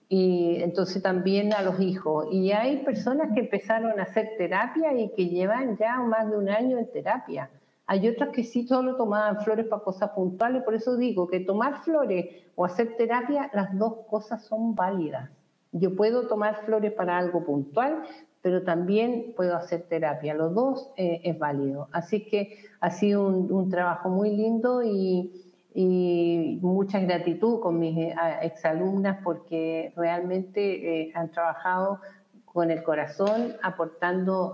y 0.07 0.57
entonces 0.61 1.01
también 1.01 1.51
a 1.53 1.63
los 1.63 1.79
hijos. 1.79 2.27
Y 2.31 2.51
hay 2.51 2.77
personas 2.83 3.31
que 3.33 3.41
empezaron 3.41 3.99
a 3.99 4.03
hacer 4.03 4.29
terapia 4.37 4.93
y 4.93 5.09
que 5.15 5.27
llevan 5.27 5.75
ya 5.77 5.97
más 5.97 6.29
de 6.29 6.37
un 6.37 6.49
año 6.49 6.77
en 6.77 6.89
terapia. 6.91 7.49
Hay 7.87 8.07
otras 8.07 8.29
que 8.29 8.43
sí 8.43 8.65
solo 8.67 8.95
tomaban 8.95 9.41
flores 9.41 9.65
para 9.67 9.83
cosas 9.83 10.11
puntuales, 10.11 10.63
por 10.63 10.75
eso 10.75 10.95
digo 10.95 11.27
que 11.27 11.41
tomar 11.41 11.83
flores 11.83 12.27
o 12.55 12.63
hacer 12.63 12.95
terapia, 12.95 13.49
las 13.53 13.77
dos 13.77 14.05
cosas 14.09 14.45
son 14.45 14.73
válidas. 14.73 15.29
Yo 15.71 15.95
puedo 15.95 16.27
tomar 16.27 16.63
flores 16.65 16.93
para 16.93 17.17
algo 17.17 17.43
puntual, 17.43 18.03
pero 18.43 18.63
también 18.63 19.33
puedo 19.37 19.55
hacer 19.55 19.83
terapia. 19.83 20.33
Los 20.33 20.53
dos 20.53 20.91
eh, 20.97 21.21
es 21.23 21.39
válido. 21.39 21.87
Así 21.93 22.25
que 22.25 22.57
ha 22.81 22.91
sido 22.91 23.25
un, 23.25 23.69
trabajo 23.69 24.09
muy 24.09 24.35
lindo 24.35 24.83
y, 24.83 25.31
y 25.73 26.59
mucha 26.61 26.99
gratitud 26.99 27.61
con 27.61 27.79
mis 27.79 27.97
eh, 27.97 28.13
exalumnas 28.41 29.19
porque 29.23 29.93
realmente 29.95 31.03
eh, 31.03 31.11
han 31.15 31.31
trabajado 31.31 32.01
con 32.43 32.69
el 32.69 32.83
corazón 32.83 33.55
aportando 33.63 34.51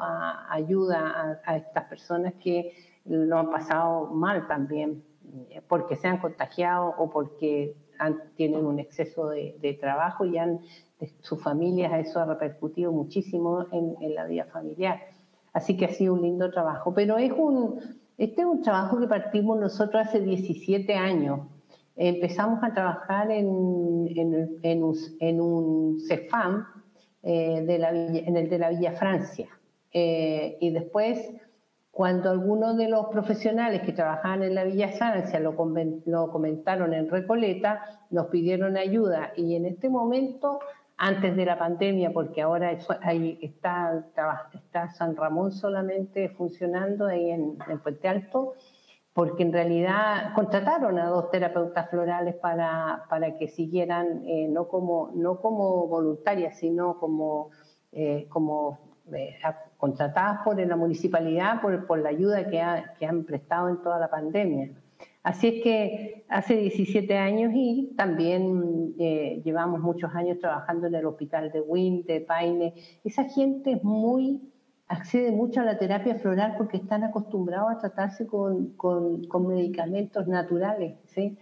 ayuda 0.50 1.42
a, 1.44 1.58
estas 1.58 1.86
personas 1.86 2.36
que 2.42 2.72
lo 3.06 3.40
han 3.40 3.50
pasado 3.50 4.06
mal 4.06 4.48
también 4.48 5.04
porque 5.68 5.98
se 5.98 6.08
han 6.08 6.20
contagiado 6.20 6.96
o 6.98 7.10
porque 7.10 7.76
tienen 8.36 8.66
un 8.66 8.80
exceso 8.80 9.30
de, 9.30 9.78
trabajo 9.80 10.26
y 10.26 10.38
han, 10.38 10.60
sus 11.22 11.42
familias, 11.42 11.92
eso 12.06 12.20
ha 12.20 12.26
repercutido 12.26 12.92
muchísimo 12.92 13.66
en, 13.72 13.96
en 14.02 14.16
la 14.16 14.26
vida 14.26 14.46
familiar. 14.46 15.00
Así 15.54 15.78
que 15.78 15.86
ha 15.86 15.90
sido 15.90 16.14
un 16.14 16.22
lindo 16.22 16.52
trabajo, 16.52 16.94
pero 16.94 17.18
es 17.18 17.32
un, 17.32 17.80
este 18.18 18.42
es 18.42 18.48
un 18.48 18.62
trabajo 18.62 19.00
que 19.00 19.08
partimos 19.08 19.58
nosotros 19.60 20.08
hace 20.08 20.20
17 20.20 20.94
años. 20.94 21.40
Empezamos 21.96 22.64
a 22.64 22.74
trabajar 22.74 23.32
en, 23.32 23.48
un, 23.48 24.10
CEFAM 26.08 26.66
eh, 27.24 27.64
de 27.66 27.78
la 27.78 27.90
en 27.90 28.38
el 28.38 28.50
de 28.50 28.60
la 28.60 28.70
Villa 28.70 28.92
Francia. 28.94 29.48
Eh, 29.92 30.58
y 30.62 30.70
después, 30.70 31.32
cuando 31.92 32.30
algunos 32.30 32.78
de 32.78 32.88
los 32.88 33.08
profesionales 33.08 33.82
que 33.82 33.92
trabajaban 33.92 34.44
en 34.44 34.56
la 34.56 34.64
Villa 34.64 34.90
Francia 34.90 35.40
lo, 35.40 35.56
lo 36.06 36.32
comentaron 36.32 36.94
en 36.94 37.10
Recoleta, 37.10 37.84
nos 38.10 38.28
pidieron 38.28 38.78
ayuda. 38.78 39.34
Y 39.36 39.56
en 39.56 39.66
este 39.66 39.90
momento 39.90 40.60
antes 41.00 41.34
de 41.36 41.46
la 41.46 41.58
pandemia, 41.58 42.12
porque 42.12 42.42
ahora 42.42 42.78
ahí 43.04 43.40
está, 43.42 44.06
está 44.54 44.90
San 44.90 45.16
Ramón 45.16 45.54
solamente 45.54 46.28
funcionando 46.30 47.08
ahí 47.08 47.32
en, 47.32 47.58
Puente 47.82 48.10
Alto, 48.10 48.56
porque 49.14 49.44
en 49.44 49.54
realidad 49.54 50.34
contrataron 50.36 51.00
a 51.00 51.08
dos 51.08 51.32
terapeutas 51.32 51.90
florales 51.90 52.36
para, 52.36 53.06
para 53.10 53.38
que 53.38 53.48
siguieran, 53.48 54.24
eh, 54.28 54.50
no, 54.50 54.68
como, 54.68 55.12
no 55.16 55.40
como 55.40 55.88
voluntarias, 55.88 56.60
sino 56.60 57.00
como, 57.00 57.52
eh, 57.94 58.28
como 58.28 58.80
eh, 59.14 59.38
contratadas 59.80 60.42
por 60.44 60.60
la 60.60 60.76
municipalidad 60.76 61.62
por, 61.62 61.88
por 61.88 62.00
la 62.00 62.10
ayuda 62.10 62.46
que, 62.50 62.62
que 63.00 63.06
han 63.06 63.24
prestado 63.24 63.70
en 63.70 63.82
toda 63.82 63.98
la 63.98 64.10
pandemia. 64.10 64.72
Así 65.24 65.48
es 65.48 65.64
que 65.64 66.26
hace 66.28 66.56
17 66.56 67.18
años 67.18 67.52
y 67.56 67.94
también 67.96 68.94
eh, 69.00 69.42
llevamos 69.44 69.80
muchos 69.80 70.14
años 70.16 70.38
trabajando 70.40 70.88
en 70.88 70.96
el 70.96 71.06
hospital 71.06 71.52
de 71.52 71.62
Wynn, 71.62 72.04
de 72.04 72.20
Paine. 72.22 72.74
Esa 73.06 73.24
gente 73.24 73.74
es 73.74 73.84
muy, 73.84 74.52
accede 74.88 75.32
mucho 75.32 75.62
a 75.62 75.66
la 75.66 75.78
terapia 75.78 76.16
floral 76.16 76.56
porque 76.58 76.78
están 76.78 77.06
acostumbrados 77.06 77.72
a 77.72 77.78
tratarse 77.80 78.28
con, 78.28 78.74
con, 78.76 79.48
medicamentos 79.48 80.28
naturales. 80.28 80.98
¿sí? 81.06 81.38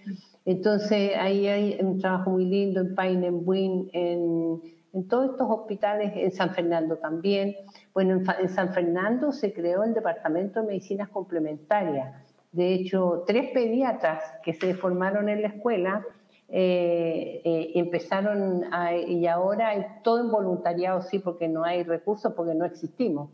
Entonces 0.45 1.11
ahí 1.17 1.47
hay 1.47 1.77
un 1.81 1.97
trabajo 1.97 2.31
muy 2.31 2.45
lindo 2.45 2.81
en 2.81 2.93
Paine, 2.93 3.27
en 3.27 3.41
Wynn, 3.43 3.89
en, 3.93 4.61
en 4.93 5.07
todos 5.07 5.31
estos 5.31 5.47
hospitales, 5.49 6.13
en 6.15 6.31
San 6.31 6.51
Fernando 6.51 6.97
también. 6.97 7.55
Bueno, 7.93 8.21
en 8.39 8.49
San 8.49 8.73
Fernando 8.73 9.31
se 9.31 9.53
creó 9.53 9.83
el 9.83 9.93
Departamento 9.93 10.61
de 10.61 10.67
Medicinas 10.67 11.09
Complementarias 11.09 12.27
de 12.51 12.73
hecho, 12.73 13.23
tres 13.27 13.51
pediatras 13.53 14.23
que 14.43 14.53
se 14.53 14.73
formaron 14.73 15.29
en 15.29 15.41
la 15.41 15.49
escuela 15.49 16.05
eh, 16.49 17.41
eh, 17.43 17.71
empezaron 17.75 18.63
y 19.07 19.27
ahora 19.27 19.69
hay 19.69 19.85
todo 20.03 20.21
en 20.21 20.31
voluntariado, 20.31 21.01
sí, 21.01 21.19
porque 21.19 21.47
no 21.47 21.63
hay 21.63 21.83
recursos, 21.83 22.33
porque 22.33 22.55
no 22.55 22.65
existimos. 22.65 23.29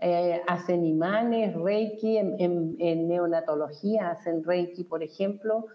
Eh, 0.00 0.40
hacen 0.48 0.84
imanes, 0.84 1.54
reiki, 1.54 2.16
en, 2.18 3.06
neonatología 3.06 4.10
hacen 4.10 4.42
reiki, 4.42 4.82
por 4.84 5.02
ejemplo, 5.02 5.66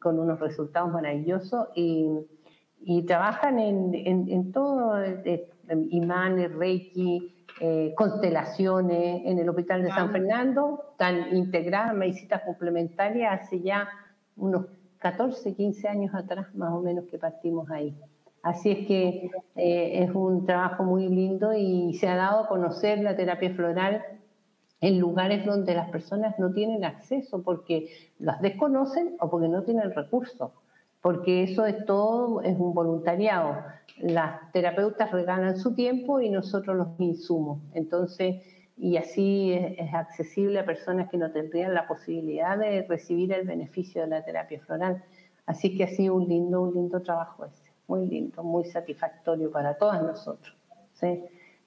con 0.00 0.18
unos 0.18 0.40
resultados 0.40 0.92
maravillosos 0.92 1.68
y, 1.74 2.08
trabajan 3.06 3.58
en, 3.58 3.94
en 3.94 4.52
todo, 4.52 4.94
imanes, 5.90 6.52
reiki, 6.52 7.34
constelaciones 7.96 9.22
en 9.24 9.38
el 9.38 9.48
Hospital 9.48 9.82
de 9.82 9.90
San 9.90 10.10
Fernando, 10.12 10.94
tan 10.96 11.36
integradas, 11.36 11.94
medicinas 11.94 12.42
complementarias 12.44 13.42
hace 13.42 13.60
ya 13.60 13.88
unos 14.36 14.66
14, 14.98 15.54
15 15.54 15.88
años 15.88 16.14
atrás 16.14 16.54
más 16.54 16.72
o 16.72 16.80
menos 16.80 17.04
que 17.06 17.18
partimos 17.18 17.70
ahí. 17.70 17.96
Así 18.42 18.70
es 18.70 18.86
que 18.86 19.30
eh, 19.56 20.04
es 20.04 20.10
un 20.14 20.46
trabajo 20.46 20.84
muy 20.84 21.08
lindo 21.08 21.52
y 21.54 21.94
se 21.94 22.08
ha 22.08 22.16
dado 22.16 22.44
a 22.44 22.48
conocer 22.48 23.00
la 23.00 23.16
terapia 23.16 23.50
floral 23.50 24.02
en 24.80 25.00
lugares 25.00 25.44
donde 25.44 25.74
las 25.74 25.90
personas 25.90 26.38
no 26.38 26.52
tienen 26.52 26.84
acceso 26.84 27.42
porque 27.42 27.88
las 28.18 28.40
desconocen 28.40 29.16
o 29.20 29.28
porque 29.28 29.48
no 29.48 29.64
tienen 29.64 29.92
recursos, 29.92 30.52
porque 31.00 31.44
eso 31.44 31.66
es 31.66 31.84
todo, 31.84 32.42
es 32.42 32.58
un 32.58 32.74
voluntariado. 32.74 33.56
Las 33.98 34.52
terapeutas 34.52 35.10
regalan 35.10 35.56
su 35.56 35.74
tiempo 35.74 36.20
y 36.20 36.30
nosotros 36.30 36.76
los 36.76 36.88
insumos. 36.98 37.60
Entonces, 37.74 38.42
y 38.76 38.96
así 38.96 39.52
es, 39.52 39.92
accesible 39.92 40.60
a 40.60 40.64
personas 40.64 41.08
que 41.10 41.16
no 41.16 41.32
tendrían 41.32 41.74
la 41.74 41.88
posibilidad 41.88 42.56
de 42.56 42.82
recibir 42.82 43.32
el 43.32 43.46
beneficio 43.46 44.02
de 44.02 44.08
la 44.08 44.24
terapia 44.24 44.60
floral. 44.60 45.02
Así 45.46 45.76
que 45.76 45.84
ha 45.84 45.88
sido 45.88 46.14
un 46.14 46.28
lindo, 46.28 46.62
un 46.62 46.74
lindo 46.74 47.02
trabajo 47.02 47.44
ese, 47.44 47.72
muy 47.88 48.06
lindo, 48.06 48.42
muy 48.42 48.64
satisfactorio 48.64 49.50
para 49.50 49.74
todas 49.74 50.02
nosotros, 50.02 50.54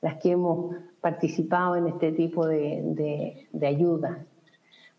las 0.01 0.17
que 0.17 0.31
hemos 0.31 0.75
participado 1.01 1.75
en 1.75 1.87
este 1.87 2.11
tipo 2.11 2.47
de, 2.47 3.47
de, 3.51 3.67
ayuda. 3.67 4.25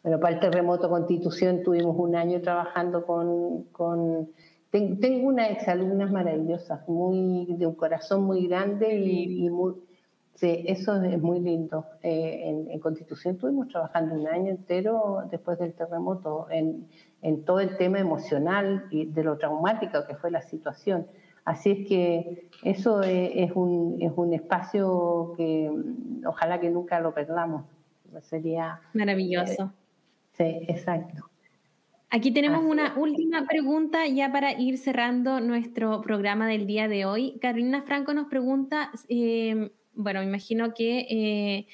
Bueno, 0.02 0.18
para 0.20 0.34
el 0.34 0.40
terremoto 0.40 0.88
Constitución 0.88 1.62
tuvimos 1.62 1.96
un 1.98 2.16
año 2.16 2.40
trabajando 2.40 3.04
con... 3.06 3.64
con 3.72 4.28
tengo 4.70 5.28
unas 5.28 5.50
exalumnas 5.50 6.10
maravillosas, 6.10 6.88
muy, 6.88 7.44
de 7.58 7.66
un 7.66 7.74
corazón 7.74 8.24
muy 8.24 8.46
grande 8.46 8.96
y, 8.96 9.44
y 9.44 9.50
muy, 9.50 9.74
Sí, 10.34 10.64
eso 10.66 11.00
es 11.02 11.20
muy 11.20 11.40
lindo. 11.40 11.86
Eh, 12.02 12.66
en, 12.68 12.80
Constitución 12.80 13.34
estuvimos 13.34 13.68
trabajando 13.68 14.14
un 14.14 14.26
año 14.26 14.50
entero 14.50 15.22
después 15.30 15.58
del 15.58 15.74
terremoto 15.74 16.46
en, 16.50 16.88
todo 17.44 17.60
el 17.60 17.76
tema 17.76 18.00
emocional 18.00 18.86
y 18.90 19.04
de 19.04 19.22
lo 19.22 19.38
traumático 19.38 20.04
que 20.06 20.16
fue 20.16 20.30
la 20.30 20.42
situación. 20.42 21.06
Así 21.44 21.70
es 21.70 21.88
que 21.88 22.48
eso 22.64 23.02
es, 23.02 23.52
un, 23.54 23.98
es 24.00 24.12
un 24.16 24.32
espacio 24.32 25.34
que 25.36 25.70
mm, 25.70 26.26
ojalá 26.26 26.58
que 26.58 26.70
nunca 26.70 26.98
lo 27.00 27.14
perdamos. 27.14 27.64
Sería 28.22 28.80
maravilloso. 28.94 29.62
Eh, 29.64 29.81
sí, 30.32 30.44
exacto. 30.68 31.28
Aquí 32.10 32.30
tenemos 32.30 32.62
una 32.64 32.94
última 32.98 33.46
pregunta 33.46 34.06
ya 34.06 34.30
para 34.30 34.52
ir 34.52 34.76
cerrando 34.76 35.40
nuestro 35.40 36.02
programa 36.02 36.46
del 36.46 36.66
día 36.66 36.86
de 36.86 37.06
hoy. 37.06 37.38
Carolina 37.40 37.80
Franco 37.80 38.12
nos 38.12 38.28
pregunta 38.28 38.90
eh, 39.08 39.70
bueno, 39.94 40.20
me 40.20 40.26
imagino 40.26 40.74
que 40.74 41.06
eh, 41.10 41.66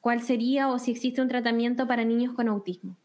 cuál 0.00 0.22
sería 0.22 0.68
o 0.68 0.78
si 0.78 0.92
existe 0.92 1.20
un 1.20 1.28
tratamiento 1.28 1.86
para 1.86 2.04
niños 2.04 2.34
con 2.34 2.48
autismo. 2.48 2.96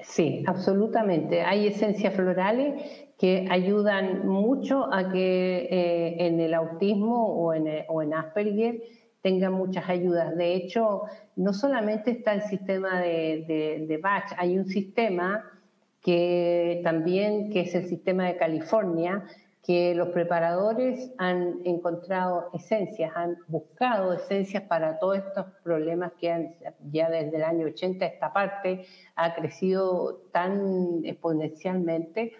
Sí, 0.00 0.44
absolutamente. 0.46 1.42
Hay 1.42 1.66
esencias 1.66 2.14
florales 2.14 2.80
que 3.18 3.48
ayudan 3.50 4.28
mucho 4.28 4.92
a 4.92 5.10
que 5.10 5.68
eh, 5.70 6.26
en 6.26 6.38
el 6.38 6.54
autismo 6.54 7.26
o 7.26 7.52
en, 7.52 7.66
o 7.88 8.02
en 8.02 8.14
Asperger 8.14 8.80
tengan 9.22 9.52
muchas 9.52 9.88
ayudas. 9.88 10.36
De 10.36 10.54
hecho, 10.54 11.02
no 11.36 11.52
solamente 11.52 12.10
está 12.10 12.34
el 12.34 12.42
sistema 12.42 13.00
de, 13.00 13.44
de, 13.46 13.86
de 13.86 13.96
Bach, 13.98 14.32
hay 14.36 14.58
un 14.58 14.66
sistema 14.66 15.44
que 16.02 16.80
también, 16.84 17.50
que 17.50 17.60
es 17.60 17.74
el 17.74 17.86
sistema 17.86 18.26
de 18.26 18.36
California, 18.36 19.24
que 19.68 19.94
los 19.94 20.08
preparadores 20.08 21.12
han 21.18 21.58
encontrado 21.64 22.48
esencias, 22.54 23.12
han 23.14 23.36
buscado 23.48 24.14
esencias 24.14 24.62
para 24.62 24.98
todos 24.98 25.18
estos 25.18 25.44
problemas 25.62 26.12
que 26.18 26.30
han, 26.32 26.54
ya 26.90 27.10
desde 27.10 27.36
el 27.36 27.44
año 27.44 27.66
80 27.66 28.06
esta 28.06 28.32
parte 28.32 28.86
ha 29.14 29.34
crecido 29.34 30.22
tan 30.32 31.04
exponencialmente. 31.04 32.32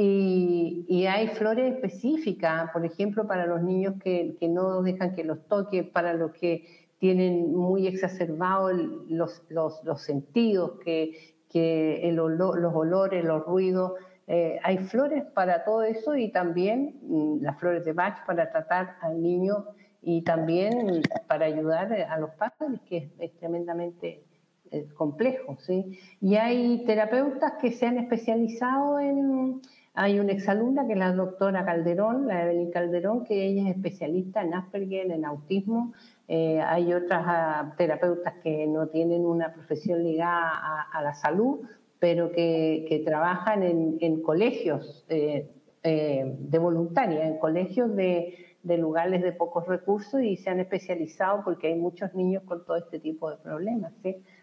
Y, 0.00 1.06
hay 1.06 1.26
flores 1.26 1.74
específicas, 1.74 2.70
por 2.70 2.84
ejemplo, 2.84 3.26
para 3.26 3.46
los 3.46 3.62
niños 3.62 3.94
que, 4.00 4.36
no 4.42 4.80
dejan 4.82 5.12
que 5.16 5.24
los 5.24 5.44
toque, 5.48 5.82
para 5.82 6.12
los 6.12 6.30
que 6.32 6.86
tienen 6.98 7.52
muy 7.52 7.88
exacerbados 7.88 8.72
los, 9.08 9.42
los, 9.48 10.02
sentidos, 10.02 10.78
que, 10.84 11.34
que 11.50 12.08
el 12.08 12.14
los 12.14 12.74
olores, 12.74 13.24
los 13.24 13.44
ruidos, 13.44 13.94
eh, 14.28 14.60
hay 14.62 14.78
flores 14.78 15.24
para 15.34 15.64
todo 15.64 15.82
eso 15.82 16.14
y 16.14 16.30
también 16.30 17.00
mm, 17.02 17.42
las 17.42 17.58
flores 17.58 17.84
de 17.84 17.92
Bach 17.92 18.24
para 18.24 18.52
tratar 18.52 18.98
al 19.00 19.20
niño 19.20 19.64
y 20.00 20.22
también 20.22 21.02
para 21.26 21.46
ayudar 21.46 21.92
a 21.92 22.20
los 22.20 22.30
padres, 22.34 22.80
que 22.88 23.10
es, 23.18 23.36
tremendamente 23.38 24.22
eh, 24.70 24.86
complejo. 24.94 25.56
¿sí? 25.58 25.98
Y 26.20 26.36
hay 26.36 26.84
terapeutas 26.84 27.54
que 27.60 27.72
se 27.72 27.86
han 27.86 27.98
especializado 27.98 29.00
en... 29.00 29.60
Hay 30.00 30.20
una 30.20 30.30
exalumna 30.30 30.86
que 30.86 30.92
es 30.92 30.98
la 30.98 31.12
doctora 31.12 31.64
Calderón, 31.64 32.28
la 32.28 32.44
Evelyn 32.44 32.70
Calderón, 32.70 33.24
que 33.24 33.46
ella 33.46 33.68
es 33.68 33.74
especialista 33.74 34.42
en 34.42 34.54
Asperger, 34.54 35.10
en 35.10 35.24
autismo. 35.24 35.92
Eh, 36.28 36.60
hay 36.60 36.94
otras 36.94 37.24
ah, 37.26 37.74
terapeutas 37.76 38.34
que 38.44 38.68
no 38.68 38.86
tienen 38.86 39.26
una 39.26 39.52
profesión 39.52 40.04
ligada 40.04 40.86
a 40.92 41.02
la 41.02 41.14
salud, 41.14 41.66
pero 41.98 42.30
que, 42.30 43.02
trabajan 43.04 43.64
en, 43.64 44.22
colegios 44.22 45.04
eh, 45.08 45.50
eh, 45.82 46.36
de 46.38 46.58
voluntaria, 46.60 47.26
en 47.26 47.38
colegios 47.38 47.92
de, 47.96 48.54
lugares 48.62 49.20
de 49.20 49.32
pocos 49.32 49.66
recursos 49.66 50.22
y 50.22 50.36
se 50.36 50.50
han 50.50 50.60
especializado 50.60 51.42
porque 51.42 51.66
hay 51.66 51.74
muchos 51.74 52.14
niños 52.14 52.44
con 52.44 52.64
todo 52.64 52.76
este 52.76 53.00
tipo 53.00 53.30
de 53.30 53.38
problemas. 53.38 53.92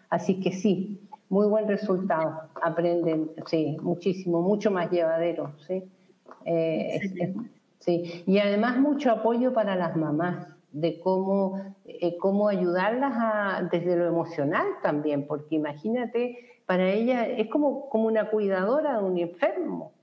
Así 0.10 0.40
que 0.40 0.52
sí, 0.52 1.02
muy 1.30 1.48
buen 1.48 1.68
resultado, 1.68 2.50
aprenden, 2.62 3.32
sí, 3.48 3.78
muchísimo, 3.82 4.42
mucho 4.42 4.72
más 4.72 4.92
llevadero. 4.92 5.54
¿sí? 5.68 5.84
Eh, 6.46 7.00
sí. 7.80 8.24
Y 8.26 8.40
además 8.40 8.78
mucho 8.80 9.12
apoyo 9.12 9.54
para 9.54 9.76
las 9.76 9.96
mamás 9.96 10.48
de 10.72 11.00
cómo, 11.00 11.74
cómo 12.20 12.50
ayudarlas 12.50 13.14
a, 13.16 13.70
desde 13.72 13.96
lo 13.96 14.06
emocional 14.06 14.66
también, 14.82 15.26
porque 15.26 15.56
imagínate 15.56 16.38
para 16.66 16.90
ella 16.90 17.28
es 17.28 17.48
como, 17.48 17.90
como 17.90 18.08
una 18.08 18.30
cuidadora 18.30 18.98
de 18.98 19.04
un 19.04 19.18
enfermo. 19.18 19.94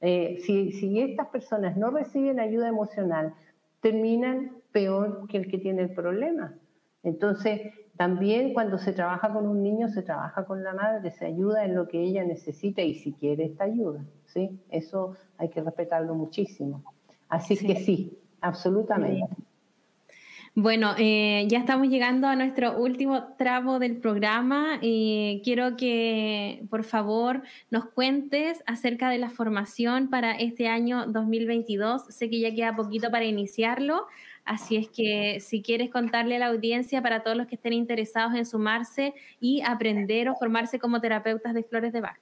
Eh, 0.00 0.38
si, 0.44 0.72
si 0.72 1.00
estas 1.00 1.28
personas 1.28 1.76
no 1.76 1.90
reciben 1.90 2.40
ayuda 2.40 2.68
emocional, 2.68 3.34
terminan 3.80 4.52
peor 4.72 5.26
que 5.28 5.38
el 5.38 5.48
que 5.48 5.58
tiene 5.58 5.82
el 5.82 5.94
problema. 5.94 6.54
Entonces, 7.02 7.72
también 7.96 8.52
cuando 8.52 8.78
se 8.78 8.92
trabaja 8.92 9.32
con 9.32 9.46
un 9.46 9.62
niño, 9.62 9.88
se 9.88 10.02
trabaja 10.02 10.44
con 10.44 10.64
la 10.64 10.74
madre, 10.74 11.10
se 11.12 11.26
ayuda 11.26 11.64
en 11.64 11.74
lo 11.74 11.86
que 11.86 12.02
ella 12.02 12.24
necesita 12.24 12.82
y 12.82 12.94
si 12.94 13.12
quiere 13.12 13.44
esta 13.44 13.64
ayuda. 13.64 14.04
¿sí? 14.26 14.58
Eso 14.70 15.14
hay 15.38 15.48
que 15.48 15.62
respetarlo 15.62 16.14
muchísimo. 16.14 16.82
Así 17.28 17.56
que 17.56 17.76
sí, 17.76 18.18
absolutamente. 18.40 19.36
Bueno, 20.56 20.94
eh, 20.98 21.46
ya 21.48 21.58
estamos 21.58 21.88
llegando 21.88 22.28
a 22.28 22.36
nuestro 22.36 22.78
último 22.78 23.34
tramo 23.36 23.80
del 23.80 23.96
programa. 23.96 24.78
y 24.80 25.40
quiero 25.44 25.76
que, 25.76 26.64
por 26.70 26.84
favor, 26.84 27.42
nos 27.70 27.86
cuentes 27.86 28.62
acerca 28.66 29.10
de 29.10 29.18
la 29.18 29.30
formación 29.30 30.10
para 30.10 30.32
este 30.32 30.68
año 30.68 31.06
2022. 31.06 32.06
Sé 32.08 32.30
que 32.30 32.38
ya 32.38 32.54
queda 32.54 32.76
poquito 32.76 33.10
para 33.10 33.24
iniciarlo, 33.24 34.06
así 34.44 34.76
es 34.76 34.88
que 34.88 35.40
si 35.40 35.62
quieres 35.62 35.90
contarle 35.90 36.36
a 36.36 36.38
la 36.38 36.46
audiencia 36.46 37.02
para 37.02 37.22
todos 37.22 37.36
los 37.36 37.46
que 37.46 37.54
estén 37.56 37.72
interesados 37.72 38.34
en 38.34 38.46
sumarse 38.46 39.14
y 39.40 39.62
aprender 39.62 40.28
o 40.28 40.34
formarse 40.34 40.78
como 40.78 41.00
terapeutas 41.00 41.54
de 41.54 41.62
flores 41.62 41.92
de 41.92 42.00
Bach. 42.00 42.18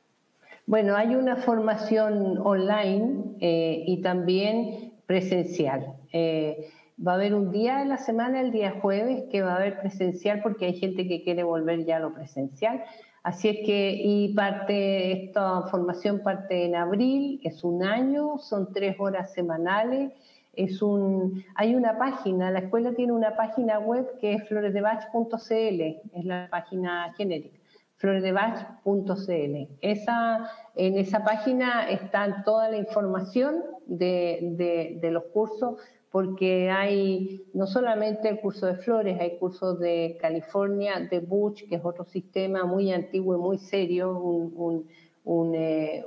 Bueno, 0.67 0.97
hay 0.97 1.15
una 1.15 1.37
formación 1.37 2.39
online 2.39 3.37
eh, 3.41 3.85
y 3.87 4.01
también 4.01 4.93
presencial. 5.07 5.95
Eh, 6.13 6.71
Va 7.05 7.13
a 7.13 7.15
haber 7.17 7.35
un 7.35 7.51
día 7.51 7.79
de 7.79 7.87
la 7.87 7.99
semana, 7.99 8.41
el 8.41 8.53
día 8.53 8.79
jueves, 8.81 9.25
que 9.31 9.43
va 9.43 9.55
a 9.55 9.57
haber 9.57 9.81
presencial 9.81 10.41
porque 10.41 10.67
hay 10.67 10.75
gente 10.75 11.09
que 11.09 11.23
quiere 11.25 11.43
volver 11.43 11.85
ya 11.85 11.97
a 11.97 12.01
lo 12.01 12.15
presencial. 12.15 12.85
Así 13.25 13.49
es 13.49 13.57
que, 13.67 13.93
y 13.93 14.35
parte, 14.35 15.25
esta 15.25 15.63
formación 15.63 16.23
parte 16.23 16.65
en 16.67 16.77
abril, 16.77 17.41
es 17.43 17.65
un 17.65 17.83
año, 17.83 18.39
son 18.39 18.73
tres 18.73 18.97
horas 19.01 19.33
semanales. 19.33 20.13
Es 20.53 20.83
un, 20.83 21.45
hay 21.55 21.75
una 21.75 21.97
página, 21.97 22.51
la 22.51 22.59
escuela 22.59 22.93
tiene 22.93 23.13
una 23.13 23.37
página 23.37 23.79
web 23.79 24.19
que 24.21 24.35
es 24.35 24.49
floresdebach.cl, 24.49 25.81
es 26.13 26.25
la 26.25 26.49
página 26.51 27.15
genérica, 27.17 27.59
floresdebach.cl. 27.97 29.69
Esa, 29.81 30.51
en 30.77 30.99
esa 30.99 31.25
página 31.25 31.89
está 31.89 32.43
toda 32.45 32.69
la 32.69 32.77
información 32.77 33.63
de, 33.87 34.99
de, 35.01 35.11
los 35.11 35.25
cursos, 35.33 35.77
porque 36.11 36.71
hay 36.71 37.47
no 37.55 37.67
solamente 37.67 38.29
el 38.29 38.41
curso 38.41 38.67
de 38.67 38.75
flores, 38.75 39.19
hay 39.19 39.39
cursos 39.39 39.79
de 39.81 40.19
California, 40.21 41.01
de 41.01 41.21
Butch, 41.21 41.67
que 41.67 41.77
es 41.77 41.85
otro 41.85 42.05
sistema 42.05 42.65
muy 42.65 42.93
antiguo 42.93 43.37
y 43.37 43.39
muy 43.39 43.59
serio, 43.59 44.19
un, 44.19 44.87
un, 45.25 45.55
eh, 45.55 46.05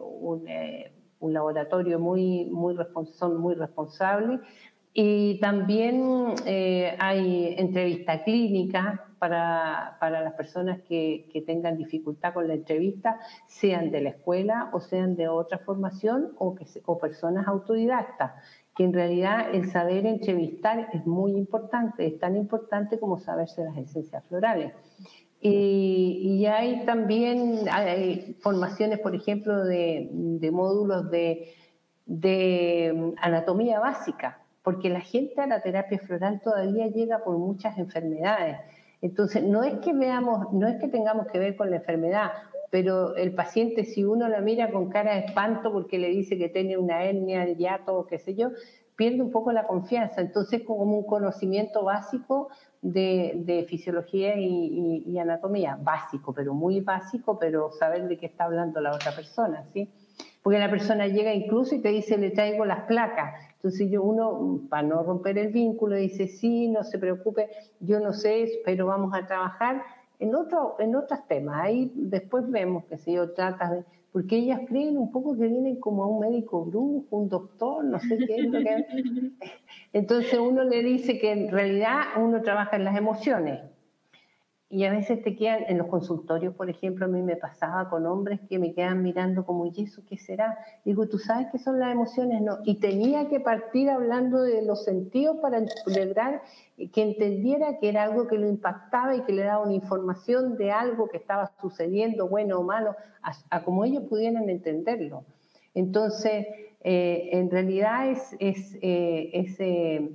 eh, 0.47 0.91
laboratorio 1.33 1.99
muy, 1.99 2.45
muy, 2.45 2.75
son 3.13 3.37
muy 3.37 3.55
responsable. 3.55 4.39
Y 4.97 5.39
también 5.41 6.35
eh, 6.45 6.95
hay 6.99 7.53
entrevista 7.57 8.23
clínica 8.23 9.05
para, 9.19 9.97
para 9.99 10.21
las 10.21 10.33
personas 10.35 10.79
que, 10.87 11.27
que, 11.33 11.41
tengan 11.41 11.77
dificultad 11.77 12.33
con 12.33 12.47
la 12.47 12.53
entrevista, 12.53 13.19
sean 13.45 13.91
de 13.91 13.99
la 13.99 14.09
escuela 14.11 14.69
o 14.71 14.79
sean 14.79 15.17
de 15.17 15.27
otra 15.27 15.59
formación 15.59 16.31
o, 16.37 16.55
que, 16.55 16.65
o 16.85 16.97
personas 16.97 17.45
autodidactas, 17.45 18.33
que 18.73 18.85
en 18.85 18.93
realidad 18.93 19.53
el 19.53 19.69
saber 19.69 20.05
entrevistar 20.05 20.89
es 20.93 21.05
muy 21.05 21.33
importante, 21.33 22.05
es 22.05 22.17
tan 22.17 22.37
importante 22.37 22.97
como 22.97 23.19
saberse 23.19 23.65
las 23.65 23.77
esencias 23.77 24.23
florales. 24.29 24.73
Y, 25.41 26.45
hay 26.47 26.85
también 26.85 27.65
formaciones, 28.39 28.99
por 28.99 29.15
ejemplo, 29.15 29.63
de, 29.63 30.09
de 30.11 30.51
módulos 30.51 31.11
de, 31.11 31.53
de 32.05 33.13
anatomía 33.21 33.79
básica, 33.79 34.39
porque 34.63 34.89
la 34.89 35.01
gente 35.01 35.41
a 35.41 35.47
la 35.47 35.61
terapia 35.61 35.99
floral 35.99 36.41
todavía 36.43 36.87
llega 36.87 37.23
por 37.23 37.37
muchas 37.37 37.77
enfermedades 37.77 38.57
entonces, 39.05 39.43
no 39.43 39.63
es 39.63 39.75
que 39.81 39.93
veamos, 39.93 40.51
no 40.51 40.67
es 40.67 40.79
que 40.79 40.87
tengamos 40.87 41.27
que 41.27 41.37
ver 41.37 41.55
con 41.55 41.69
la 41.69 41.77
enfermedad, 41.77 42.31
pero 42.71 43.15
el 43.15 43.35
paciente, 43.35 43.85
si 43.85 44.03
uno 44.03 44.27
la 44.27 44.41
mira 44.41 44.71
con 44.71 44.89
cara 44.89 45.13
de 45.13 45.27
espanto 45.27 45.71
porque 45.71 45.99
le 45.99 46.09
dice 46.09 46.39
que 46.39 46.49
tiene 46.49 46.75
una 46.75 47.03
hernia, 47.03 47.43
el 47.43 47.55
hiato 47.55 47.95
o 47.95 48.07
qué 48.07 48.17
sé 48.17 48.33
yo, 48.33 48.49
pierde 48.95 49.21
un 49.21 49.31
poco 49.31 49.51
la 49.51 49.67
confianza. 49.67 50.21
Entonces, 50.21 50.63
como 50.63 50.97
un 50.97 51.05
conocimiento 51.05 51.83
básico 51.83 52.49
de, 52.85 53.65
fisiología 53.67 54.37
y, 54.37 55.17
anatomía, 55.17 55.77
básico, 55.81 56.33
pero 56.33 56.53
muy 56.53 56.81
básico, 56.81 57.39
pero 57.39 57.71
saber 57.71 58.07
de 58.07 58.17
qué 58.17 58.27
está 58.27 58.45
hablando 58.45 58.79
la 58.79 58.93
otra 58.93 59.15
persona, 59.15 59.65
¿sí? 59.73 59.89
Porque 60.43 60.59
la 60.59 60.69
persona 60.69 61.07
llega 61.07 61.33
incluso 61.33 61.73
y 61.73 61.81
te 61.81 61.89
dice, 61.89 62.19
le 62.19 62.29
traigo 62.29 62.65
las 62.65 62.81
placas. 62.81 63.33
Entonces 63.55 63.89
yo 63.89 64.03
uno, 64.03 64.61
para 64.69 64.83
no 64.83 65.01
romper 65.01 65.39
el 65.39 65.51
vínculo, 65.51 65.95
dice, 65.95 66.27
sí, 66.27 66.67
no 66.67 66.83
se 66.83 66.99
preocupe, 66.99 67.49
yo 67.79 67.99
no 67.99 68.13
sé, 68.13 68.61
pero 68.63 68.85
vamos 68.85 69.11
a 69.15 69.25
trabajar 69.25 69.81
en, 70.19 70.35
otro, 70.35 70.75
en 70.77 70.95
otros 70.95 71.27
temas. 71.27 71.61
Ahí 71.63 71.91
después 71.95 72.47
vemos 72.51 72.85
que 72.85 72.97
si 72.97 73.13
yo 73.13 73.33
trata 73.33 73.71
de... 73.71 73.83
Porque 74.15 74.37
ellas 74.37 74.61
creen 74.65 74.97
un 74.97 75.11
poco 75.11 75.35
que 75.35 75.45
vienen 75.45 75.77
como 75.77 76.05
a 76.05 76.07
un 76.07 76.21
médico 76.21 76.63
brujo, 76.63 77.17
un 77.17 77.27
doctor, 77.27 77.83
no 77.83 77.99
sé 77.99 78.17
qué 78.25 78.35
es 78.37 78.45
lo 78.45 78.59
que... 78.59 78.85
Entonces 79.91 80.39
uno 80.39 80.63
le 80.63 80.81
dice 80.83 81.19
que 81.19 81.33
en 81.33 81.51
realidad 81.51 81.97
uno 82.15 82.41
trabaja 82.41 82.77
en 82.77 82.85
las 82.85 82.95
emociones 82.95 83.59
y 84.67 84.83
a 84.83 84.91
veces 84.91 85.21
te 85.21 85.35
quedan, 85.35 85.63
en 85.67 85.77
los 85.77 85.87
consultorios, 85.87 86.55
por 86.55 86.71
ejemplo, 86.71 87.05
a 87.05 87.07
mí 87.07 87.21
me 87.21 87.35
pasaba 87.35 87.87
con 87.87 88.07
hombres 88.07 88.39
que 88.49 88.57
me 88.57 88.73
quedan 88.73 89.03
mirando 89.03 89.45
como, 89.45 89.67
¿y 89.67 89.83
eso 89.83 90.01
qué 90.09 90.17
será? 90.17 90.57
Digo, 90.83 91.07
¿tú 91.07 91.19
sabes 91.19 91.47
qué 91.51 91.59
son 91.59 91.79
las 91.79 91.91
emociones? 91.91 92.41
No. 92.41 92.57
Y 92.63 92.79
tenía 92.79 93.29
que 93.29 93.39
partir 93.39 93.91
hablando 93.91 94.41
de 94.41 94.63
los 94.63 94.83
sentidos 94.83 95.37
para 95.37 95.59
lograr 95.85 96.41
que 96.91 97.03
entendiera 97.03 97.77
que 97.79 97.89
era 97.89 98.03
algo 98.03 98.27
que 98.27 98.39
lo 98.39 98.47
impactaba 98.47 99.15
y 99.15 99.21
que 99.21 99.33
le 99.33 99.43
daba 99.43 99.63
una 99.63 99.75
información 99.75 100.57
de 100.57 100.71
algo 100.71 101.09
que 101.09 101.17
estaba 101.17 101.51
sucediendo, 101.61 102.27
bueno 102.27 102.59
o 102.59 102.63
malo, 102.63 102.95
a, 103.21 103.63
como 103.63 103.85
ellos 103.85 104.03
pudieran 104.09 104.49
entenderlo. 104.49 105.25
Entonces, 105.75 106.47
eh, 106.81 107.29
en 107.33 107.51
realidad 107.51 108.09
es, 108.09 108.35
es, 108.39 108.77
eh, 108.81 109.29
es, 109.31 109.59
eh, 109.59 110.09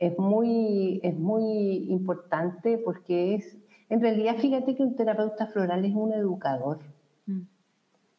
es, 0.00 0.18
muy, 0.18 1.00
es 1.02 1.16
muy 1.16 1.86
importante 1.88 2.76
porque 2.76 3.36
es 3.36 3.56
en 3.88 4.00
realidad, 4.00 4.36
fíjate 4.36 4.74
que 4.74 4.82
un 4.82 4.96
terapeuta 4.96 5.46
floral 5.46 5.84
es 5.84 5.94
un 5.94 6.12
educador. 6.12 6.78
Mm. 7.26 7.42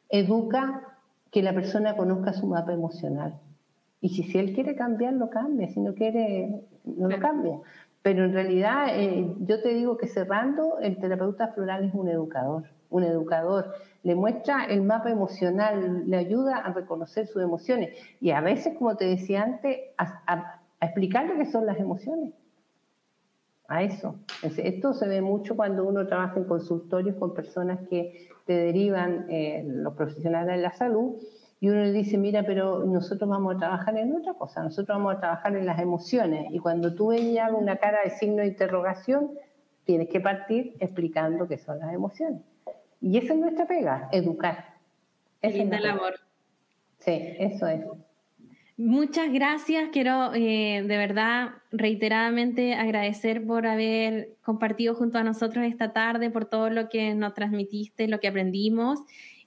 Educa 0.10 0.98
que 1.32 1.44
la 1.44 1.54
persona 1.54 1.98
conozca 1.98 2.34
su 2.34 2.48
mapa 2.48 2.74
emocional. 2.74 3.40
Y 4.00 4.10
si, 4.10 4.24
si 4.24 4.38
él 4.38 4.54
quiere 4.54 4.76
cambiar, 4.76 5.14
lo 5.14 5.30
cambia. 5.30 5.68
Si 5.68 5.82
no 5.82 5.94
quiere, 5.94 6.62
no 6.86 7.10
lo 7.10 7.20
cambia. 7.20 7.60
Pero 8.02 8.24
en 8.24 8.34
realidad, 8.34 8.88
eh, 8.92 9.34
yo 9.40 9.62
te 9.62 9.70
digo 9.70 9.98
que 9.98 10.08
cerrando, 10.08 10.80
el 10.80 10.98
terapeuta 10.98 11.50
floral 11.50 11.84
es 11.84 11.94
un 11.94 12.08
educador. 12.08 12.64
Un 12.90 13.04
educador 13.04 13.74
le 14.04 14.16
muestra 14.16 14.64
el 14.64 14.84
mapa 14.84 15.12
emocional, 15.12 16.10
le 16.10 16.16
ayuda 16.16 16.60
a 16.60 16.72
reconocer 16.72 17.28
sus 17.28 17.44
emociones. 17.44 17.90
Y 18.22 18.32
a 18.32 18.40
veces, 18.40 18.78
como 18.78 18.96
te 18.96 19.04
decía 19.04 19.44
antes, 19.44 19.78
a, 19.98 20.62
a 20.80 20.86
explicarle 20.86 21.36
qué 21.36 21.46
son 21.46 21.66
las 21.66 21.78
emociones 21.78 22.34
a 23.68 23.84
eso. 23.84 24.16
Esto 24.42 24.94
se 24.94 25.08
ve 25.08 25.22
mucho 25.22 25.56
cuando 25.56 25.86
uno 25.86 26.08
trabaja 26.08 26.38
en 26.38 26.46
consultorios 26.46 27.16
con 27.18 27.34
personas 27.34 27.80
que 27.90 28.30
te 28.46 28.54
derivan 28.54 29.26
eh, 29.30 29.64
los 29.68 29.94
profesionales 29.94 30.56
de 30.56 30.62
la 30.62 30.72
salud 30.72 31.18
y 31.60 31.70
uno 31.70 31.82
le 31.82 31.92
dice, 31.92 32.18
mira, 32.18 32.44
pero 32.44 32.86
nosotros 32.86 33.30
vamos 33.30 33.56
a 33.56 33.58
trabajar 33.58 33.98
en 33.98 34.16
otra 34.16 34.34
cosa, 34.36 34.64
nosotros 34.64 34.98
vamos 34.98 35.16
a 35.16 35.20
trabajar 35.20 35.56
en 35.56 35.66
las 35.66 35.80
emociones. 35.80 36.48
Y 36.52 36.60
cuando 36.60 36.94
tú 36.94 37.08
veías 37.08 37.52
una 37.52 37.78
cara 37.78 38.00
de 38.04 38.12
signo 38.12 38.38
de 38.38 38.48
interrogación, 38.48 39.32
tienes 39.84 40.08
que 40.10 40.20
partir 40.20 40.76
explicando 40.80 41.48
qué 41.48 41.58
son 41.58 41.80
las 41.80 41.94
emociones. 41.94 42.42
Y 43.02 43.18
esa 43.18 43.34
es 43.34 43.40
nuestra 43.40 43.66
pega, 43.66 44.08
educar. 44.12 44.66
Linda 45.42 45.80
labor. 45.80 46.14
Sí, 47.00 47.36
eso 47.40 47.68
es. 47.68 47.86
Muchas 48.80 49.34
gracias. 49.34 49.90
Quiero 49.92 50.36
eh, 50.36 50.84
de 50.86 50.98
verdad 50.98 51.56
reiteradamente 51.72 52.76
agradecer 52.76 53.44
por 53.44 53.66
haber 53.66 54.36
compartido 54.44 54.94
junto 54.94 55.18
a 55.18 55.24
nosotros 55.24 55.66
esta 55.66 55.94
tarde, 55.94 56.30
por 56.30 56.46
todo 56.46 56.70
lo 56.70 56.88
que 56.88 57.16
nos 57.16 57.34
transmitiste, 57.34 58.08
lo 58.08 58.20
que 58.20 58.28
aprendimos 58.28 59.00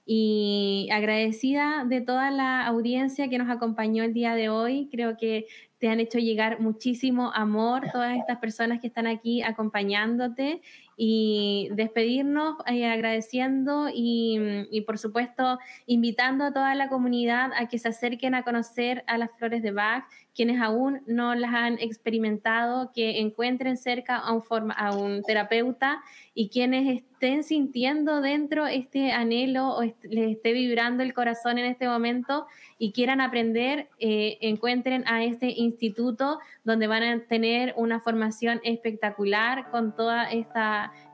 y 0.05 0.89
agradecida 0.91 1.85
de 1.87 2.01
toda 2.01 2.29
la 2.29 2.67
audiencia 2.67 3.29
que 3.29 3.37
nos 3.37 3.49
acompañó 3.49 4.03
el 4.03 4.13
día 4.13 4.35
de 4.35 4.49
hoy. 4.49 4.89
Creo 4.91 5.15
que 5.15 5.45
te 5.77 5.87
han 5.87 6.01
hecho 6.01 6.19
llegar 6.19 6.59
muchísimo 6.59 7.31
amor 7.33 7.83
todas 7.93 8.17
estas 8.17 8.37
personas 8.39 8.81
que 8.81 8.87
están 8.87 9.07
aquí 9.07 9.41
acompañándote 9.43 10.61
y 11.03 11.67
despedirnos 11.71 12.57
eh, 12.67 12.85
agradeciendo 12.85 13.89
y, 13.91 14.67
y, 14.69 14.81
por 14.81 14.99
supuesto 14.99 15.57
invitando 15.87 16.45
a 16.45 16.53
toda 16.53 16.75
la 16.75 16.89
comunidad 16.89 17.49
a 17.55 17.67
que 17.67 17.79
se 17.79 17.87
acerquen 17.87 18.35
a 18.35 18.43
conocer 18.43 19.03
a 19.07 19.17
las 19.17 19.31
flores 19.35 19.63
de 19.63 19.71
Bach, 19.71 20.03
quienes 20.35 20.61
aún 20.61 21.01
no 21.07 21.35
las 21.35 21.53
han 21.53 21.77
experimentado, 21.79 22.91
que 22.93 23.19
encuentren 23.19 23.77
cerca 23.77 24.17
a 24.17 24.33
un, 24.33 24.41
forma, 24.41 24.73
a 24.73 24.95
un 24.95 25.23
terapeuta 25.23 26.01
y 26.33 26.49
quienes 26.49 26.87
estén 26.97 27.43
sintiendo 27.43 28.21
dentro 28.21 28.67
este 28.67 29.11
anhelo 29.11 29.75
o 29.75 29.83
les 29.83 30.31
esté 30.31 30.53
vibrando 30.53 31.03
el 31.03 31.13
corazón 31.13 31.57
en 31.57 31.65
este 31.65 31.87
momento 31.87 32.47
y 32.77 32.93
quieran 32.93 33.21
aprender, 33.21 33.89
eh, 33.99 34.37
encuentren 34.41 35.03
a 35.07 35.23
este 35.23 35.51
instituto 35.51 36.39
donde 36.63 36.87
van 36.87 37.03
a 37.03 37.19
tener 37.25 37.73
una 37.77 37.99
formación 37.99 38.61
espectacular 38.63 39.69
con 39.69 39.95
todo 39.95 40.11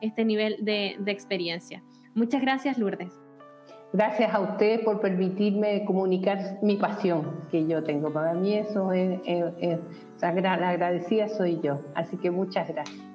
este 0.01 0.25
nivel 0.25 0.57
de, 0.61 0.97
experiencia. 1.07 1.83
Muchas 2.13 2.41
gracias, 2.41 2.77
Lourdes. 2.77 3.26
Gracias 3.93 4.33
a 4.33 4.41
usted 4.41 4.83
por 4.83 4.99
permitirme 4.99 5.85
comunicar 5.85 6.59
mi 6.61 6.75
pasión 6.75 7.45
que 7.49 7.65
yo 7.65 7.83
tengo. 7.83 8.11
Para 8.11 8.33
mí 8.33 8.53
eso 8.53 8.91
es, 8.91 9.21
la 10.21 10.69
agradecida 10.69 11.29
soy 11.29 11.59
yo. 11.61 11.79
Así 11.95 12.17
que 12.17 12.29
muchas 12.29 12.67
gracias. 12.67 13.06